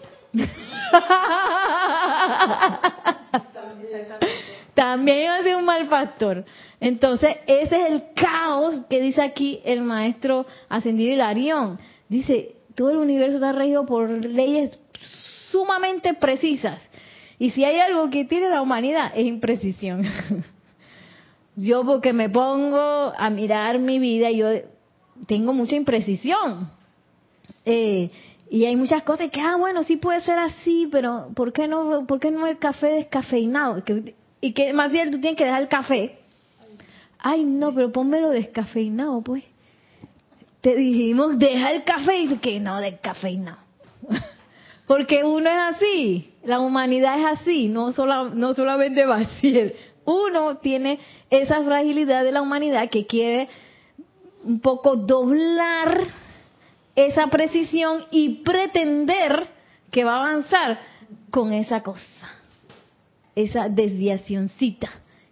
también 4.75 5.25
iba 5.25 5.35
a 5.35 5.43
ser 5.43 5.57
un 5.57 5.65
mal 5.65 5.89
pastor. 5.89 6.45
Entonces, 6.79 7.35
ese 7.49 7.83
es 7.83 7.91
el 7.91 8.05
caos 8.15 8.81
que 8.89 9.01
dice 9.01 9.21
aquí 9.23 9.61
el 9.65 9.81
maestro 9.83 10.47
ascendido 10.69 11.15
Hilarión. 11.15 11.81
Dice, 12.09 12.55
todo 12.77 12.91
el 12.91 12.99
universo 12.99 13.39
está 13.39 13.51
regido 13.51 13.85
por 13.87 14.09
leyes 14.09 14.79
sumamente 15.51 16.15
precisas. 16.15 16.81
Y 17.41 17.51
si 17.51 17.65
hay 17.65 17.81
algo 17.81 18.09
que 18.09 18.25
tiene 18.25 18.49
la 18.51 18.63
humanidad, 18.63 19.11
es 19.17 19.27
imprecisión. 19.27 20.05
yo 21.57 21.85
porque 21.85 22.13
me 22.13 22.31
pongo 22.31 23.13
a 23.19 23.31
mirar 23.31 23.81
mi 23.81 23.99
vida, 23.99 24.31
yo 24.31 24.47
tengo 25.27 25.53
mucha 25.53 25.75
imprecisión. 25.75 26.76
Eh, 27.67 28.11
y 28.49 28.65
hay 28.65 28.77
muchas 28.77 29.03
cosas 29.03 29.31
que, 29.31 29.41
ah, 29.41 29.57
bueno, 29.57 29.83
sí 29.83 29.97
puede 29.97 30.21
ser 30.21 30.39
así, 30.39 30.89
pero 30.91 31.29
¿por 31.35 31.53
qué 31.53 31.67
no, 31.69 32.07
por 32.07 32.21
qué 32.21 32.31
no 32.31 32.47
el 32.47 32.59
café 32.59 32.87
descafeinado? 32.93 33.83
y 34.41 34.53
que 34.53 34.73
más 34.73 34.93
bien 34.93 35.11
tú 35.11 35.21
tienes 35.21 35.37
que 35.37 35.45
dejar 35.45 35.63
el 35.63 35.69
café 35.69 36.19
Ay, 37.19 37.45
no, 37.45 37.75
pero 37.75 37.91
pónmelo 37.91 38.31
descafeinado, 38.31 39.21
pues. 39.21 39.43
Te 40.61 40.77
dijimos, 40.77 41.39
deja 41.39 41.73
el 41.73 41.83
café 41.83 42.19
y 42.19 42.37
que 42.37 42.61
no, 42.61 42.79
descafeinado. 42.81 43.59
Porque 44.87 45.25
uno 45.25 45.51
es 45.51 45.75
así, 45.75 46.35
la 46.45 46.61
humanidad 46.61 47.19
es 47.19 47.41
así, 47.41 47.67
no, 47.67 47.91
sola, 47.93 48.31
no 48.33 48.55
solamente 48.55 49.05
vacío. 49.07 49.73
Uno 50.05 50.59
tiene 50.59 51.01
esa 51.31 51.63
fragilidad 51.63 52.23
de 52.23 52.31
la 52.31 52.43
humanidad 52.43 52.91
que 52.91 53.07
quiere 53.07 53.49
un 54.45 54.61
poco 54.61 54.95
doblar 54.95 56.07
esa 56.97 57.27
precisión 57.29 58.05
y 58.11 58.43
pretender 58.43 59.49
que 59.91 60.05
va 60.05 60.17
a 60.17 60.29
avanzar 60.29 60.81
con 61.31 61.53
esa 61.53 61.83
cosa, 61.83 62.43
esa 63.35 63.69
desviacióncita. 63.69 64.91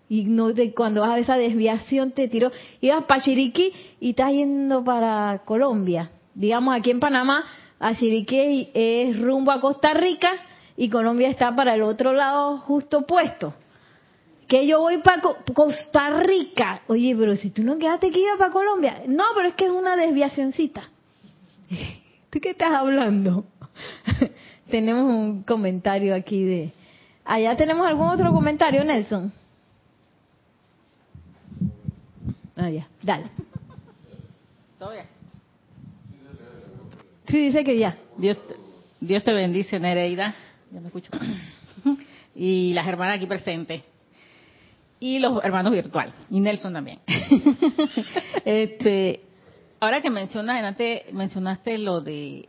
Y 0.08 0.24
no 0.24 0.52
de 0.52 0.74
cuando 0.74 1.00
vas 1.00 1.10
a 1.10 1.18
esa 1.18 1.36
desviación 1.36 2.12
te 2.12 2.28
tiró, 2.28 2.52
ibas 2.82 3.04
para 3.04 3.22
Chiriquí 3.22 3.72
y 4.00 4.10
estás 4.10 4.32
yendo 4.32 4.84
para 4.84 5.42
Colombia. 5.46 6.10
Digamos, 6.34 6.76
aquí 6.76 6.90
en 6.90 7.00
Panamá, 7.00 7.44
a 7.80 7.94
Chiriquí 7.94 8.68
es 8.74 9.18
rumbo 9.18 9.50
a 9.50 9.60
Costa 9.60 9.94
Rica 9.94 10.32
y 10.76 10.90
Colombia 10.90 11.28
está 11.28 11.56
para 11.56 11.74
el 11.74 11.82
otro 11.82 12.12
lado 12.12 12.58
justo 12.58 12.98
opuesto. 12.98 13.54
Que 14.46 14.66
yo 14.66 14.80
voy 14.80 14.98
para 14.98 15.22
Costa 15.54 16.10
Rica. 16.20 16.82
Oye, 16.86 17.16
pero 17.18 17.34
si 17.36 17.48
tú 17.50 17.62
no 17.62 17.78
quedaste 17.78 18.08
aquí 18.08 18.22
para 18.38 18.52
Colombia. 18.52 19.02
No, 19.06 19.24
pero 19.34 19.48
es 19.48 19.54
que 19.54 19.64
es 19.64 19.72
una 19.72 19.96
desviacióncita. 19.96 20.90
¿Tú 22.30 22.40
qué 22.40 22.50
estás 22.50 22.72
hablando? 22.72 23.44
tenemos 24.70 25.04
un 25.04 25.42
comentario 25.42 26.14
aquí 26.14 26.42
de... 26.44 26.72
¿Allá 27.24 27.56
tenemos 27.56 27.86
algún 27.86 28.08
otro 28.08 28.32
comentario, 28.32 28.84
Nelson? 28.84 29.32
Ah, 32.56 32.70
ya, 32.70 32.86
dale. 33.02 33.24
¿Todo 34.78 34.92
bien? 34.92 35.06
Sí, 37.28 37.38
dice 37.46 37.64
que 37.64 37.78
ya. 37.78 37.96
Dios, 38.16 38.38
Dios 39.00 39.24
te 39.24 39.32
bendice, 39.32 39.80
Nereida. 39.80 40.34
Ya 40.70 40.80
me 40.80 40.86
escucho. 40.86 41.10
Y 42.36 42.72
las 42.74 42.88
hermanas 42.88 43.16
aquí 43.16 43.26
presentes. 43.26 43.82
Y 44.98 45.20
los 45.20 45.44
hermanos 45.44 45.70
virtual. 45.72 46.12
Y 46.30 46.40
Nelson 46.40 46.72
también. 46.72 46.98
este, 48.44 49.23
ahora 49.84 50.00
que 50.00 50.10
mencionas, 50.10 50.62
antes 50.62 51.12
mencionaste 51.12 51.78
lo 51.78 52.00
de, 52.00 52.48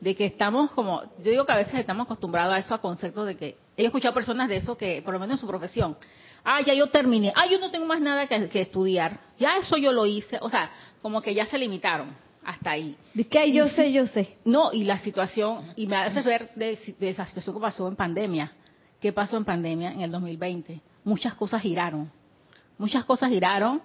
de 0.00 0.14
que 0.14 0.26
estamos 0.26 0.70
como, 0.72 1.02
yo 1.18 1.30
digo 1.30 1.46
que 1.46 1.52
a 1.52 1.56
veces 1.56 1.74
estamos 1.74 2.04
acostumbrados 2.04 2.54
a 2.54 2.58
eso, 2.58 2.74
a 2.74 2.80
conceptos 2.80 3.26
de 3.26 3.36
que, 3.36 3.56
he 3.76 3.84
escuchado 3.84 4.14
personas 4.14 4.48
de 4.48 4.58
eso 4.58 4.76
que, 4.76 5.02
por 5.02 5.14
lo 5.14 5.20
menos 5.20 5.34
en 5.34 5.40
su 5.40 5.46
profesión, 5.46 5.96
ah, 6.44 6.60
ya 6.64 6.74
yo 6.74 6.88
terminé, 6.88 7.32
ah, 7.34 7.46
yo 7.50 7.58
no 7.58 7.70
tengo 7.70 7.86
más 7.86 8.00
nada 8.00 8.26
que, 8.26 8.48
que 8.48 8.60
estudiar, 8.60 9.20
ya 9.38 9.56
eso 9.56 9.76
yo 9.76 9.92
lo 9.92 10.06
hice, 10.06 10.38
o 10.40 10.50
sea, 10.50 10.70
como 11.02 11.22
que 11.22 11.34
ya 11.34 11.46
se 11.46 11.58
limitaron 11.58 12.14
hasta 12.44 12.70
ahí. 12.70 12.96
¿De 13.12 13.26
qué? 13.26 13.52
Yo 13.52 13.68
sé, 13.68 13.92
yo 13.92 14.06
sé. 14.06 14.36
No, 14.44 14.72
y 14.72 14.84
la 14.84 15.00
situación, 15.00 15.72
y 15.74 15.88
me 15.88 15.96
hace 15.96 16.22
ver 16.22 16.54
de, 16.54 16.78
de, 16.98 17.10
esa 17.10 17.24
situación 17.24 17.56
que 17.56 17.60
pasó 17.60 17.88
en 17.88 17.96
pandemia. 17.96 18.52
¿Qué 19.00 19.12
pasó 19.12 19.36
en 19.36 19.44
pandemia 19.44 19.92
en 19.92 20.02
el 20.02 20.12
2020? 20.12 20.80
Muchas 21.02 21.34
cosas 21.34 21.60
giraron. 21.60 22.10
Muchas 22.78 23.04
cosas 23.04 23.30
giraron, 23.30 23.82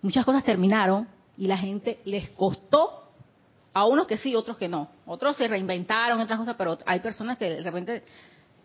muchas 0.00 0.24
cosas 0.24 0.44
terminaron, 0.44 1.08
y 1.38 1.46
la 1.46 1.56
gente 1.56 2.00
les 2.04 2.28
costó, 2.30 3.04
a 3.72 3.86
unos 3.86 4.08
que 4.08 4.16
sí, 4.16 4.34
otros 4.34 4.56
que 4.56 4.68
no. 4.68 4.88
Otros 5.06 5.36
se 5.36 5.46
reinventaron, 5.46 6.20
otras 6.20 6.38
cosas, 6.38 6.56
pero 6.56 6.78
hay 6.84 6.98
personas 6.98 7.38
que 7.38 7.48
de 7.48 7.62
repente, 7.62 8.02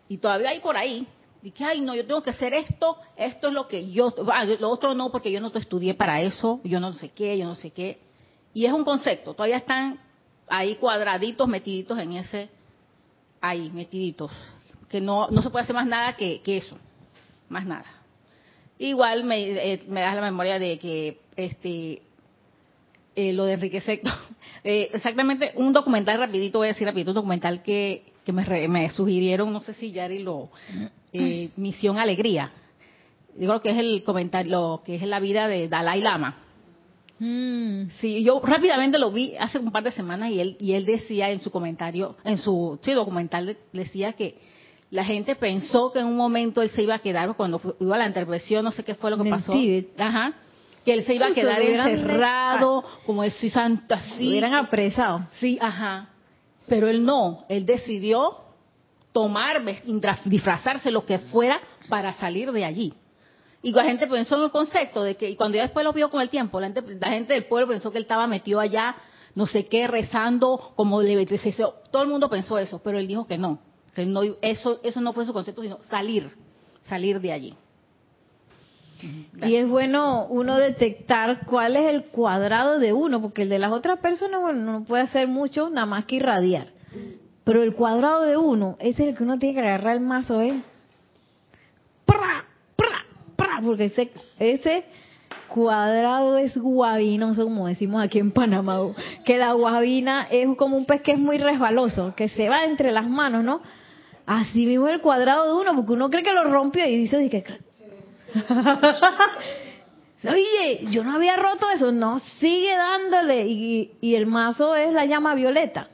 y 0.08 0.18
todavía 0.18 0.50
hay 0.50 0.58
por 0.58 0.76
ahí, 0.76 1.06
y 1.42 1.52
que, 1.52 1.64
ay, 1.64 1.80
no, 1.82 1.94
yo 1.94 2.04
tengo 2.04 2.22
que 2.22 2.30
hacer 2.30 2.52
esto, 2.52 2.96
esto 3.16 3.48
es 3.48 3.54
lo 3.54 3.68
que 3.68 3.90
yo, 3.90 4.12
ah, 4.32 4.44
lo 4.44 4.70
otro 4.70 4.94
no, 4.94 5.12
porque 5.12 5.30
yo 5.30 5.40
no 5.40 5.52
te 5.52 5.60
estudié 5.60 5.94
para 5.94 6.20
eso, 6.20 6.60
yo 6.64 6.80
no 6.80 6.94
sé 6.94 7.10
qué, 7.10 7.38
yo 7.38 7.44
no 7.44 7.54
sé 7.54 7.70
qué. 7.70 8.00
Y 8.54 8.66
es 8.66 8.72
un 8.72 8.82
concepto, 8.82 9.34
todavía 9.34 9.58
están 9.58 10.00
ahí 10.48 10.76
cuadraditos, 10.76 11.46
metiditos 11.46 11.98
en 11.98 12.14
ese, 12.14 12.48
ahí, 13.40 13.70
metiditos, 13.70 14.32
que 14.88 15.00
no, 15.00 15.28
no 15.28 15.42
se 15.42 15.50
puede 15.50 15.64
hacer 15.64 15.76
más 15.76 15.86
nada 15.86 16.16
que, 16.16 16.40
que 16.40 16.56
eso, 16.56 16.76
más 17.48 17.66
nada. 17.66 17.86
Igual 18.78 19.22
me, 19.24 19.42
eh, 19.42 19.84
das 19.86 20.16
la 20.16 20.22
memoria 20.22 20.58
de 20.58 20.78
que 20.78 21.20
este 21.36 22.02
eh, 23.16 23.32
lo 23.32 23.44
de 23.44 23.54
Enrique 23.54 23.80
Secto, 23.80 24.10
eh, 24.64 24.90
exactamente 24.92 25.52
un 25.56 25.72
documental 25.72 26.18
rapidito, 26.18 26.58
voy 26.58 26.68
a 26.68 26.72
decir 26.72 26.86
rapidito, 26.86 27.10
un 27.10 27.16
documental 27.16 27.62
que, 27.62 28.04
que 28.24 28.32
me, 28.32 28.44
re, 28.44 28.68
me 28.68 28.90
sugirieron, 28.90 29.52
no 29.52 29.60
sé 29.60 29.74
si 29.74 29.92
Yari 29.92 30.20
lo, 30.20 30.50
eh, 31.12 31.50
Misión 31.56 31.98
Alegría, 31.98 32.50
digo 33.36 33.60
que 33.60 33.70
es 33.70 33.78
el 33.78 34.02
comentario, 34.04 34.52
lo 34.52 34.82
que 34.84 34.96
es 34.96 35.02
la 35.02 35.20
vida 35.20 35.48
de 35.48 35.68
Dalai 35.68 36.00
Lama. 36.00 36.38
Mm. 37.18 37.90
Sí, 38.00 38.24
yo 38.24 38.40
rápidamente 38.42 38.98
lo 38.98 39.12
vi 39.12 39.36
hace 39.38 39.58
un 39.58 39.70
par 39.70 39.84
de 39.84 39.92
semanas 39.92 40.30
y 40.30 40.40
él 40.40 40.56
y 40.58 40.72
él 40.72 40.84
decía 40.84 41.30
en 41.30 41.40
su 41.40 41.50
comentario, 41.50 42.16
en 42.24 42.38
su 42.38 42.78
sí, 42.82 42.92
documental 42.92 43.56
decía 43.72 44.14
que 44.14 44.36
la 44.90 45.04
gente 45.04 45.36
pensó 45.36 45.92
que 45.92 46.00
en 46.00 46.06
un 46.06 46.16
momento 46.16 46.60
él 46.60 46.70
se 46.70 46.82
iba 46.82 46.94
a 46.94 46.98
quedar 46.98 47.34
cuando 47.36 47.58
fue, 47.58 47.74
iba 47.80 47.94
a 47.94 47.98
la 47.98 48.06
intervención, 48.06 48.64
no 48.64 48.72
sé 48.72 48.82
qué 48.82 48.94
fue 48.94 49.10
lo 49.10 49.16
que 49.16 49.24
En 49.24 49.30
pasó. 49.30 49.52
Tíbet. 49.52 50.00
Ajá. 50.00 50.34
Que 50.84 50.92
él 50.92 51.04
se 51.06 51.14
iba 51.14 51.26
a 51.26 51.32
quedar 51.32 51.62
encerrado, 51.62 52.84
como 53.06 53.24
ese 53.24 53.48
santo 53.50 53.86
Lo 53.88 53.96
así. 53.96 54.28
hubieran 54.28 54.54
apresado. 54.54 55.26
Sí, 55.38 55.58
ajá. 55.60 56.10
Pero 56.68 56.88
él 56.88 57.04
no, 57.04 57.44
él 57.48 57.64
decidió 57.66 58.38
tomar, 59.12 59.62
disfrazarse 60.24 60.90
lo 60.90 61.06
que 61.06 61.18
fuera 61.18 61.60
para 61.88 62.12
salir 62.14 62.52
de 62.52 62.64
allí. 62.64 62.94
Y 63.62 63.72
la 63.72 63.84
gente 63.84 64.06
pensó 64.06 64.36
en 64.36 64.42
el 64.42 64.50
concepto 64.50 65.02
de 65.02 65.16
que, 65.16 65.30
y 65.30 65.36
cuando 65.36 65.56
ya 65.56 65.62
después 65.62 65.84
lo 65.84 65.92
vio 65.92 66.10
con 66.10 66.20
el 66.20 66.28
tiempo, 66.28 66.60
la 66.60 66.66
gente, 66.66 66.98
la 67.00 67.08
gente 67.08 67.32
del 67.32 67.46
pueblo 67.46 67.68
pensó 67.68 67.90
que 67.90 67.96
él 67.98 68.04
estaba 68.04 68.26
metido 68.26 68.60
allá, 68.60 68.94
no 69.34 69.46
sé 69.46 69.66
qué, 69.66 69.86
rezando, 69.86 70.72
como 70.76 71.00
le 71.00 71.26
todo 71.90 72.02
el 72.02 72.08
mundo 72.08 72.28
pensó 72.28 72.58
eso, 72.58 72.80
pero 72.84 72.98
él 72.98 73.06
dijo 73.06 73.26
que 73.26 73.38
no, 73.38 73.58
que 73.94 74.04
no, 74.04 74.20
eso, 74.42 74.80
eso 74.82 75.00
no 75.00 75.12
fue 75.12 75.24
su 75.24 75.32
concepto, 75.32 75.62
sino 75.62 75.78
salir, 75.88 76.30
salir 76.84 77.20
de 77.20 77.32
allí. 77.32 77.54
Y 79.42 79.56
es 79.56 79.68
bueno 79.68 80.26
uno 80.26 80.56
detectar 80.56 81.44
cuál 81.46 81.76
es 81.76 81.92
el 81.92 82.04
cuadrado 82.04 82.78
de 82.78 82.92
uno, 82.92 83.20
porque 83.20 83.42
el 83.42 83.48
de 83.48 83.58
las 83.58 83.72
otras 83.72 83.98
personas, 83.98 84.40
bueno, 84.40 84.60
no 84.60 84.84
puede 84.84 85.02
hacer 85.02 85.28
mucho, 85.28 85.70
nada 85.70 85.86
más 85.86 86.04
que 86.04 86.16
irradiar. 86.16 86.68
Pero 87.44 87.62
el 87.62 87.74
cuadrado 87.74 88.22
de 88.22 88.36
uno, 88.36 88.76
ese 88.78 89.02
es 89.02 89.08
el 89.10 89.16
que 89.16 89.22
uno 89.24 89.38
tiene 89.38 89.54
que 89.54 89.60
agarrar 89.60 89.96
el 89.96 90.00
mazo, 90.00 90.40
¿eh? 90.40 90.62
¡Pra! 92.06 92.44
¡Pra! 92.76 93.04
¡Pra! 93.36 93.60
Porque 93.62 93.84
ese, 93.86 94.10
ese 94.38 94.84
cuadrado 95.48 96.38
es 96.38 96.56
guabinoso, 96.56 97.44
como 97.44 97.68
decimos 97.68 98.02
aquí 98.02 98.18
en 98.18 98.32
Panamá, 98.32 98.80
que 99.24 99.38
la 99.38 99.52
guabina 99.52 100.26
es 100.30 100.48
como 100.56 100.76
un 100.76 100.86
pez 100.86 101.02
que 101.02 101.12
es 101.12 101.18
muy 101.18 101.38
resbaloso, 101.38 102.14
que 102.16 102.28
se 102.28 102.48
va 102.48 102.64
entre 102.64 102.92
las 102.92 103.08
manos, 103.08 103.44
¿no? 103.44 103.60
Así 104.26 104.66
mismo 104.66 104.88
el 104.88 105.00
cuadrado 105.00 105.46
de 105.46 105.60
uno, 105.60 105.76
porque 105.76 105.92
uno 105.92 106.08
cree 106.08 106.22
que 106.22 106.32
lo 106.32 106.44
rompió 106.44 106.86
y 106.86 106.96
dice, 106.96 107.28
que 107.28 107.44
Oye, 110.24 110.86
yo 110.90 111.04
no 111.04 111.14
había 111.14 111.36
roto 111.36 111.66
eso, 111.74 111.92
no, 111.92 112.18
sigue 112.40 112.74
dándole. 112.74 113.46
Y, 113.46 113.92
y 114.00 114.14
el 114.14 114.26
mazo 114.26 114.74
es 114.74 114.92
la 114.92 115.04
llama 115.04 115.34
violeta. 115.34 115.88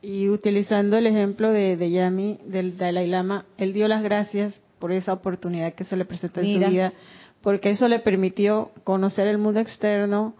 Y 0.00 0.28
utilizando 0.28 0.96
el 0.96 1.06
ejemplo 1.06 1.50
de, 1.50 1.76
de 1.76 1.90
Yami, 1.90 2.38
del 2.44 2.76
Dalai 2.76 3.06
Lama, 3.06 3.44
él 3.56 3.72
dio 3.72 3.86
las 3.88 4.02
gracias 4.02 4.60
por 4.78 4.90
esa 4.92 5.12
oportunidad 5.12 5.74
que 5.74 5.84
se 5.84 5.96
le 5.96 6.04
presentó 6.04 6.40
en 6.40 6.46
Mira. 6.46 6.66
su 6.66 6.72
vida, 6.72 6.92
porque 7.40 7.70
eso 7.70 7.86
le 7.86 8.00
permitió 8.00 8.70
conocer 8.82 9.28
el 9.28 9.38
mundo 9.38 9.60
externo, 9.60 10.34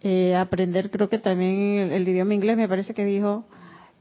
eh, 0.00 0.34
aprender 0.34 0.90
creo 0.90 1.08
que 1.08 1.18
también 1.18 1.78
el, 1.78 1.92
el 1.92 2.08
idioma 2.08 2.34
inglés, 2.34 2.56
me 2.56 2.68
parece 2.68 2.92
que 2.92 3.04
dijo, 3.04 3.44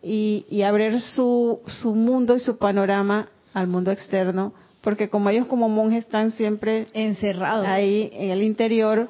y, 0.02 0.46
y 0.50 0.64
abrir 0.64 1.00
su, 1.00 1.60
su 1.82 1.94
mundo 1.94 2.36
y 2.36 2.40
su 2.40 2.58
panorama 2.58 3.30
al 3.54 3.68
mundo 3.68 3.92
externo, 3.92 4.54
porque 4.88 5.10
como 5.10 5.30
ellos 5.30 5.48
como 5.48 5.68
monjes 5.68 6.06
están 6.06 6.32
siempre 6.32 6.86
Encerrado. 6.94 7.68
ahí 7.68 8.10
en 8.14 8.30
el 8.30 8.42
interior, 8.42 9.10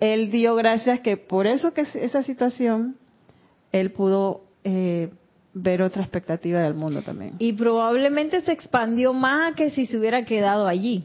él 0.00 0.30
dio 0.30 0.54
gracias 0.54 1.00
que 1.00 1.18
por 1.18 1.46
eso 1.46 1.74
que 1.74 1.82
esa 1.82 2.22
situación, 2.22 2.96
él 3.70 3.92
pudo 3.92 4.40
eh, 4.64 5.10
ver 5.52 5.82
otra 5.82 6.00
expectativa 6.00 6.60
del 6.60 6.72
mundo 6.72 7.02
también. 7.02 7.34
Y 7.40 7.52
probablemente 7.52 8.40
se 8.40 8.52
expandió 8.52 9.12
más 9.12 9.54
que 9.54 9.68
si 9.68 9.84
se 9.84 9.98
hubiera 9.98 10.24
quedado 10.24 10.66
allí. 10.66 11.04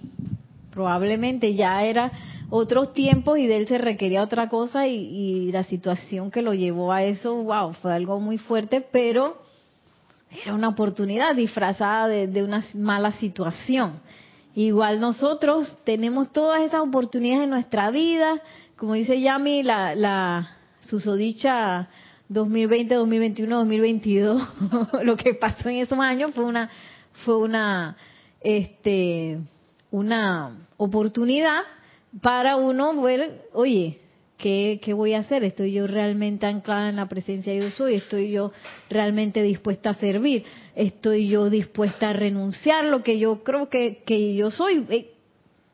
Probablemente 0.71 1.53
ya 1.53 1.84
era 1.84 2.09
otros 2.49 2.93
tiempos 2.93 3.39
y 3.39 3.47
de 3.47 3.57
él 3.57 3.67
se 3.67 3.78
requería 3.78 4.24
otra 4.24 4.47
cosa 4.47 4.88
y, 4.88 4.95
y 4.95 5.51
la 5.51 5.65
situación 5.65 6.32
que 6.32 6.41
lo 6.41 6.53
llevó 6.53 6.93
a 6.93 7.03
eso, 7.03 7.43
wow, 7.43 7.74
fue 7.74 7.93
algo 7.93 8.21
muy 8.21 8.38
fuerte, 8.38 8.88
pero 8.89 9.43
era 10.41 10.53
una 10.53 10.69
oportunidad 10.69 11.36
disfrazada 11.36 12.07
de, 12.07 12.28
de 12.28 12.43
una 12.43 12.63
mala 12.76 13.11
situación. 13.11 13.99
Igual 14.56 14.99
nosotros 14.99 15.78
tenemos 15.84 16.32
todas 16.32 16.62
esas 16.62 16.82
oportunidades 16.82 17.45
en 17.45 17.49
nuestra 17.49 17.89
vida, 17.89 18.41
como 18.76 18.93
dice 18.93 19.20
Yami, 19.20 19.64
la, 19.64 19.95
la 19.95 20.47
susodicha 20.82 21.89
2020, 22.30 22.93
2021, 22.93 23.56
2022, 23.56 24.49
lo 25.04 25.18
que 25.18 25.34
pasó 25.34 25.70
en 25.70 25.78
esos 25.78 25.97
años 25.99 26.32
fue 26.36 26.45
una 26.45 26.70
fue 27.26 27.38
una 27.38 27.95
este 28.41 29.39
una 29.91 30.68
oportunidad 30.78 31.62
para 32.22 32.56
uno 32.56 33.01
ver, 33.01 33.47
oye, 33.54 33.99
¿qué, 34.38 34.80
¿qué 34.84 34.93
voy 34.93 35.14
a 35.14 35.20
hacer? 35.20 35.43
¿Estoy 35.43 35.74
yo 35.74 35.88
realmente 35.88 36.45
anclada 36.45 36.89
en 36.89 36.97
la 36.97 37.08
presencia 37.08 37.54
de 37.54 37.60
yo 37.60 37.72
soy? 37.72 37.95
¿Estoy 37.95 38.32
yo 38.32 38.51
realmente 38.89 39.41
dispuesta 39.41 39.91
a 39.91 39.93
servir? 39.95 40.43
¿Estoy 40.76 41.28
yo 41.28 41.49
dispuesta 41.49 42.09
a 42.09 42.13
renunciar 42.13 42.86
lo 42.86 43.03
que 43.03 43.19
yo 43.19 43.43
creo 43.43 43.69
que, 43.69 44.03
que 44.05 44.36
yo 44.36 44.51
soy? 44.51 44.86
Eh, 44.89 45.09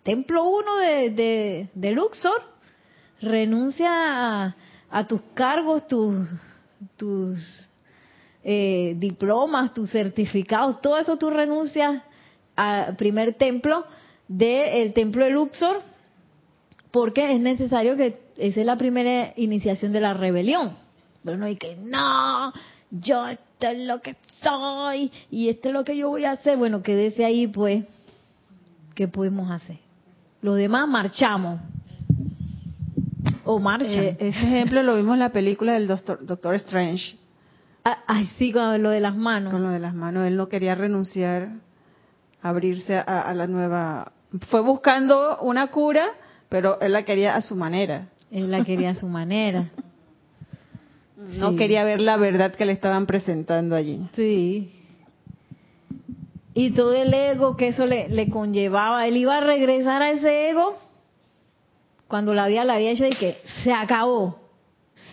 Templo 0.04 0.44
1 0.44 0.76
de, 0.78 1.70
de, 1.74 1.92
Luxor, 1.92 2.42
renuncia 3.22 3.90
a, 3.92 4.56
a 4.90 5.08
tus 5.08 5.22
cargos, 5.36 5.86
tus 5.88 6.16
tus 6.98 7.40
eh, 8.44 8.96
diplomas, 8.98 9.74
tus 9.74 9.92
certificados, 9.92 10.82
todo 10.82 10.98
eso 10.98 11.18
tú 11.18 11.30
renuncias 11.30 12.02
al 12.56 12.96
primer 12.96 13.34
templo 13.34 13.86
del 14.28 14.94
templo 14.94 15.26
de 15.26 15.32
Luxor, 15.32 15.82
porque 16.92 17.34
es 17.34 17.40
necesario 17.40 17.96
que 17.96 18.20
esa 18.38 18.60
es 18.62 18.66
la 18.66 18.78
primera 18.78 19.34
iniciación 19.36 19.92
de 19.92 20.02
la 20.02 20.14
rebelión. 20.14 20.76
Pero 21.24 21.38
no 21.38 21.46
hay 21.46 21.58
que, 21.58 21.76
no, 21.76 22.54
yo 22.92 23.26
esto 23.60 23.72
es 23.72 23.80
lo 23.86 24.00
que 24.00 24.16
soy 24.42 25.12
y 25.30 25.50
esto 25.50 25.68
es 25.68 25.74
lo 25.74 25.84
que 25.84 25.98
yo 25.98 26.08
voy 26.08 26.24
a 26.24 26.32
hacer. 26.32 26.58
Bueno, 26.58 26.82
quédese 26.82 27.26
ahí, 27.26 27.46
pues, 27.46 27.84
¿qué 28.96 29.10
podemos 29.10 29.52
hacer? 29.52 29.80
Los 30.42 30.56
demás 30.56 30.88
marchamos. 30.88 31.60
O 33.44 33.60
marchan. 33.60 33.92
Eh, 33.92 34.18
ese 34.18 34.40
ejemplo 34.40 34.82
lo 34.82 34.96
vimos 34.96 35.16
en 35.16 35.20
la 35.20 35.34
película 35.34 35.74
del 35.74 35.88
Doctor, 35.88 36.26
Doctor 36.26 36.56
Strange. 36.56 37.18
Ah, 37.84 37.98
Ay, 38.08 38.30
sí, 38.38 38.54
con 38.54 38.82
lo 38.82 38.92
de 38.92 39.02
las 39.02 39.18
manos. 39.18 39.52
Con 39.52 39.64
lo 39.64 39.72
de 39.72 39.80
las 39.80 39.94
manos. 39.94 40.26
Él 40.26 40.38
no 40.38 40.48
quería 40.48 40.76
renunciar, 40.76 41.50
abrirse 42.42 42.96
a, 42.96 43.02
a 43.02 43.34
la 43.34 43.48
nueva. 43.48 44.14
Fue 44.50 44.62
buscando 44.62 45.40
una 45.42 45.68
cura, 45.68 46.08
pero 46.48 46.80
él 46.80 46.94
la 46.94 47.04
quería 47.04 47.36
a 47.36 47.42
su 47.42 47.58
manera. 47.58 48.08
Él 48.32 48.50
la 48.52 48.64
quería 48.64 48.92
a 48.92 48.96
su 48.96 49.08
manera. 49.08 49.70
No 51.38 51.52
Sí. 51.52 51.58
quería 51.58 51.84
ver 51.84 52.00
la 52.02 52.18
verdad 52.18 52.54
que 52.56 52.66
le 52.66 52.72
estaban 52.72 53.06
presentando 53.06 53.76
allí. 53.76 54.08
Sí. 54.16 54.72
Y 56.54 56.72
todo 56.72 56.94
el 56.94 57.14
ego 57.14 57.56
que 57.58 57.68
eso 57.68 57.86
le, 57.86 58.10
le 58.10 58.30
conllevaba. 58.30 59.06
Él 59.08 59.18
iba 59.18 59.38
a 59.38 59.42
regresar 59.42 60.02
a 60.02 60.12
ese 60.12 60.50
ego 60.50 60.78
cuando 62.08 62.34
la 62.34 62.48
vida 62.48 62.64
le 62.64 62.74
había 62.74 62.92
hecho 62.92 63.04
de 63.04 63.12
que 63.12 63.38
se 63.64 63.72
acabó. 63.72 64.40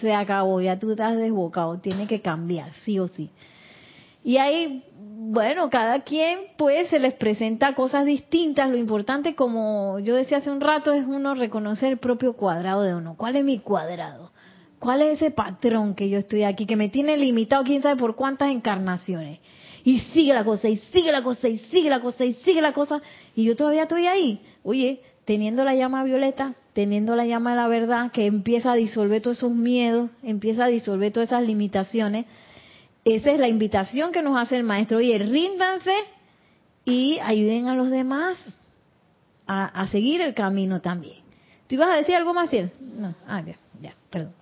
Se 0.01 0.13
acabó, 0.13 0.61
ya 0.61 0.79
tú 0.79 0.91
estás 0.93 1.17
desbocado, 1.17 1.79
tiene 1.79 2.07
que 2.09 2.21
cambiar, 2.21 2.73
sí 2.85 2.99
o 2.99 3.07
sí. 3.07 3.31
Y 4.25 4.39
ahí, 4.39 4.83
bueno, 4.99 5.71
cada 5.71 6.01
quien 6.01 6.39
pues 6.57 6.89
se 6.89 6.99
les 6.99 7.15
presenta 7.15 7.75
cosas 7.77 8.05
distintas. 8.05 8.69
Lo 8.69 8.77
importante, 8.77 9.37
como 9.37 10.01
yo 10.01 10.17
decía 10.17 10.39
hace 10.39 10.51
un 10.51 10.61
rato, 10.61 10.93
es 10.93 11.05
uno 11.07 11.37
reconocer 11.37 11.93
el 11.93 11.99
propio 11.99 12.33
cuadrado 12.33 12.83
de 12.83 12.95
uno. 12.97 13.15
¿Cuál 13.17 13.37
es 13.37 13.45
mi 13.45 13.61
cuadrado? 13.61 14.33
¿Cuál 14.79 15.03
es 15.03 15.17
ese 15.17 15.31
patrón 15.31 15.95
que 15.95 16.09
yo 16.09 16.19
estoy 16.19 16.43
aquí, 16.43 16.67
que 16.67 16.77
me 16.77 16.89
tiene 16.89 17.17
limitado 17.17 17.65
quién 17.65 17.83
sabe 17.83 17.97
por 17.97 18.15
cuántas 18.15 18.51
encarnaciones? 18.51 19.39
Y 19.85 20.01
sigue 20.01 20.35
la 20.35 20.45
cosa, 20.45 20.69
y 20.69 20.79
sigue 20.79 21.13
la 21.13 21.23
cosa, 21.23 21.49
y 21.49 21.59
sigue 21.59 21.89
la 21.89 22.01
cosa, 22.01 22.25
y 22.25 22.35
sigue 22.35 22.61
la 22.61 22.73
cosa, 22.73 23.01
y 23.35 23.45
yo 23.45 23.57
todavía 23.57 23.85
estoy 23.85 24.07
ahí. 24.07 24.41
Oye, 24.65 25.01
teniendo 25.25 25.65
la 25.65 25.75
llama 25.75 26.05
violeta, 26.05 26.55
teniendo 26.73 27.17
la 27.17 27.25
llama 27.25 27.51
de 27.51 27.57
la 27.57 27.69
verdad, 27.69 28.11
que 28.13 28.27
empieza 28.27 28.73
a 28.73 28.75
disolver 28.75 29.23
todos 29.23 29.39
esos 29.39 29.53
miedos, 29.53 30.11
empieza 30.23 30.65
a 30.65 30.69
disolver 30.69 31.13
todas 31.13 31.31
esas 31.31 31.47
limitaciones. 31.47 32.27
Esa 33.05 33.31
es 33.31 33.39
la 33.39 33.49
invitación 33.49 34.13
que 34.13 34.23
nos 34.23 34.37
hace 34.37 34.57
el 34.57 34.65
maestro. 34.65 34.99
Oye, 34.99 35.19
ríndanse 35.19 35.95
y 36.85 37.19
ayuden 37.21 37.67
a 37.69 37.75
los 37.75 37.91
demás 37.91 38.37
a, 39.47 39.67
a 39.67 39.87
seguir 39.89 40.21
el 40.21 40.35
camino 40.35 40.81
también. 40.81 41.19
¿Tú 41.69 41.77
ibas 41.77 41.89
a 41.89 41.97
decir 41.97 42.15
algo 42.15 42.35
más, 42.35 42.51
Ciel? 42.51 42.71
No, 42.81 43.15
ah, 43.27 43.43
ya, 43.45 43.57
ya, 43.81 43.95
perdón. 44.11 44.33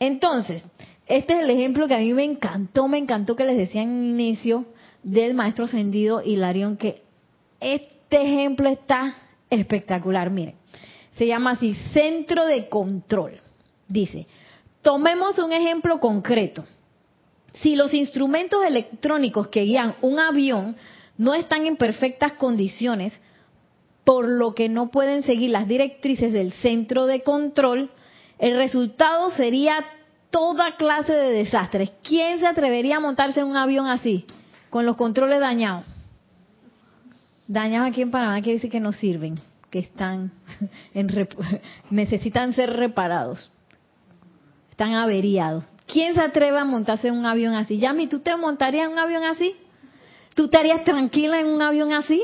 Entonces, 0.00 0.62
este 1.06 1.34
es 1.34 1.44
el 1.44 1.50
ejemplo 1.50 1.88
que 1.88 1.94
a 1.94 1.98
mí 1.98 2.12
me 2.12 2.24
encantó, 2.24 2.86
me 2.88 2.98
encantó 2.98 3.34
que 3.34 3.44
les 3.44 3.56
decía 3.56 3.82
en 3.82 4.10
inicio 4.10 4.66
del 5.02 5.34
maestro 5.34 5.64
ascendido 5.64 6.22
Hilarión, 6.22 6.76
que 6.76 7.02
este 7.60 8.22
ejemplo 8.22 8.68
está 8.68 9.14
espectacular. 9.50 10.30
Miren, 10.30 10.54
se 11.16 11.26
llama 11.26 11.52
así, 11.52 11.74
centro 11.92 12.46
de 12.46 12.68
control. 12.68 13.40
Dice, 13.88 14.26
tomemos 14.82 15.38
un 15.38 15.52
ejemplo 15.52 15.98
concreto. 15.98 16.64
Si 17.54 17.74
los 17.74 17.94
instrumentos 17.94 18.64
electrónicos 18.64 19.48
que 19.48 19.62
guían 19.62 19.94
un 20.02 20.18
avión 20.18 20.76
no 21.16 21.34
están 21.34 21.66
en 21.66 21.76
perfectas 21.76 22.34
condiciones, 22.34 23.18
por 24.04 24.28
lo 24.28 24.54
que 24.54 24.68
no 24.68 24.90
pueden 24.90 25.22
seguir 25.22 25.50
las 25.50 25.66
directrices 25.66 26.32
del 26.32 26.52
centro 26.52 27.06
de 27.06 27.22
control, 27.22 27.90
el 28.38 28.56
resultado 28.56 29.30
sería 29.32 29.84
toda 30.30 30.76
clase 30.76 31.12
de 31.12 31.32
desastres. 31.32 31.90
¿Quién 32.02 32.38
se 32.38 32.46
atrevería 32.46 32.96
a 32.96 33.00
montarse 33.00 33.40
en 33.40 33.46
un 33.46 33.56
avión 33.56 33.86
así, 33.88 34.26
con 34.70 34.86
los 34.86 34.96
controles 34.96 35.40
dañados? 35.40 35.84
Dañados 37.46 37.88
aquí 37.88 38.02
en 38.02 38.10
Panamá 38.10 38.40
quiere 38.42 38.54
decir 38.54 38.70
que 38.70 38.80
no 38.80 38.92
sirven, 38.92 39.40
que 39.70 39.80
están 39.80 40.30
en 40.94 41.08
necesitan 41.90 42.52
ser 42.54 42.74
reparados, 42.74 43.50
están 44.70 44.94
averiados. 44.94 45.64
¿Quién 45.86 46.14
se 46.14 46.20
atreve 46.20 46.58
a 46.58 46.64
montarse 46.64 47.08
en 47.08 47.14
un 47.16 47.24
avión 47.24 47.54
así? 47.54 47.78
Yami, 47.78 48.08
¿tú 48.08 48.20
te 48.20 48.36
montarías 48.36 48.86
en 48.86 48.92
un 48.92 48.98
avión 48.98 49.24
así? 49.24 49.56
¿Tú 50.34 50.44
estarías 50.44 50.84
tranquila 50.84 51.40
en 51.40 51.46
un 51.46 51.62
avión 51.62 51.92
así? 51.94 52.22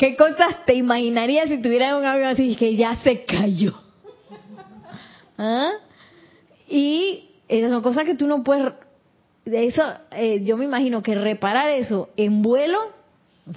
¿Qué 0.00 0.16
cosas 0.16 0.64
te 0.64 0.72
imaginarías 0.72 1.50
si 1.50 1.58
tuvieras 1.58 1.92
un 1.92 2.06
avión 2.06 2.28
así 2.28 2.56
que 2.56 2.74
ya 2.74 2.94
se 3.02 3.22
cayó? 3.26 3.74
¿Ah? 5.36 5.72
Y 6.66 7.28
esas 7.46 7.70
son 7.70 7.82
cosas 7.82 8.06
que 8.06 8.14
tú 8.14 8.26
no 8.26 8.42
puedes... 8.42 8.72
De 9.44 9.66
eso, 9.66 9.82
eh, 10.12 10.40
yo 10.42 10.56
me 10.56 10.64
imagino 10.64 11.02
que 11.02 11.14
reparar 11.14 11.68
eso 11.68 12.08
en 12.16 12.40
vuelo, 12.40 12.78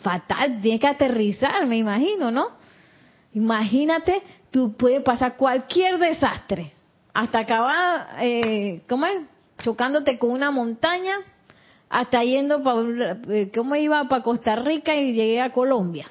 fatal, 0.02 0.60
tienes 0.62 0.82
que 0.82 0.88
aterrizar, 0.88 1.66
me 1.66 1.78
imagino, 1.78 2.30
¿no? 2.30 2.50
Imagínate, 3.34 4.22
tú 4.52 4.76
puedes 4.76 5.02
pasar 5.02 5.38
cualquier 5.38 5.98
desastre, 5.98 6.74
hasta 7.14 7.40
acabar, 7.40 8.18
eh, 8.20 8.82
¿cómo 8.90 9.06
es? 9.06 9.22
Chocándote 9.64 10.20
con 10.20 10.32
una 10.32 10.52
montaña, 10.52 11.16
hasta 11.90 12.22
yendo 12.22 12.62
para, 12.64 13.18
¿cómo 13.56 13.78
iba? 13.78 14.10
Para 14.10 14.24
Costa 14.24 14.58
Rica 14.58 14.94
y 14.94 15.14
llegué 15.14 15.40
a 15.40 15.54
Colombia. 15.54 16.10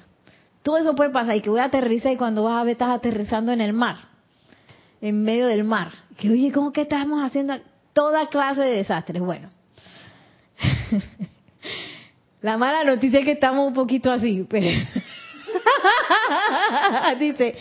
Todo 0.62 0.78
eso 0.78 0.94
puede 0.94 1.10
pasar 1.10 1.36
y 1.36 1.40
que 1.40 1.50
voy 1.50 1.60
a 1.60 1.64
aterrizar 1.64 2.12
y 2.12 2.16
cuando 2.16 2.44
vas 2.44 2.60
a 2.60 2.64
ver 2.64 2.72
estás 2.72 2.90
aterrizando 2.90 3.52
en 3.52 3.60
el 3.60 3.72
mar, 3.72 3.96
en 5.00 5.24
medio 5.24 5.46
del 5.46 5.64
mar. 5.64 5.92
Que 6.16 6.30
oye, 6.30 6.52
¿cómo 6.52 6.72
que 6.72 6.82
estamos 6.82 7.22
haciendo 7.24 7.54
toda 7.92 8.28
clase 8.28 8.62
de 8.62 8.76
desastres? 8.76 9.20
Bueno, 9.20 9.50
la 12.42 12.56
mala 12.56 12.84
noticia 12.84 13.20
es 13.20 13.24
que 13.24 13.32
estamos 13.32 13.66
un 13.66 13.74
poquito 13.74 14.12
así, 14.12 14.46
pero 14.48 14.66
dice, 17.18 17.56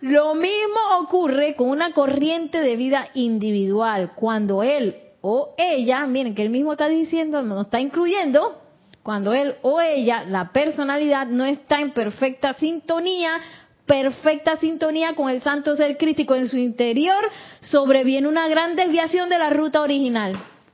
lo 0.00 0.34
mismo 0.34 0.80
ocurre 1.00 1.56
con 1.56 1.68
una 1.68 1.92
corriente 1.92 2.60
de 2.60 2.76
vida 2.76 3.08
individual, 3.14 4.12
cuando 4.14 4.62
él 4.62 4.96
o 5.20 5.54
ella, 5.58 6.06
miren 6.06 6.34
que 6.34 6.42
él 6.42 6.50
mismo 6.50 6.72
está 6.72 6.88
diciendo, 6.88 7.42
no 7.42 7.62
está 7.62 7.80
incluyendo, 7.80 8.62
cuando 9.06 9.32
él 9.34 9.54
o 9.62 9.80
ella, 9.80 10.24
la 10.24 10.50
personalidad, 10.50 11.28
no 11.28 11.44
está 11.44 11.80
en 11.80 11.92
perfecta 11.92 12.54
sintonía, 12.54 13.38
perfecta 13.86 14.56
sintonía 14.56 15.14
con 15.14 15.30
el 15.30 15.40
santo 15.42 15.76
ser 15.76 15.96
crítico 15.96 16.34
en 16.34 16.48
su 16.48 16.56
interior, 16.56 17.24
sobreviene 17.60 18.26
una 18.26 18.48
gran 18.48 18.74
desviación 18.74 19.28
de 19.28 19.38
la 19.38 19.50
ruta 19.50 19.80
original. 19.80 20.32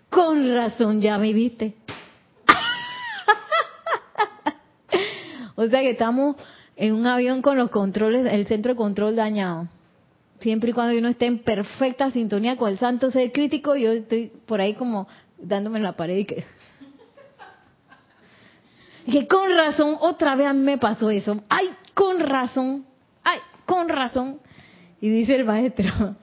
Con 0.08 0.50
razón, 0.50 1.02
ya 1.02 1.18
me 1.18 1.34
viste. 1.34 1.74
o 5.54 5.66
sea 5.66 5.82
que 5.82 5.90
estamos 5.90 6.36
en 6.76 6.94
un 6.94 7.06
avión 7.06 7.42
con 7.42 7.58
los 7.58 7.68
controles, 7.68 8.26
el 8.32 8.46
centro 8.46 8.72
de 8.72 8.78
control 8.78 9.14
dañado. 9.14 9.68
Siempre 10.40 10.70
y 10.70 10.72
cuando 10.72 10.98
uno 10.98 11.08
esté 11.08 11.26
en 11.26 11.40
perfecta 11.40 12.10
sintonía 12.10 12.56
con 12.56 12.70
el 12.70 12.78
santo 12.78 13.10
ser 13.10 13.30
crítico, 13.30 13.76
yo 13.76 13.92
estoy 13.92 14.32
por 14.46 14.62
ahí 14.62 14.72
como 14.72 15.06
dándome 15.36 15.76
en 15.76 15.84
la 15.84 15.96
pared 15.96 16.16
y 16.16 16.24
que... 16.24 16.61
Que 19.10 19.26
con 19.26 19.54
razón, 19.54 19.96
otra 20.00 20.36
vez 20.36 20.54
me 20.54 20.78
pasó 20.78 21.10
eso. 21.10 21.42
Ay, 21.48 21.70
con 21.94 22.20
razón, 22.20 22.84
ay, 23.24 23.38
con 23.66 23.88
razón. 23.88 24.38
Y 25.00 25.08
dice 25.08 25.34
el 25.34 25.44
maestro, 25.44 26.16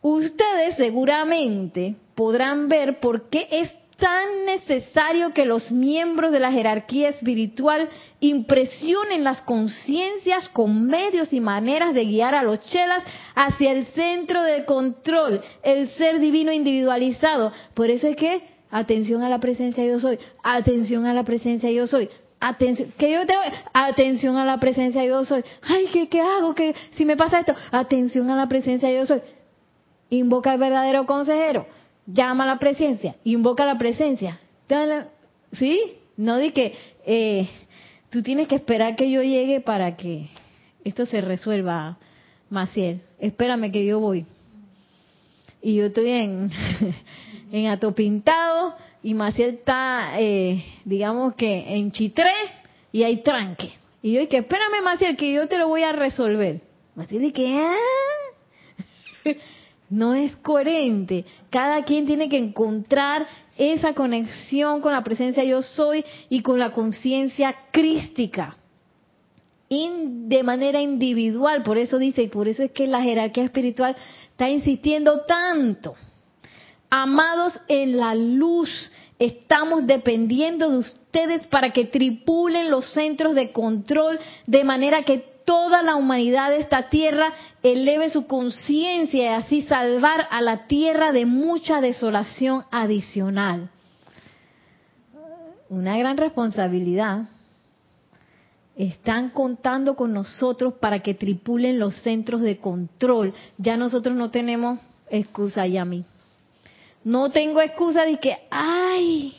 ustedes 0.00 0.76
seguramente 0.76 1.96
podrán 2.14 2.68
ver 2.68 3.00
por 3.00 3.28
qué 3.28 3.48
es 3.50 3.72
tan 4.02 4.46
necesario 4.46 5.32
que 5.32 5.44
los 5.44 5.70
miembros 5.70 6.32
de 6.32 6.40
la 6.40 6.50
jerarquía 6.50 7.10
espiritual 7.10 7.88
impresionen 8.18 9.22
las 9.22 9.42
conciencias 9.42 10.48
con 10.48 10.86
medios 10.86 11.32
y 11.32 11.40
maneras 11.40 11.94
de 11.94 12.04
guiar 12.04 12.34
a 12.34 12.42
los 12.42 12.60
chelas 12.62 13.04
hacia 13.36 13.70
el 13.70 13.86
centro 13.86 14.42
de 14.42 14.64
control, 14.64 15.40
el 15.62 15.88
ser 15.90 16.18
divino 16.18 16.50
individualizado. 16.50 17.52
Por 17.74 17.90
eso 17.90 18.08
es 18.08 18.16
que, 18.16 18.42
atención 18.72 19.22
a 19.22 19.28
la 19.28 19.38
presencia 19.38 19.84
yo 19.84 20.00
soy, 20.00 20.18
atención 20.42 21.06
a 21.06 21.14
la 21.14 21.22
presencia 21.22 21.70
yo 21.70 21.86
soy, 21.86 22.08
atención, 22.40 22.92
que 22.98 23.12
yo 23.12 23.24
te 23.24 23.34
atención 23.72 24.36
a 24.36 24.44
la 24.44 24.58
presencia 24.58 25.04
yo 25.04 25.24
soy. 25.24 25.44
Ay, 25.62 25.86
¿qué, 25.92 26.08
qué 26.08 26.20
hago? 26.20 26.56
que 26.56 26.74
si 26.96 27.04
me 27.04 27.16
pasa 27.16 27.38
esto? 27.38 27.54
Atención 27.70 28.28
a 28.30 28.36
la 28.36 28.48
presencia 28.48 28.90
yo 28.90 29.06
soy. 29.06 29.20
Invoca 30.10 30.50
al 30.50 30.58
verdadero 30.58 31.06
consejero 31.06 31.66
llama 32.06 32.44
a 32.44 32.46
la 32.46 32.58
presencia, 32.58 33.16
invoca 33.24 33.64
la 33.64 33.78
presencia. 33.78 34.40
¿Sí? 35.52 35.80
No 36.16 36.38
di 36.38 36.52
que 36.52 36.74
eh, 37.04 37.48
tú 38.10 38.22
tienes 38.22 38.48
que 38.48 38.54
esperar 38.54 38.96
que 38.96 39.10
yo 39.10 39.22
llegue 39.22 39.60
para 39.60 39.96
que 39.96 40.28
esto 40.84 41.06
se 41.06 41.20
resuelva, 41.20 41.98
Maciel. 42.48 43.02
Espérame 43.18 43.70
que 43.70 43.84
yo 43.84 44.00
voy. 44.00 44.26
y 45.62 45.76
yo 45.76 45.86
estoy 45.86 46.10
en, 46.10 46.50
en 47.52 47.66
Atopintado 47.66 48.74
y 49.02 49.12
Maciel 49.12 49.56
está, 49.56 50.18
eh, 50.18 50.64
digamos 50.84 51.34
que 51.34 51.76
en 51.76 51.92
Chitré 51.92 52.32
y 52.90 53.02
hay 53.02 53.18
tranque. 53.18 53.74
Y 54.02 54.12
yo 54.12 54.20
dije, 54.20 54.38
espérame 54.38 54.82
Maciel, 54.82 55.16
que 55.16 55.32
yo 55.32 55.46
te 55.46 55.58
lo 55.58 55.68
voy 55.68 55.82
a 55.82 55.92
resolver. 55.92 56.62
Maciel 56.96 57.22
dice, 57.22 57.46
¿ah? 57.54 57.76
No 59.90 60.14
es 60.14 60.34
coherente. 60.36 61.26
Cada 61.50 61.84
quien 61.84 62.06
tiene 62.06 62.30
que 62.30 62.38
encontrar 62.38 63.26
esa 63.58 63.92
conexión 63.92 64.80
con 64.80 64.94
la 64.94 65.04
presencia 65.04 65.44
yo 65.44 65.60
soy 65.60 66.02
y 66.30 66.40
con 66.40 66.58
la 66.58 66.72
conciencia 66.72 67.54
crística. 67.70 68.56
de 69.68 70.42
manera 70.42 70.80
individual. 70.80 71.62
Por 71.62 71.76
eso 71.76 71.98
dice, 71.98 72.22
y 72.22 72.28
por 72.28 72.48
eso 72.48 72.62
es 72.62 72.70
que 72.72 72.86
la 72.86 73.02
jerarquía 73.02 73.44
espiritual 73.44 73.94
está 74.30 74.48
insistiendo 74.48 75.26
tanto. 75.26 75.94
Amados 76.94 77.54
en 77.68 77.96
la 77.96 78.14
luz, 78.14 78.68
estamos 79.18 79.86
dependiendo 79.86 80.68
de 80.68 80.76
ustedes 80.76 81.46
para 81.46 81.70
que 81.70 81.86
tripulen 81.86 82.70
los 82.70 82.92
centros 82.92 83.34
de 83.34 83.50
control 83.50 84.18
de 84.46 84.62
manera 84.62 85.02
que 85.02 85.24
toda 85.46 85.82
la 85.82 85.96
humanidad 85.96 86.50
de 86.50 86.58
esta 86.58 86.90
tierra 86.90 87.32
eleve 87.62 88.10
su 88.10 88.26
conciencia 88.26 89.22
y 89.22 89.26
así 89.28 89.62
salvar 89.62 90.28
a 90.30 90.42
la 90.42 90.66
tierra 90.66 91.12
de 91.12 91.24
mucha 91.24 91.80
desolación 91.80 92.64
adicional. 92.70 93.70
Una 95.70 95.96
gran 95.96 96.18
responsabilidad. 96.18 97.22
Están 98.76 99.30
contando 99.30 99.96
con 99.96 100.12
nosotros 100.12 100.74
para 100.74 100.98
que 100.98 101.14
tripulen 101.14 101.78
los 101.78 101.96
centros 102.02 102.42
de 102.42 102.58
control. 102.58 103.32
Ya 103.56 103.78
nosotros 103.78 104.14
no 104.14 104.30
tenemos 104.30 104.78
excusa, 105.08 105.64
mí. 105.86 106.04
No 107.04 107.30
tengo 107.30 107.60
excusa 107.60 108.04
de 108.04 108.18
que, 108.18 108.36
ay, 108.50 109.34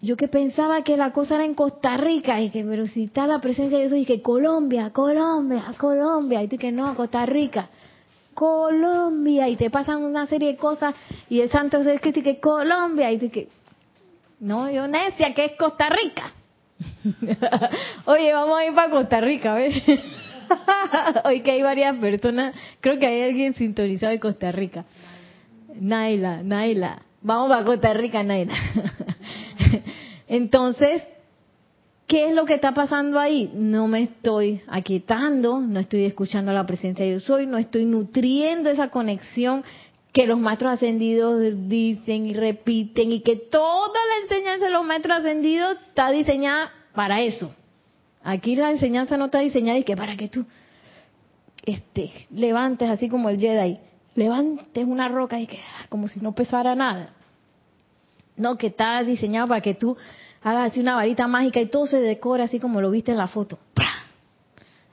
yo 0.00 0.16
que 0.16 0.28
pensaba 0.28 0.82
que 0.82 0.96
la 0.96 1.12
cosa 1.12 1.36
era 1.36 1.44
en 1.44 1.54
Costa 1.54 1.96
Rica, 1.96 2.40
y 2.40 2.50
que, 2.50 2.64
pero 2.64 2.86
si 2.86 3.04
está 3.04 3.26
la 3.26 3.40
presencia 3.40 3.78
de 3.78 3.84
eso, 3.84 3.96
y 3.96 4.04
que 4.04 4.22
Colombia, 4.22 4.90
Colombia, 4.90 5.64
Colombia, 5.78 6.42
y 6.42 6.48
tú 6.48 6.58
que 6.58 6.72
no, 6.72 6.94
Costa 6.94 7.24
Rica, 7.26 7.68
Colombia, 8.34 9.48
y 9.48 9.56
te 9.56 9.70
pasan 9.70 10.04
una 10.04 10.26
serie 10.26 10.52
de 10.52 10.56
cosas, 10.56 10.94
y 11.28 11.40
el 11.40 11.50
santo 11.50 11.78
es 11.78 12.00
que 12.00 12.12
que 12.12 12.40
Colombia, 12.40 13.10
y 13.12 13.18
tú 13.18 13.30
que, 13.30 13.48
no, 14.40 14.70
yo 14.70 14.86
necia, 14.88 15.32
que 15.34 15.46
es 15.46 15.52
Costa 15.56 15.88
Rica. 15.88 16.32
Oye, 18.04 18.32
vamos 18.32 18.58
a 18.58 18.66
ir 18.66 18.74
para 18.74 18.90
Costa 18.90 19.20
Rica, 19.20 19.54
¿ves? 19.54 19.82
Hoy 21.24 21.40
que 21.40 21.52
hay 21.52 21.62
varias 21.62 21.96
personas, 21.96 22.54
creo 22.80 22.98
que 22.98 23.06
hay 23.06 23.22
alguien 23.22 23.54
sintonizado 23.54 24.12
de 24.12 24.20
Costa 24.20 24.52
Rica. 24.52 24.84
Naila, 25.74 26.42
Naila, 26.42 27.02
vamos 27.20 27.48
para 27.48 27.64
Costa 27.64 27.92
Rica, 27.94 28.22
Naila. 28.22 28.54
Entonces, 30.28 31.02
¿qué 32.06 32.28
es 32.28 32.34
lo 32.34 32.44
que 32.44 32.54
está 32.54 32.72
pasando 32.72 33.18
ahí? 33.18 33.50
No 33.54 33.88
me 33.88 34.02
estoy 34.02 34.60
aquietando, 34.68 35.60
no 35.60 35.80
estoy 35.80 36.04
escuchando 36.04 36.52
la 36.52 36.66
presencia 36.66 37.04
de 37.04 37.12
yo 37.12 37.20
soy, 37.20 37.46
no 37.46 37.58
estoy 37.58 37.84
nutriendo 37.84 38.70
esa 38.70 38.88
conexión 38.88 39.64
que 40.12 40.26
los 40.28 40.38
maestros 40.38 40.74
ascendidos 40.74 41.42
dicen 41.68 42.26
y 42.26 42.34
repiten 42.34 43.10
y 43.10 43.20
que 43.20 43.34
toda 43.34 43.88
la 43.88 44.22
enseñanza 44.22 44.66
de 44.66 44.70
los 44.70 44.86
maestros 44.86 45.18
ascendidos 45.18 45.76
está 45.88 46.10
diseñada 46.12 46.70
para 46.94 47.20
eso. 47.20 47.52
Aquí 48.24 48.56
la 48.56 48.70
enseñanza 48.70 49.18
no 49.18 49.26
está 49.26 49.40
diseñada 49.40 49.78
y 49.78 49.84
que 49.84 49.96
para 49.96 50.16
que 50.16 50.28
tú 50.28 50.46
este, 51.66 52.10
levantes 52.30 52.88
así 52.88 53.10
como 53.10 53.28
el 53.28 53.38
Jedi, 53.38 53.78
levantes 54.14 54.86
una 54.86 55.08
roca 55.08 55.38
y 55.38 55.46
que 55.46 55.58
ah, 55.58 55.86
como 55.90 56.08
si 56.08 56.20
no 56.20 56.34
pesara 56.34 56.74
nada. 56.74 57.10
No, 58.36 58.56
que 58.56 58.68
está 58.68 59.02
diseñado 59.04 59.48
para 59.48 59.60
que 59.60 59.74
tú 59.74 59.94
hagas 60.42 60.72
así 60.72 60.80
una 60.80 60.94
varita 60.94 61.28
mágica 61.28 61.60
y 61.60 61.66
todo 61.66 61.86
se 61.86 62.00
decore 62.00 62.42
así 62.42 62.58
como 62.58 62.80
lo 62.80 62.90
viste 62.90 63.12
en 63.12 63.18
la 63.18 63.26
foto. 63.26 63.58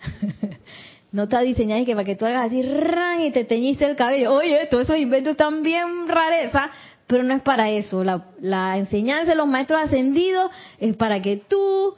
no 1.14 1.24
está 1.24 1.40
diseñado 1.40 1.82
y 1.82 1.86
que 1.86 1.94
para 1.94 2.06
que 2.06 2.18
tú 2.18 2.26
hagas 2.26 2.48
así 2.48 2.60
y 2.60 3.32
te 3.32 3.46
teñiste 3.46 3.86
el 3.86 3.96
cabello. 3.96 4.34
Oye, 4.34 4.68
todos 4.70 4.84
esos 4.84 4.98
inventos 4.98 5.32
están 5.32 5.64
bien 5.64 6.10
rareza, 6.10 6.70
pero 7.08 7.24
no 7.24 7.34
es 7.34 7.42
para 7.42 7.70
eso. 7.70 8.04
La, 8.04 8.26
la 8.42 8.78
enseñanza 8.78 9.32
de 9.32 9.38
los 9.38 9.48
maestros 9.48 9.80
ascendidos 9.82 10.52
es 10.80 10.96
para 10.98 11.22
que 11.22 11.38
tú 11.38 11.96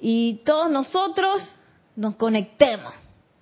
y 0.00 0.42
todos 0.44 0.70
nosotros 0.70 1.50
nos 1.96 2.16
conectemos. 2.16 2.92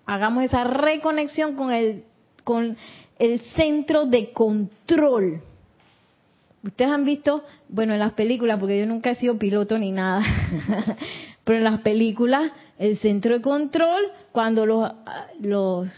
Hagamos 0.07 0.45
esa 0.45 0.65
reconexión 0.65 1.57
con 1.57 1.73
el, 1.73 2.05
con 2.45 2.77
el 3.19 3.41
centro 3.41 4.07
de 4.07 4.33
control 4.33 5.43
Ustedes 6.65 6.91
han 6.91 7.05
visto, 7.05 7.45
bueno, 7.69 7.93
en 7.93 7.99
las 7.99 8.15
películas, 8.15 8.59
porque 8.59 8.79
yo 8.79 8.87
nunca 8.87 9.11
he 9.11 9.15
sido 9.17 9.39
piloto 9.39 9.79
ni 9.79 9.93
nada, 9.93 10.23
pero 11.45 11.59
en 11.59 11.65
las 11.65 11.81
películas, 11.83 12.53
el 12.79 12.97
centro 12.99 13.35
de 13.35 13.43
control, 13.43 14.01
cuando 14.33 14.65
los, 14.65 14.91
los 15.41 15.89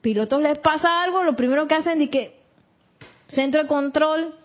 pilotos 0.00 0.40
les 0.40 0.56
pasa 0.60 1.02
algo, 1.02 1.24
lo 1.24 1.34
primero 1.34 1.66
que 1.66 1.74
hacen 1.74 2.00
es 2.00 2.10
que, 2.10 2.36
centro 3.26 3.62
de 3.62 3.68
control, 3.68 4.36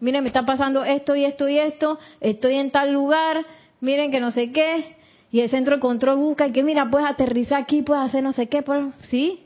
miren, 0.00 0.22
me 0.22 0.28
está 0.28 0.46
pasando 0.46 0.82
esto 0.82 1.14
y 1.14 1.26
esto 1.26 1.46
y 1.46 1.58
esto, 1.58 1.98
estoy 2.20 2.54
en 2.54 2.70
tal 2.70 2.94
lugar, 2.94 3.44
miren 3.80 4.10
que 4.10 4.20
no 4.20 4.30
sé 4.30 4.52
qué, 4.52 4.96
y 5.30 5.40
el 5.40 5.50
centro 5.50 5.76
de 5.76 5.80
control 5.80 6.16
busca 6.18 6.52
que, 6.52 6.62
mira, 6.62 6.90
puedes 6.90 7.08
aterrizar 7.08 7.62
aquí, 7.62 7.82
puedes 7.82 8.04
hacer 8.04 8.22
no 8.22 8.32
sé 8.32 8.48
qué, 8.48 8.64
¿sí? 9.08 9.40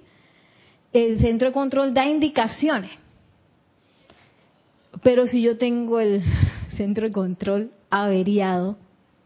El 0.93 1.19
centro 1.19 1.49
de 1.49 1.53
control 1.53 1.95
da 1.95 2.07
indicaciones. 2.07 2.91
Pero 5.03 5.27
si 5.27 5.43
yo 5.43 5.57
tengo 5.57 6.01
el 6.01 6.23
centro 6.77 7.07
de 7.07 7.13
control 7.13 7.71
averiado, 7.89 8.77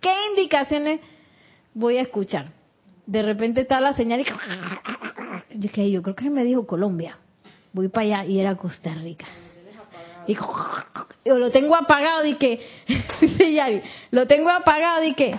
¿qué 0.01 0.13
indicaciones 0.31 1.01
voy 1.75 1.99
a 1.99 2.03
escuchar? 2.03 2.53
De 3.07 3.23
repente 3.23 3.63
está 3.63 3.81
la 3.81 3.95
señal 3.95 4.21
y 4.21 4.25
yo, 5.59 5.83
yo 5.85 6.03
creo 6.03 6.15
que 6.15 6.31
me 6.31 6.45
dijo 6.45 6.67
Colombia. 6.67 7.19
Voy 7.73 7.89
para 7.89 8.21
allá 8.21 8.25
y 8.25 8.39
era 8.39 8.57
Costa 8.57 8.95
Rica. 8.95 9.27
Y 10.27 11.29
lo 11.31 11.51
tengo 11.51 11.75
apagado 11.75 12.25
y 12.27 12.35
que 12.35 12.61
lo 14.11 14.27
tengo 14.27 14.51
apagado 14.51 15.05
y 15.05 15.15
que 15.15 15.39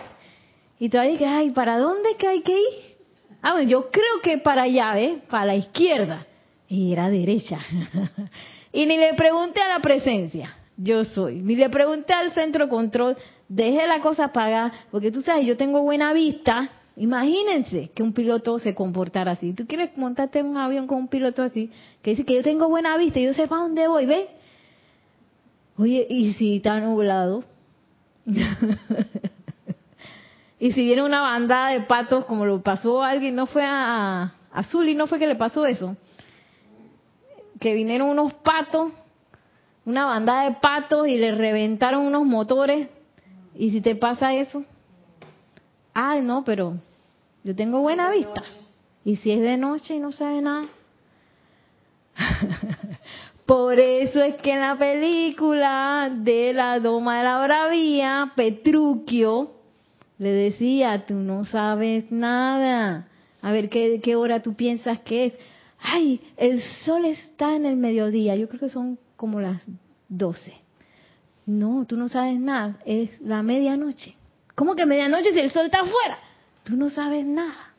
y 0.79 0.89
todavía 0.89 1.13
dije, 1.13 1.25
ay, 1.25 1.49
¿para 1.51 1.77
dónde 1.77 2.15
que 2.17 2.27
hay 2.27 2.41
que 2.41 2.51
ir? 2.51 2.95
Ah, 3.41 3.53
bueno, 3.53 3.69
yo 3.69 3.89
creo 3.91 4.21
que 4.21 4.38
para 4.39 4.63
allá, 4.63 4.99
¿eh? 4.99 5.19
Para 5.29 5.45
la 5.45 5.55
izquierda. 5.55 6.25
Y 6.67 6.91
era 6.91 7.09
derecha. 7.09 7.59
Y 8.73 8.86
ni 8.86 8.97
le 8.97 9.13
pregunté 9.13 9.61
a 9.61 9.69
la 9.69 9.79
presencia, 9.79 10.53
yo 10.75 11.05
soy. 11.05 11.36
Ni 11.36 11.55
le 11.55 11.69
pregunté 11.69 12.11
al 12.11 12.33
centro 12.33 12.67
control, 12.67 13.15
deje 13.47 13.88
la 13.88 14.01
cosa 14.01 14.25
apagada, 14.25 14.73
porque 14.91 15.11
tú 15.11 15.21
sabes, 15.21 15.45
yo 15.45 15.55
tengo 15.55 15.81
buena 15.83 16.11
vista. 16.11 16.67
Imagínense 16.97 17.91
que 17.95 18.03
un 18.03 18.11
piloto 18.11 18.59
se 18.59 18.75
comportara 18.75 19.31
así. 19.31 19.53
¿Tú 19.53 19.65
quieres 19.65 19.97
montarte 19.97 20.39
en 20.39 20.47
un 20.47 20.57
avión 20.57 20.88
con 20.88 20.97
un 20.97 21.07
piloto 21.07 21.41
así? 21.41 21.71
Que 22.01 22.09
dice 22.09 22.25
que 22.25 22.36
yo 22.36 22.43
tengo 22.43 22.67
buena 22.67 22.97
vista 22.97 23.17
y 23.17 23.23
yo 23.23 23.33
sé 23.33 23.47
para 23.47 23.61
dónde 23.61 23.88
voy, 23.88 24.07
¿ves? 24.07 24.27
Oye, 25.78 26.07
¿y 26.09 26.34
si 26.34 26.57
está 26.57 26.80
nublado? 26.80 27.43
y 30.59 30.71
si 30.71 30.86
viene 30.86 31.03
una 31.03 31.21
bandada 31.21 31.71
de 31.71 31.82
patos, 31.82 32.26
como 32.26 32.45
lo 32.45 32.61
pasó 32.61 33.03
a 33.03 33.09
alguien, 33.09 33.36
no 33.36 33.45
fue 33.45 33.65
a, 33.65 34.34
a 34.51 34.65
y 34.86 34.95
no 34.95 35.07
fue 35.07 35.19
que 35.19 35.28
le 35.28 35.36
pasó 35.36 35.65
eso 35.65 35.97
que 37.59 37.73
vinieron 37.73 38.09
unos 38.09 38.34
patos, 38.34 38.91
una 39.86 40.05
bandada 40.05 40.49
de 40.49 40.55
patos 40.61 41.07
y 41.07 41.17
le 41.17 41.34
reventaron 41.34 42.05
unos 42.05 42.26
motores. 42.26 42.89
¿Y 43.55 43.71
si 43.71 43.82
te 43.82 43.95
pasa 43.95 44.36
eso? 44.36 44.63
Ay, 45.93 46.21
no, 46.21 46.43
pero 46.43 46.76
yo 47.43 47.55
tengo 47.55 47.82
buena 47.82 48.11
vista. 48.11 48.43
¿Y 49.03 49.17
si 49.17 49.32
es 49.32 49.41
de 49.41 49.57
noche 49.57 49.95
y 49.95 49.99
no 49.99 50.11
sabe 50.11 50.41
nada? 50.41 50.65
Por 53.45 53.79
eso 53.79 54.21
es 54.23 54.35
que 54.35 54.53
en 54.53 54.61
la 54.61 54.77
película 54.77 56.11
de 56.11 56.53
la 56.53 56.79
Doma 56.79 57.19
de 57.19 57.23
la 57.23 57.43
Bravía, 57.43 58.31
Petruchio 58.35 59.51
le 60.17 60.31
decía, 60.31 61.05
tú 61.05 61.13
no 61.13 61.45
sabes 61.45 62.11
nada. 62.11 63.07
A 63.41 63.51
ver, 63.51 63.69
¿qué, 63.69 64.15
hora 64.15 64.41
tú 64.41 64.55
piensas 64.55 64.99
que 65.01 65.25
es? 65.25 65.33
ay, 65.85 66.21
el 66.37 66.61
sol 66.61 67.05
está 67.05 67.55
en 67.55 67.65
el 67.65 67.77
mediodía, 67.77 68.35
yo 68.35 68.47
creo 68.47 68.59
que 68.59 68.69
son 68.69 68.97
como 69.15 69.39
las 69.39 69.61
12. 70.09 70.53
No, 71.45 71.85
tú 71.87 71.95
no 71.95 72.09
sabes 72.09 72.39
nada, 72.39 72.79
es 72.85 73.21
la 73.21 73.43
medianoche. 73.43 74.15
¿Cómo 74.55 74.75
que 74.75 74.85
medianoche 74.85 75.33
si 75.33 75.39
el 75.39 75.51
sol 75.51 75.65
está 75.65 75.81
afuera? 75.81 76.17
Tú 76.63 76.75
no 76.75 76.89
sabes 76.89 77.25
nada. 77.25 77.73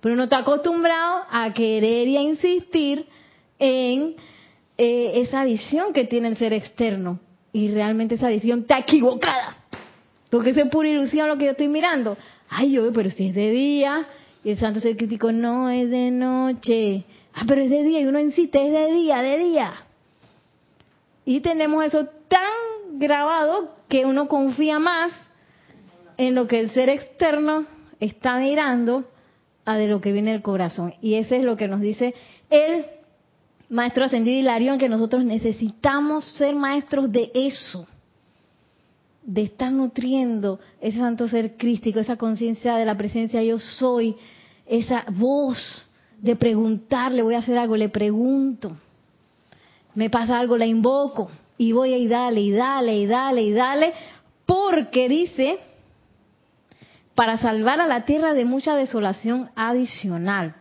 Pero 0.00 0.16
no 0.16 0.24
estás 0.24 0.42
acostumbrado 0.42 1.24
a 1.30 1.52
querer 1.52 2.08
y 2.08 2.16
a 2.16 2.22
insistir 2.22 3.06
en 3.58 4.14
eh, 4.78 5.12
esa 5.16 5.44
visión 5.44 5.92
que 5.92 6.04
tiene 6.04 6.28
el 6.28 6.36
ser 6.36 6.52
externo. 6.52 7.20
Y 7.52 7.68
realmente 7.68 8.16
esa 8.16 8.28
visión 8.28 8.60
está 8.60 8.78
equivocada. 8.78 9.56
Porque 10.30 10.50
es 10.50 10.68
pura 10.68 10.88
ilusión 10.88 11.28
lo 11.28 11.38
que 11.38 11.46
yo 11.46 11.50
estoy 11.52 11.68
mirando. 11.68 12.16
Ay, 12.48 12.72
yo, 12.72 12.92
pero 12.92 13.10
si 13.10 13.28
es 13.28 13.34
de 13.34 13.50
día. 13.50 14.06
Y 14.44 14.50
el 14.50 14.58
santo 14.58 14.80
ser 14.80 14.96
crítico, 14.96 15.32
no 15.32 15.70
es 15.70 15.90
de 15.90 16.10
noche 16.10 17.04
Ah, 17.38 17.44
pero 17.46 17.60
es 17.60 17.68
de 17.68 17.82
día 17.82 18.00
y 18.00 18.06
uno 18.06 18.18
insiste, 18.18 18.66
es 18.66 18.72
de 18.72 18.94
día, 18.94 19.20
de 19.20 19.36
día. 19.36 19.74
Y 21.26 21.40
tenemos 21.40 21.84
eso 21.84 22.08
tan 22.28 22.98
grabado 22.98 23.76
que 23.90 24.06
uno 24.06 24.26
confía 24.26 24.78
más 24.78 25.12
en 26.16 26.34
lo 26.34 26.48
que 26.48 26.60
el 26.60 26.70
ser 26.70 26.88
externo 26.88 27.66
está 28.00 28.38
mirando 28.38 29.04
a 29.66 29.76
de 29.76 29.86
lo 29.86 30.00
que 30.00 30.12
viene 30.12 30.32
del 30.32 30.40
corazón. 30.40 30.94
Y 31.02 31.16
ese 31.16 31.36
es 31.36 31.44
lo 31.44 31.58
que 31.58 31.68
nos 31.68 31.82
dice 31.82 32.14
el 32.48 32.86
maestro 33.68 34.04
ascendido 34.04 34.38
Hilarión, 34.38 34.78
que 34.78 34.88
nosotros 34.88 35.24
necesitamos 35.24 36.24
ser 36.32 36.54
maestros 36.54 37.10
de 37.10 37.30
eso, 37.34 37.86
de 39.22 39.42
estar 39.42 39.72
nutriendo 39.72 40.60
ese 40.80 40.98
santo 40.98 41.28
ser 41.28 41.56
crístico, 41.56 41.98
esa 41.98 42.16
conciencia 42.16 42.76
de 42.76 42.84
la 42.84 42.96
presencia 42.96 43.42
yo 43.42 43.58
soy, 43.58 44.14
esa 44.66 45.04
voz 45.08 45.86
de 46.20 46.36
preguntarle, 46.36 47.22
voy 47.22 47.34
a 47.34 47.38
hacer 47.38 47.58
algo, 47.58 47.76
le 47.76 47.88
pregunto, 47.88 48.76
me 49.94 50.10
pasa 50.10 50.38
algo, 50.38 50.56
la 50.56 50.66
invoco 50.66 51.30
y 51.58 51.72
voy 51.72 51.94
a 51.94 51.98
y 51.98 52.06
dale 52.06 52.40
y 52.40 52.52
dale 52.52 52.96
y 52.96 53.06
dale 53.06 53.42
y 53.42 53.52
dale, 53.52 53.92
porque 54.44 55.08
dice, 55.08 55.58
para 57.14 57.38
salvar 57.38 57.80
a 57.80 57.86
la 57.86 58.04
tierra 58.04 58.34
de 58.34 58.44
mucha 58.44 58.76
desolación 58.76 59.50
adicional. 59.56 60.54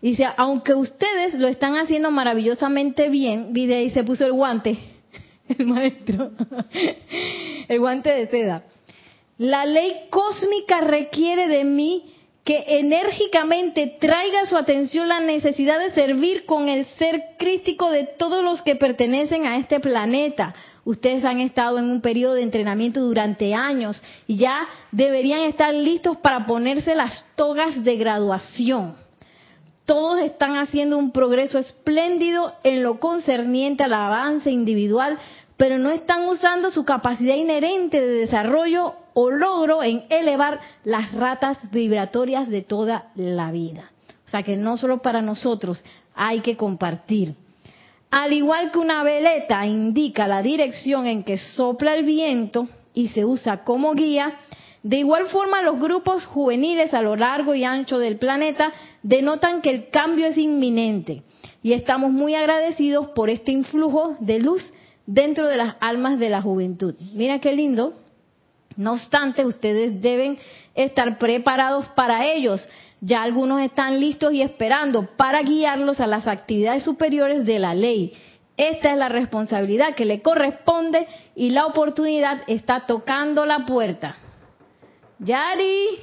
Dice, 0.00 0.26
aunque 0.36 0.74
ustedes 0.74 1.34
lo 1.34 1.48
están 1.48 1.76
haciendo 1.76 2.10
maravillosamente 2.10 3.08
bien, 3.08 3.52
dice, 3.52 3.82
y 3.82 3.90
se 3.90 4.04
puso 4.04 4.24
el 4.24 4.32
guante, 4.32 4.78
el 5.58 5.66
maestro, 5.66 6.30
el 7.68 7.78
guante 7.80 8.10
de 8.10 8.28
seda. 8.28 8.62
La 9.38 9.66
ley 9.66 9.92
cósmica 10.10 10.80
requiere 10.80 11.48
de 11.48 11.64
mí 11.64 12.14
que 12.44 12.64
enérgicamente 12.78 13.98
traiga 14.00 14.46
su 14.46 14.56
atención 14.56 15.08
la 15.08 15.20
necesidad 15.20 15.78
de 15.78 15.90
servir 15.90 16.46
con 16.46 16.68
el 16.68 16.86
ser 16.86 17.34
crístico 17.36 17.90
de 17.90 18.04
todos 18.04 18.42
los 18.42 18.62
que 18.62 18.76
pertenecen 18.76 19.46
a 19.46 19.58
este 19.58 19.80
planeta. 19.80 20.54
Ustedes 20.84 21.24
han 21.24 21.40
estado 21.40 21.78
en 21.78 21.90
un 21.90 22.00
periodo 22.00 22.34
de 22.34 22.42
entrenamiento 22.42 23.00
durante 23.00 23.52
años 23.52 24.02
y 24.26 24.36
ya 24.36 24.66
deberían 24.92 25.40
estar 25.40 25.74
listos 25.74 26.16
para 26.18 26.46
ponerse 26.46 26.94
las 26.94 27.24
togas 27.34 27.84
de 27.84 27.96
graduación 27.96 29.07
todos 29.88 30.20
están 30.20 30.58
haciendo 30.58 30.98
un 30.98 31.12
progreso 31.12 31.58
espléndido 31.58 32.52
en 32.62 32.82
lo 32.82 33.00
concerniente 33.00 33.84
al 33.84 33.94
avance 33.94 34.50
individual, 34.50 35.16
pero 35.56 35.78
no 35.78 35.88
están 35.88 36.28
usando 36.28 36.70
su 36.70 36.84
capacidad 36.84 37.34
inherente 37.34 37.98
de 37.98 38.20
desarrollo 38.20 38.96
o 39.14 39.30
logro 39.30 39.82
en 39.82 40.04
elevar 40.10 40.60
las 40.84 41.12
ratas 41.12 41.56
vibratorias 41.72 42.50
de 42.50 42.60
toda 42.60 43.06
la 43.14 43.50
vida. 43.50 43.90
O 44.26 44.30
sea 44.30 44.42
que 44.42 44.58
no 44.58 44.76
solo 44.76 44.98
para 44.98 45.22
nosotros 45.22 45.82
hay 46.14 46.40
que 46.40 46.58
compartir. 46.58 47.34
Al 48.10 48.34
igual 48.34 48.70
que 48.70 48.80
una 48.80 49.02
veleta 49.02 49.64
indica 49.64 50.28
la 50.28 50.42
dirección 50.42 51.06
en 51.06 51.24
que 51.24 51.38
sopla 51.38 51.94
el 51.94 52.04
viento 52.04 52.68
y 52.92 53.08
se 53.08 53.24
usa 53.24 53.64
como 53.64 53.94
guía, 53.94 54.34
de 54.88 54.96
igual 54.96 55.26
forma, 55.26 55.60
los 55.60 55.78
grupos 55.78 56.24
juveniles 56.24 56.94
a 56.94 57.02
lo 57.02 57.14
largo 57.14 57.54
y 57.54 57.62
ancho 57.62 57.98
del 57.98 58.16
planeta 58.16 58.72
denotan 59.02 59.60
que 59.60 59.68
el 59.68 59.90
cambio 59.90 60.28
es 60.28 60.38
inminente 60.38 61.24
y 61.62 61.74
estamos 61.74 62.10
muy 62.10 62.34
agradecidos 62.34 63.08
por 63.08 63.28
este 63.28 63.52
influjo 63.52 64.16
de 64.20 64.38
luz 64.38 64.66
dentro 65.04 65.46
de 65.46 65.58
las 65.58 65.74
almas 65.80 66.18
de 66.18 66.30
la 66.30 66.40
juventud. 66.40 66.94
Mira 67.12 67.38
qué 67.38 67.52
lindo. 67.52 67.98
No 68.78 68.94
obstante, 68.94 69.44
ustedes 69.44 70.00
deben 70.00 70.38
estar 70.74 71.18
preparados 71.18 71.84
para 71.88 72.24
ellos. 72.24 72.66
Ya 73.02 73.22
algunos 73.22 73.60
están 73.60 74.00
listos 74.00 74.32
y 74.32 74.40
esperando 74.40 75.06
para 75.18 75.42
guiarlos 75.42 76.00
a 76.00 76.06
las 76.06 76.26
actividades 76.26 76.84
superiores 76.84 77.44
de 77.44 77.58
la 77.58 77.74
ley. 77.74 78.14
Esta 78.56 78.92
es 78.92 78.96
la 78.96 79.10
responsabilidad 79.10 79.94
que 79.94 80.06
le 80.06 80.22
corresponde 80.22 81.06
y 81.36 81.50
la 81.50 81.66
oportunidad 81.66 82.40
está 82.46 82.86
tocando 82.86 83.44
la 83.44 83.66
puerta. 83.66 84.16
Yari, 85.20 85.98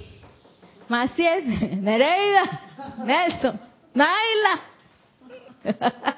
Maciel, 0.89 1.45
Nereida, 1.81 2.61
Nelson, 3.05 3.59
Naila. 3.93 4.61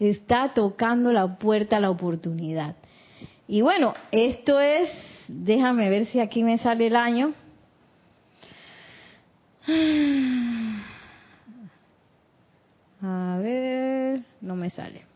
Está 0.00 0.52
tocando 0.52 1.12
la 1.12 1.38
puerta 1.38 1.76
a 1.76 1.80
la 1.80 1.90
oportunidad. 1.90 2.74
Y 3.46 3.62
bueno, 3.62 3.94
esto 4.10 4.60
es, 4.60 4.90
déjame 5.28 5.88
ver 5.88 6.06
si 6.06 6.18
aquí 6.18 6.42
me 6.42 6.58
sale 6.58 6.88
el 6.88 6.96
año. 6.96 7.34
A 13.04 13.38
ver, 13.40 14.22
no 14.40 14.54
me 14.54 14.70
sale. 14.70 15.11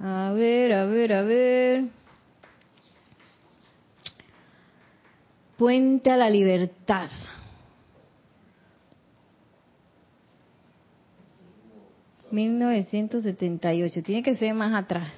A 0.00 0.32
ver, 0.32 0.72
a 0.72 0.84
ver, 0.84 1.12
a 1.12 1.22
ver. 1.22 1.84
Puente 5.56 6.10
a 6.10 6.16
la 6.16 6.30
libertad. 6.30 7.10
...1978... 12.30 14.04
Tiene 14.04 14.22
que 14.22 14.36
ser 14.36 14.52
más 14.52 14.74
atrás. 14.74 15.10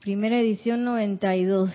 Primera 0.00 0.38
edición 0.38 0.84
92. 0.84 1.74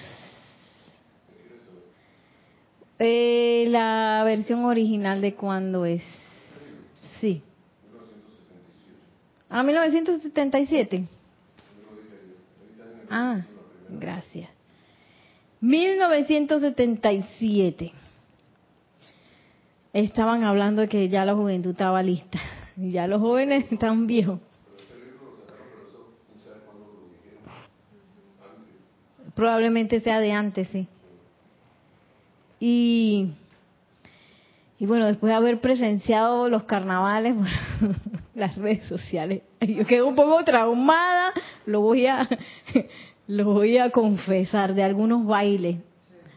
Eh, 2.97 3.66
la 3.68 4.24
versión 4.24 4.64
original 4.64 5.20
de 5.20 5.36
cuándo 5.36 5.86
es. 5.86 6.01
Sí. 7.20 7.43
¿A 9.49 9.63
1977? 9.63 11.07
Ah, 13.09 13.41
gracias. 13.89 14.49
1977. 15.61 17.91
Estaban 19.93 20.43
hablando 20.43 20.81
de 20.81 20.89
que 20.89 21.07
ya 21.09 21.25
la 21.25 21.33
juventud 21.35 21.71
estaba 21.71 22.03
lista. 22.03 22.39
Ya 22.77 23.07
los 23.07 23.21
jóvenes 23.21 23.71
están 23.71 24.05
viejos. 24.05 24.41
Probablemente 29.33 30.01
sea 30.01 30.19
de 30.19 30.33
antes, 30.33 30.67
sí. 30.67 30.85
Y, 32.59 33.29
y 34.78 34.86
bueno, 34.86 35.05
después 35.05 35.30
de 35.30 35.36
haber 35.36 35.61
presenciado 35.61 36.49
los 36.49 36.63
carnavales, 36.63 37.36
las 38.36 38.57
redes 38.57 38.84
sociales. 38.86 39.43
Yo 39.61 39.86
quedé 39.86 40.01
un 40.01 40.15
poco 40.15 40.43
traumada, 40.43 41.32
lo 41.65 41.82
voy 41.82 42.07
a, 42.07 42.28
lo 43.28 43.45
voy 43.45 43.78
a 43.78 43.89
confesar, 43.89 44.73
de 44.73 44.84
algunos 44.84 45.26
bailes. 45.26 45.78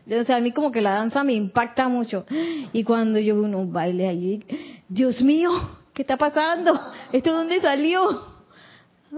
O 0.08 0.24
sea, 0.24 0.36
a 0.36 0.40
mí 0.40 0.52
como 0.52 0.70
que 0.70 0.80
la 0.80 0.92
danza 0.92 1.24
me 1.24 1.34
impacta 1.34 1.88
mucho. 1.88 2.24
Y 2.72 2.84
cuando 2.84 3.18
yo 3.18 3.34
veo 3.34 3.44
unos 3.44 3.70
bailes 3.70 4.08
allí, 4.08 4.44
Dios 4.88 5.20
mío, 5.20 5.50
¿qué 5.92 6.02
está 6.02 6.16
pasando? 6.16 6.80
¿Esto 7.12 7.32
dónde 7.32 7.60
salió? 7.60 8.24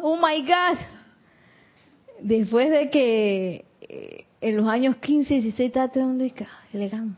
Oh 0.03 0.17
my 0.17 0.41
God. 0.43 0.79
Después 2.23 2.71
de 2.71 2.91
que 2.91 3.65
eh, 3.83 4.25
en 4.41 4.57
los 4.57 4.67
años 4.67 4.97
15, 4.97 5.35
16, 5.35 5.67
está 5.67 5.87
donde 5.89 6.33
elegante, 6.73 7.17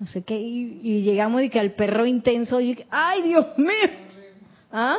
no 0.00 0.06
sé 0.06 0.22
qué, 0.22 0.40
y, 0.40 1.02
llegamos 1.02 1.42
y 1.42 1.50
que 1.50 1.60
al 1.60 1.72
perro 1.72 2.06
intenso, 2.06 2.58
y 2.58 2.82
¡ay 2.88 3.22
Dios 3.22 3.46
mío! 3.58 3.90
¿Ah? 4.72 4.96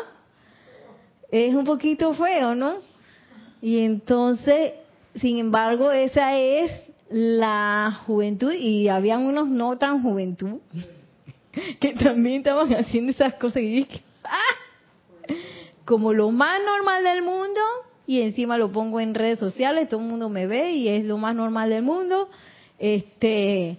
Es 1.31 1.55
un 1.55 1.65
poquito 1.65 2.13
feo, 2.13 2.53
¿no? 2.53 2.75
Y 3.63 3.79
entonces, 3.79 4.73
sin 5.15 5.39
embargo, 5.39 5.91
esa 5.91 6.37
es 6.37 6.71
la 7.09 8.01
juventud 8.05 8.53
y 8.53 8.89
habían 8.89 9.23
unos 9.23 9.49
no 9.49 9.77
tan 9.77 10.03
juventud 10.03 10.59
que 11.79 11.93
también 11.93 12.37
estaban 12.37 12.71
haciendo 12.75 13.11
esas 13.11 13.33
cosas 13.35 13.63
y 13.63 13.75
dije, 13.77 14.01
¡ah! 14.23 15.33
Como 15.83 16.13
lo 16.13 16.29
más 16.29 16.59
normal 16.63 17.03
del 17.03 17.23
mundo 17.23 17.59
y 18.05 18.21
encima 18.21 18.55
lo 18.59 18.71
pongo 18.71 18.99
en 18.99 19.15
redes 19.15 19.39
sociales, 19.39 19.89
todo 19.89 19.99
el 19.99 20.05
mundo 20.05 20.29
me 20.29 20.45
ve 20.45 20.73
y 20.73 20.89
es 20.89 21.05
lo 21.05 21.17
más 21.17 21.33
normal 21.33 21.71
del 21.71 21.81
mundo. 21.81 22.29
Este 22.77 23.77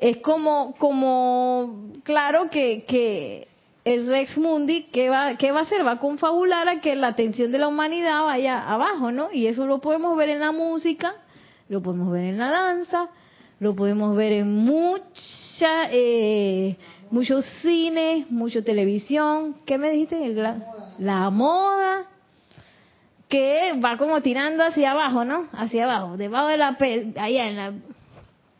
es 0.00 0.18
como 0.18 0.74
como 0.78 1.92
claro 2.04 2.50
que 2.50 2.84
que 2.86 3.48
el 3.86 4.08
Rex 4.08 4.36
Mundi, 4.36 4.88
¿qué 4.92 5.08
va, 5.08 5.36
¿qué 5.36 5.52
va 5.52 5.60
a 5.60 5.62
hacer? 5.62 5.86
Va 5.86 5.92
a 5.92 5.98
confabular 6.00 6.68
a 6.68 6.80
que 6.80 6.96
la 6.96 7.06
atención 7.06 7.52
de 7.52 7.58
la 7.58 7.68
humanidad 7.68 8.24
vaya 8.24 8.68
abajo, 8.68 9.12
¿no? 9.12 9.28
Y 9.32 9.46
eso 9.46 9.64
lo 9.64 9.78
podemos 9.78 10.16
ver 10.16 10.28
en 10.28 10.40
la 10.40 10.50
música, 10.50 11.14
lo 11.68 11.80
podemos 11.82 12.10
ver 12.10 12.24
en 12.24 12.36
la 12.36 12.50
danza, 12.50 13.08
lo 13.60 13.76
podemos 13.76 14.16
ver 14.16 14.32
en 14.32 14.56
mucha, 14.56 15.88
eh, 15.92 16.76
muchos 17.12 17.44
cines, 17.62 18.28
mucha 18.28 18.60
televisión. 18.62 19.54
¿Qué 19.64 19.78
me 19.78 19.92
dijiste? 19.92 20.34
La, 20.34 20.56
la 20.98 21.30
moda, 21.30 22.06
que 23.28 23.72
va 23.84 23.96
como 23.98 24.20
tirando 24.20 24.64
hacia 24.64 24.90
abajo, 24.90 25.24
¿no? 25.24 25.44
Hacia 25.52 25.84
abajo, 25.84 26.16
debajo 26.16 26.48
de 26.48 26.56
la, 26.56 26.76
allá 27.18 27.46
en 27.46 27.56
la, 27.56 27.72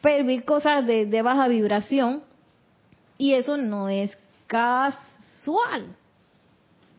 pelvis, 0.00 0.42
cosas 0.44 0.86
de, 0.86 1.06
de 1.06 1.22
baja 1.22 1.48
vibración. 1.48 2.22
Y 3.18 3.32
eso 3.32 3.56
no 3.56 3.88
es 3.88 4.16
casual. 4.46 5.86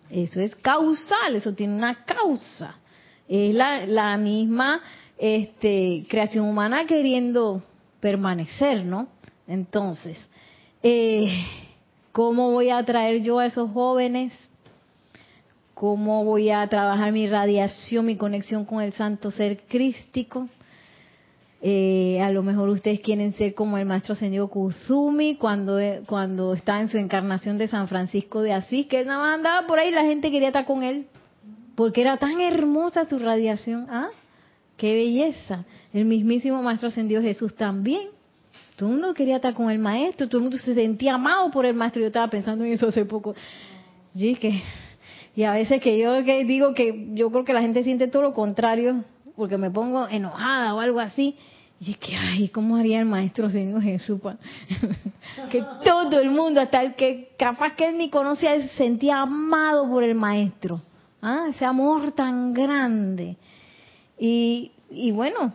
Eso 0.10 0.40
es 0.40 0.56
causal, 0.56 1.36
eso 1.36 1.54
tiene 1.54 1.76
una 1.76 2.06
causa. 2.06 2.76
Es 3.28 3.54
la, 3.54 3.86
la 3.86 4.18
misma 4.18 4.82
este, 5.18 6.06
creación 6.08 6.48
humana 6.48 6.86
queriendo 6.86 7.62
permanecer, 8.00 8.86
¿no? 8.86 9.08
Entonces, 9.48 10.18
eh, 10.84 11.46
¿cómo 12.12 12.52
voy 12.52 12.70
a 12.70 12.80
atraer 12.80 13.22
yo 13.22 13.40
a 13.40 13.46
esos 13.48 13.72
jóvenes? 13.72 14.34
¿Cómo 15.74 16.24
voy 16.26 16.50
a 16.50 16.68
trabajar 16.68 17.12
mi 17.12 17.28
radiación, 17.28 18.06
mi 18.06 18.16
conexión 18.16 18.66
con 18.66 18.82
el 18.82 18.94
santo 18.94 19.30
ser 19.30 19.60
crístico? 19.68 20.48
Eh, 21.70 22.22
a 22.22 22.32
lo 22.32 22.44
mejor 22.44 22.70
ustedes 22.70 23.02
quieren 23.02 23.34
ser 23.34 23.54
como 23.54 23.78
el 23.78 23.86
maestro 23.86 24.14
ascendido 24.14 24.48
Kuzumi 24.48 25.36
cuando, 25.36 25.78
cuando 26.06 26.54
está 26.54 26.80
en 26.80 26.88
su 26.88 26.98
encarnación 26.98 27.58
de 27.58 27.68
San 27.68 27.90
Francisco 27.90 28.42
de 28.42 28.54
Asís, 28.54 28.88
que 28.88 29.02
él 29.02 29.08
nada 29.08 29.20
más 29.20 29.36
andaba 29.36 29.68
por 29.68 29.78
ahí 29.78 29.90
y 29.90 29.92
la 29.92 30.06
gente 30.06 30.32
quería 30.32 30.48
estar 30.48 30.64
con 30.64 30.82
él, 30.82 31.08
porque 31.76 32.00
era 32.00 32.16
tan 32.16 32.40
hermosa 32.40 33.04
su 33.10 33.20
radiación. 33.20 33.86
¿Ah? 33.90 34.08
¡Qué 34.78 34.94
belleza! 34.94 35.66
El 35.92 36.06
mismísimo 36.06 36.64
maestro 36.64 36.88
ascendido 36.88 37.22
Jesús 37.22 37.54
también. 37.54 38.12
Todo 38.78 38.88
el 38.88 38.96
mundo 38.96 39.14
quería 39.14 39.36
estar 39.36 39.54
con 39.54 39.70
el 39.70 39.80
maestro, 39.80 40.30
todo 40.30 40.38
el 40.38 40.44
mundo 40.44 40.58
se 40.60 40.74
sentía 40.74 41.16
amado 41.16 41.52
por 41.52 41.66
el 41.66 41.74
maestro. 41.74 42.00
Yo 42.00 42.08
estaba 42.08 42.30
pensando 42.30 42.64
en 42.64 42.72
eso 42.72 42.88
hace 42.88 43.04
poco. 43.04 43.36
Y, 44.16 44.36
que, 44.36 44.62
y 45.36 45.44
a 45.44 45.52
veces 45.52 45.82
que 45.82 46.00
yo 46.00 46.24
que 46.24 46.46
digo 46.46 46.74
que 46.74 47.10
yo 47.14 47.30
creo 47.30 47.44
que 47.44 47.52
la 47.52 47.62
gente 47.62 47.84
siente 47.84 48.08
todo 48.08 48.22
lo 48.22 48.34
contrario, 48.34 49.04
porque 49.36 49.58
me 49.58 49.70
pongo 49.70 50.08
enojada 50.08 50.74
o 50.74 50.80
algo 50.80 51.02
así. 51.02 51.36
Y 51.80 51.92
es 51.92 51.98
que, 51.98 52.16
ay, 52.16 52.50
¿cómo 52.50 52.76
haría 52.76 53.00
el 53.00 53.06
maestro 53.06 53.50
Señor 53.50 53.82
Jesús? 53.84 54.20
que 55.52 55.64
todo 55.84 56.20
el 56.20 56.32
mundo, 56.32 56.60
hasta 56.60 56.82
el 56.82 56.96
que 56.96 57.30
capaz 57.38 57.76
que 57.76 57.88
él 57.88 57.98
ni 57.98 58.10
conocía, 58.10 58.60
se 58.60 58.70
sentía 58.70 59.22
amado 59.22 59.88
por 59.88 60.04
el 60.04 60.16
maestro. 60.16 60.82
¿Ah? 61.22 61.48
Ese 61.50 61.66
amor 61.66 62.12
tan 62.14 62.54
grande. 62.54 63.38
Y, 64.20 64.72
y 64.90 65.12
bueno, 65.12 65.54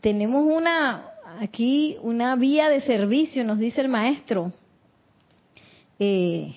tenemos 0.00 0.44
una, 0.44 1.04
aquí 1.40 1.96
una 2.02 2.34
vía 2.36 2.68
de 2.68 2.80
servicio, 2.80 3.44
nos 3.44 3.58
dice 3.58 3.80
el 3.80 3.88
maestro, 3.88 4.52
eh, 5.98 6.56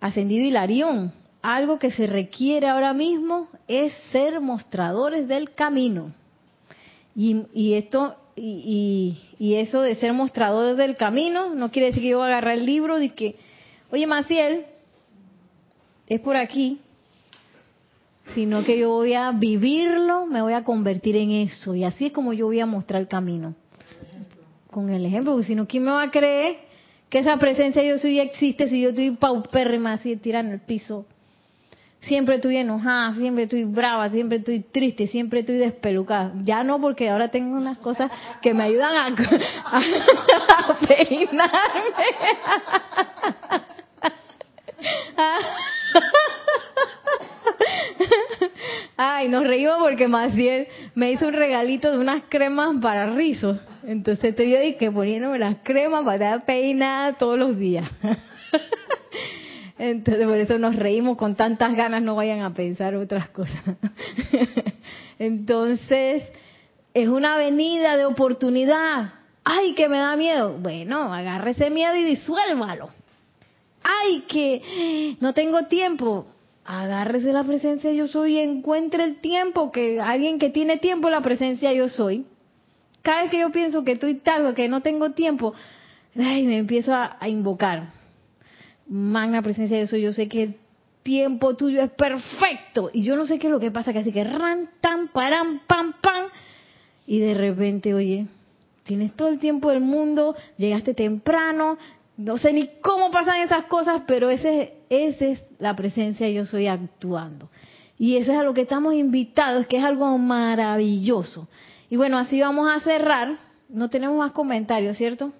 ascendido 0.00 0.44
Hilarión. 0.44 1.12
Algo 1.42 1.78
que 1.78 1.92
se 1.92 2.06
requiere 2.06 2.68
ahora 2.68 2.92
mismo 2.92 3.48
es 3.68 3.92
ser 4.10 4.40
mostradores 4.40 5.28
del 5.28 5.52
camino. 5.54 6.12
Y, 7.16 7.46
y 7.54 7.74
esto 7.74 8.14
y, 8.36 9.18
y, 9.38 9.54
eso 9.54 9.80
de 9.80 9.94
ser 9.94 10.12
mostradores 10.12 10.76
del 10.76 10.96
camino 10.96 11.54
no 11.54 11.70
quiere 11.70 11.86
decir 11.86 12.02
que 12.02 12.10
yo 12.10 12.18
voy 12.18 12.26
a 12.26 12.32
agarrar 12.32 12.58
el 12.58 12.66
libro 12.66 13.00
y 13.00 13.08
que, 13.08 13.36
oye 13.90 14.06
Maciel, 14.06 14.66
es 16.06 16.20
por 16.20 16.36
aquí, 16.36 16.78
sino 18.34 18.62
que 18.64 18.78
yo 18.78 18.90
voy 18.90 19.14
a 19.14 19.32
vivirlo, 19.32 20.26
me 20.26 20.42
voy 20.42 20.52
a 20.52 20.64
convertir 20.64 21.16
en 21.16 21.30
eso. 21.30 21.74
Y 21.74 21.84
así 21.84 22.06
es 22.06 22.12
como 22.12 22.34
yo 22.34 22.46
voy 22.46 22.60
a 22.60 22.66
mostrar 22.66 23.00
el 23.00 23.08
camino. 23.08 23.54
Con 24.70 24.90
el 24.90 25.06
ejemplo, 25.06 25.32
porque 25.32 25.46
si 25.46 25.54
no, 25.54 25.66
¿quién 25.66 25.84
me 25.84 25.92
va 25.92 26.02
a 26.02 26.10
creer 26.10 26.58
que 27.08 27.20
esa 27.20 27.38
presencia 27.38 27.82
yo 27.82 27.96
soy 27.96 28.20
existe 28.20 28.68
si 28.68 28.82
yo 28.82 28.90
estoy 28.90 29.12
paupérrima 29.12 29.94
así 29.94 30.16
tirada 30.16 30.52
el 30.52 30.60
piso? 30.60 31.06
Siempre 32.00 32.36
estoy 32.36 32.56
enojada, 32.56 33.14
siempre 33.14 33.44
estoy 33.44 33.64
brava, 33.64 34.08
siempre 34.10 34.38
estoy 34.38 34.60
triste, 34.60 35.08
siempre 35.08 35.40
estoy 35.40 35.56
despelucada. 35.56 36.32
Ya 36.44 36.62
no, 36.62 36.80
porque 36.80 37.08
ahora 37.10 37.28
tengo 37.28 37.56
unas 37.56 37.78
cosas 37.78 38.10
que 38.42 38.54
me 38.54 38.62
ayudan 38.64 38.96
a, 38.96 39.14
peinarme. 40.86 41.50
Ay, 48.96 49.28
nos 49.28 49.46
reímos 49.46 49.78
porque 49.80 50.08
Maciel 50.08 50.68
me 50.94 51.10
hizo 51.10 51.26
un 51.26 51.34
regalito 51.34 51.90
de 51.90 51.98
unas 51.98 52.22
cremas 52.28 52.76
para 52.80 53.06
rizos. 53.06 53.58
Entonces 53.84 54.30
estoy 54.30 54.50
yo 54.50 54.58
que 54.78 54.90
poniéndome 54.90 55.38
las 55.38 55.56
cremas 55.62 56.04
para 56.04 56.40
peinar 56.40 57.18
todos 57.18 57.38
los 57.38 57.58
días. 57.58 57.88
Entonces 59.78 60.26
por 60.26 60.38
eso 60.38 60.58
nos 60.58 60.76
reímos 60.76 61.16
con 61.16 61.34
tantas 61.34 61.74
ganas, 61.76 62.02
no 62.02 62.14
vayan 62.14 62.40
a 62.40 62.54
pensar 62.54 62.94
otras 62.94 63.28
cosas. 63.28 63.62
Entonces, 65.18 66.22
es 66.94 67.08
una 67.08 67.34
avenida 67.34 67.96
de 67.96 68.06
oportunidad. 68.06 69.12
Ay, 69.44 69.74
que 69.74 69.88
me 69.88 69.98
da 69.98 70.16
miedo. 70.16 70.56
Bueno, 70.58 71.12
agarre 71.12 71.50
ese 71.52 71.70
miedo 71.70 71.94
y 71.94 72.04
disuélvalo. 72.04 72.88
Ay, 73.82 74.24
que 74.28 75.16
no 75.20 75.32
tengo 75.34 75.66
tiempo 75.66 76.26
agárrese 76.66 77.32
la 77.32 77.44
presencia 77.44 77.92
yo 77.92 78.08
soy 78.08 78.34
y 78.34 78.40
encuentre 78.40 79.04
el 79.04 79.16
tiempo, 79.16 79.70
que 79.70 80.00
alguien 80.00 80.38
que 80.38 80.50
tiene 80.50 80.78
tiempo 80.78 81.08
la 81.08 81.20
presencia 81.20 81.72
yo 81.72 81.88
soy. 81.88 82.26
Cada 83.02 83.22
vez 83.22 83.30
que 83.30 83.38
yo 83.38 83.50
pienso 83.50 83.84
que 83.84 83.92
estoy 83.92 84.16
tarde, 84.16 84.52
que 84.54 84.68
no 84.68 84.80
tengo 84.82 85.10
tiempo, 85.10 85.54
ay, 86.16 86.44
me 86.44 86.58
empiezo 86.58 86.92
a, 86.92 87.16
invocar. 87.28 87.92
Magna 88.88 89.42
presencia 89.42 89.78
yo 89.80 89.86
soy, 89.86 90.02
yo 90.02 90.12
sé 90.12 90.28
que 90.28 90.42
el 90.42 90.56
tiempo 91.02 91.54
tuyo 91.54 91.82
es 91.82 91.90
perfecto. 91.90 92.90
Y 92.92 93.02
yo 93.02 93.16
no 93.16 93.26
sé 93.26 93.38
qué 93.38 93.46
es 93.46 93.52
lo 93.52 93.60
que 93.60 93.70
pasa, 93.70 93.92
que 93.92 94.00
así 94.00 94.12
que 94.12 94.24
ran, 94.24 94.70
tan, 94.80 95.08
param, 95.08 95.60
pam, 95.66 95.94
pam. 96.00 96.26
Y 97.06 97.20
de 97.20 97.34
repente, 97.34 97.94
oye, 97.94 98.26
tienes 98.84 99.12
todo 99.14 99.28
el 99.28 99.38
tiempo 99.38 99.70
del 99.70 99.80
mundo, 99.80 100.34
llegaste 100.58 100.94
temprano, 100.94 101.78
no 102.16 102.38
sé 102.38 102.52
ni 102.52 102.68
cómo 102.80 103.10
pasan 103.10 103.42
esas 103.42 103.64
cosas, 103.64 104.02
pero 104.06 104.30
ese, 104.30 104.74
esa 104.88 105.26
es 105.26 105.42
la 105.58 105.76
presencia 105.76 106.28
yo 106.28 106.46
soy 106.46 106.66
actuando. 106.66 107.50
Y 107.98 108.16
eso 108.16 108.32
es 108.32 108.38
a 108.38 108.42
lo 108.42 108.54
que 108.54 108.62
estamos 108.62 108.94
invitados, 108.94 109.66
que 109.66 109.78
es 109.78 109.84
algo 109.84 110.16
maravilloso. 110.18 111.48
Y 111.88 111.96
bueno, 111.96 112.18
así 112.18 112.40
vamos 112.40 112.68
a 112.68 112.80
cerrar. 112.80 113.38
No 113.68 113.90
tenemos 113.90 114.18
más 114.18 114.32
comentarios, 114.32 114.96
¿cierto? 114.96 115.32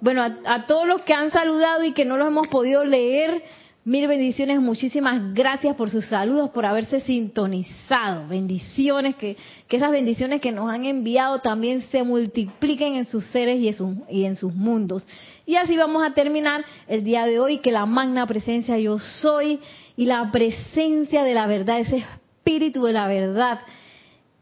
Bueno, 0.00 0.22
a, 0.22 0.66
todos 0.66 0.86
los 0.86 1.02
que 1.02 1.12
han 1.12 1.30
saludado 1.30 1.84
y 1.84 1.92
que 1.92 2.04
no 2.04 2.16
los 2.16 2.28
hemos 2.28 2.48
podido 2.48 2.84
leer, 2.84 3.42
Mil 3.82 4.06
bendiciones, 4.06 4.60
muchísimas 4.60 5.32
gracias 5.32 5.74
por 5.74 5.88
sus 5.88 6.04
saludos, 6.04 6.50
por 6.50 6.66
haberse 6.66 7.00
sintonizado. 7.00 8.28
Bendiciones, 8.28 9.16
que, 9.16 9.38
que 9.66 9.78
esas 9.78 9.90
bendiciones 9.90 10.42
que 10.42 10.52
nos 10.52 10.70
han 10.70 10.84
enviado 10.84 11.38
también 11.38 11.80
se 11.90 12.02
multipliquen 12.02 12.96
en 12.96 13.06
sus 13.06 13.24
seres 13.28 13.58
y 13.58 13.68
en, 13.68 13.74
sus, 13.74 13.96
y 14.10 14.26
en 14.26 14.36
sus 14.36 14.54
mundos. 14.54 15.08
Y 15.46 15.56
así 15.56 15.78
vamos 15.78 16.02
a 16.04 16.12
terminar 16.12 16.62
el 16.88 17.04
día 17.04 17.24
de 17.24 17.40
hoy, 17.40 17.60
que 17.60 17.72
la 17.72 17.86
magna 17.86 18.26
presencia 18.26 18.78
yo 18.78 18.98
soy 18.98 19.60
y 19.96 20.04
la 20.04 20.30
presencia 20.30 21.24
de 21.24 21.32
la 21.32 21.46
verdad, 21.46 21.80
ese 21.80 21.96
espíritu 21.96 22.84
de 22.84 22.92
la 22.92 23.06
verdad, 23.06 23.60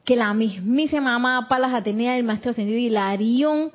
que 0.05 0.17
la 0.17 0.35
mismísima 0.35 1.15
amada 1.15 1.47
Palas 1.47 1.75
Atenea, 1.75 2.17
el 2.17 2.25
Maestro 2.25 2.51
Ascendido 2.51 2.81
Hilarión, 2.81 3.71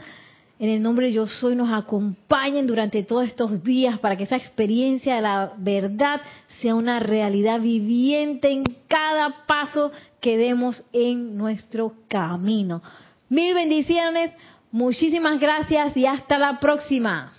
en 0.59 0.69
el 0.69 0.81
nombre 0.81 1.07
de 1.07 1.13
yo 1.13 1.27
soy 1.27 1.55
nos 1.55 1.71
acompañen 1.71 2.67
durante 2.67 3.03
todos 3.03 3.27
estos 3.27 3.63
días 3.63 3.99
para 3.99 4.15
que 4.15 4.23
esa 4.23 4.35
experiencia 4.35 5.15
de 5.15 5.21
la 5.21 5.53
verdad 5.57 6.21
sea 6.61 6.75
una 6.75 6.99
realidad 6.99 7.59
viviente 7.59 8.51
en 8.51 8.63
cada 8.87 9.45
paso 9.45 9.91
que 10.21 10.37
demos 10.37 10.85
en 10.93 11.35
nuestro 11.37 11.93
camino. 12.07 12.81
Mil 13.29 13.53
bendiciones, 13.53 14.31
muchísimas 14.71 15.39
gracias 15.39 15.97
y 15.97 16.05
hasta 16.05 16.37
la 16.37 16.59
próxima. 16.59 17.33